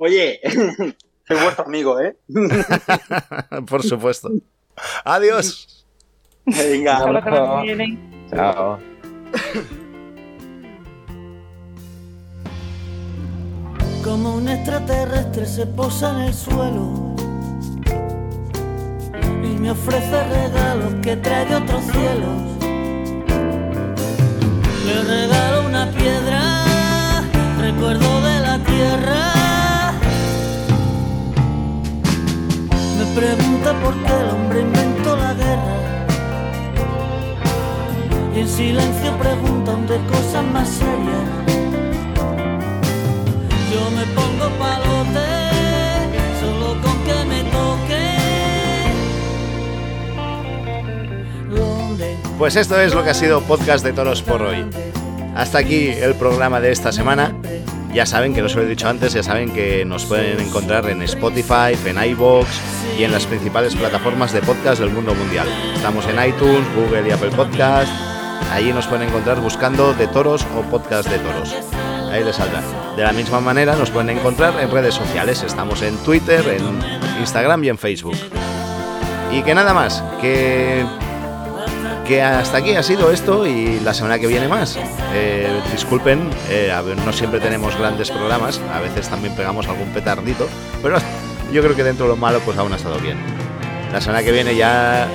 Oye, 0.00 0.40
soy 1.28 1.36
vuestro 1.42 1.64
amigo, 1.66 2.00
¿eh? 2.00 2.16
por 3.68 3.84
supuesto. 3.84 4.30
Adiós. 5.04 5.84
Venga. 6.46 6.96
Hasta 6.96 7.12
la 7.12 7.22
semana 7.22 7.42
abrazo. 7.42 7.62
que 7.62 7.74
viene. 7.74 7.98
Chao. 8.30 8.78
Como 14.04 14.36
un 14.36 14.48
extraterrestre 14.48 15.46
se 15.46 15.66
posa 15.66 16.10
en 16.12 16.20
el 16.28 16.34
suelo 16.34 17.14
y 19.42 19.48
me 19.58 19.70
ofrece 19.70 20.24
regalos 20.24 20.94
que 21.02 21.16
trae 21.16 21.44
de 21.44 21.56
otros 21.56 21.82
cielos. 21.84 22.42
Le 24.86 25.02
regalo 25.04 25.66
una 25.66 25.90
piedra, 25.90 27.22
recuerdo 27.60 28.20
de 28.22 28.40
la 28.40 28.58
tierra. 28.64 29.37
Pregunta 33.18 33.74
por 33.82 33.94
qué 33.94 34.12
el 34.20 34.30
hombre 34.30 34.60
inventó 34.60 35.16
la 35.16 35.34
guerra. 35.34 35.76
Y 38.34 38.40
en 38.40 38.48
silencio 38.48 39.18
pregunta 39.18 39.72
un 39.72 39.86
de 39.86 39.98
cosas 40.06 40.44
más 40.52 40.68
serias. 40.68 41.28
Yo 43.72 43.90
me 43.96 44.04
pongo 44.14 44.48
palote 44.62 45.30
solo 46.40 46.80
con 46.80 46.96
que 47.06 47.24
me 47.30 47.40
toque. 47.56 48.04
Pues 52.38 52.54
esto 52.54 52.80
es 52.80 52.94
lo 52.94 53.02
que 53.02 53.10
ha 53.10 53.14
sido 53.14 53.40
Podcast 53.40 53.84
de 53.84 53.92
Toros 53.92 54.22
por 54.22 54.42
hoy. 54.42 54.64
Hasta 55.34 55.58
aquí 55.58 55.88
el 55.88 56.14
programa 56.14 56.60
de 56.60 56.70
esta 56.70 56.92
semana. 56.92 57.34
Ya 57.98 58.06
saben 58.06 58.32
que 58.32 58.42
no 58.42 58.48
se 58.48 58.54
lo 58.54 58.62
he 58.62 58.66
dicho 58.66 58.88
antes, 58.88 59.12
ya 59.12 59.24
saben 59.24 59.52
que 59.52 59.84
nos 59.84 60.04
pueden 60.04 60.38
encontrar 60.38 60.88
en 60.88 61.02
Spotify, 61.02 61.76
en 61.84 62.00
iBox 62.10 62.46
y 62.96 63.02
en 63.02 63.10
las 63.10 63.26
principales 63.26 63.74
plataformas 63.74 64.32
de 64.32 64.40
podcast 64.40 64.78
del 64.78 64.90
mundo 64.90 65.16
mundial. 65.16 65.48
Estamos 65.74 66.06
en 66.06 66.24
iTunes, 66.24 66.64
Google 66.76 67.08
y 67.08 67.10
Apple 67.10 67.32
Podcast. 67.32 67.90
Allí 68.52 68.72
nos 68.72 68.86
pueden 68.86 69.08
encontrar 69.08 69.40
buscando 69.40 69.94
de 69.94 70.06
toros 70.06 70.46
o 70.56 70.62
podcast 70.70 71.10
de 71.10 71.18
toros. 71.18 71.52
Ahí 72.12 72.22
les 72.22 72.36
saldrá. 72.36 72.62
De 72.96 73.02
la 73.02 73.10
misma 73.10 73.40
manera 73.40 73.74
nos 73.74 73.90
pueden 73.90 74.10
encontrar 74.10 74.54
en 74.60 74.70
redes 74.70 74.94
sociales. 74.94 75.42
Estamos 75.42 75.82
en 75.82 75.96
Twitter, 76.04 76.46
en 76.56 77.18
Instagram 77.18 77.64
y 77.64 77.68
en 77.70 77.78
Facebook. 77.78 78.16
Y 79.32 79.42
que 79.42 79.56
nada 79.56 79.74
más, 79.74 80.04
que 80.20 80.86
que 82.08 82.22
hasta 82.22 82.56
aquí 82.58 82.74
ha 82.74 82.82
sido 82.82 83.12
esto 83.12 83.46
y 83.46 83.78
la 83.80 83.92
semana 83.92 84.18
que 84.18 84.26
viene 84.26 84.48
más. 84.48 84.78
Eh, 85.14 85.60
disculpen, 85.72 86.30
eh, 86.48 86.72
no 87.04 87.12
siempre 87.12 87.38
tenemos 87.38 87.76
grandes 87.78 88.10
programas, 88.10 88.60
a 88.74 88.80
veces 88.80 89.08
también 89.08 89.34
pegamos 89.36 89.68
algún 89.68 89.88
petardito, 89.90 90.48
pero 90.82 90.96
yo 91.52 91.62
creo 91.62 91.76
que 91.76 91.84
dentro 91.84 92.06
de 92.06 92.10
lo 92.12 92.16
malo 92.16 92.40
pues 92.40 92.56
aún 92.58 92.72
ha 92.72 92.76
estado 92.76 92.98
bien. 92.98 93.18
La 93.92 94.00
semana 94.00 94.22
que 94.22 94.32
viene 94.32 94.56
ya 94.56 95.06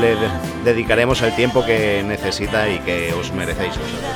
le 0.00 0.16
de- 0.16 0.28
dedicaremos 0.64 1.22
el 1.22 1.34
tiempo 1.36 1.64
que 1.64 2.02
necesita 2.04 2.68
y 2.68 2.80
que 2.80 3.12
os 3.14 3.32
merecéis 3.32 3.70
vosotros. 3.70 4.12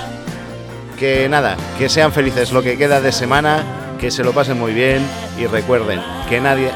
Que 0.99 1.29
nada, 1.29 1.57
que 1.79 1.89
sean 1.89 2.13
felices 2.13 2.53
lo 2.53 2.63
que 2.63 2.77
queda 2.77 3.01
de 3.01 3.13
semana, 3.13 3.63
que 4.01 4.11
se 4.11 4.23
lo 4.25 4.33
pasen 4.33 4.59
muy 4.59 4.73
bien 4.73 5.01
y 5.39 5.47
recuerden 5.47 6.01
que 6.29 6.41
nadie, 6.41 6.71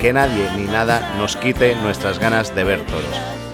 que 0.00 0.12
nadie 0.12 0.48
ni 0.56 0.64
nada 0.64 1.14
nos 1.18 1.36
quite 1.36 1.74
nuestras 1.76 2.18
ganas 2.18 2.54
de 2.54 2.64
ver 2.64 2.80
toros. 2.86 3.37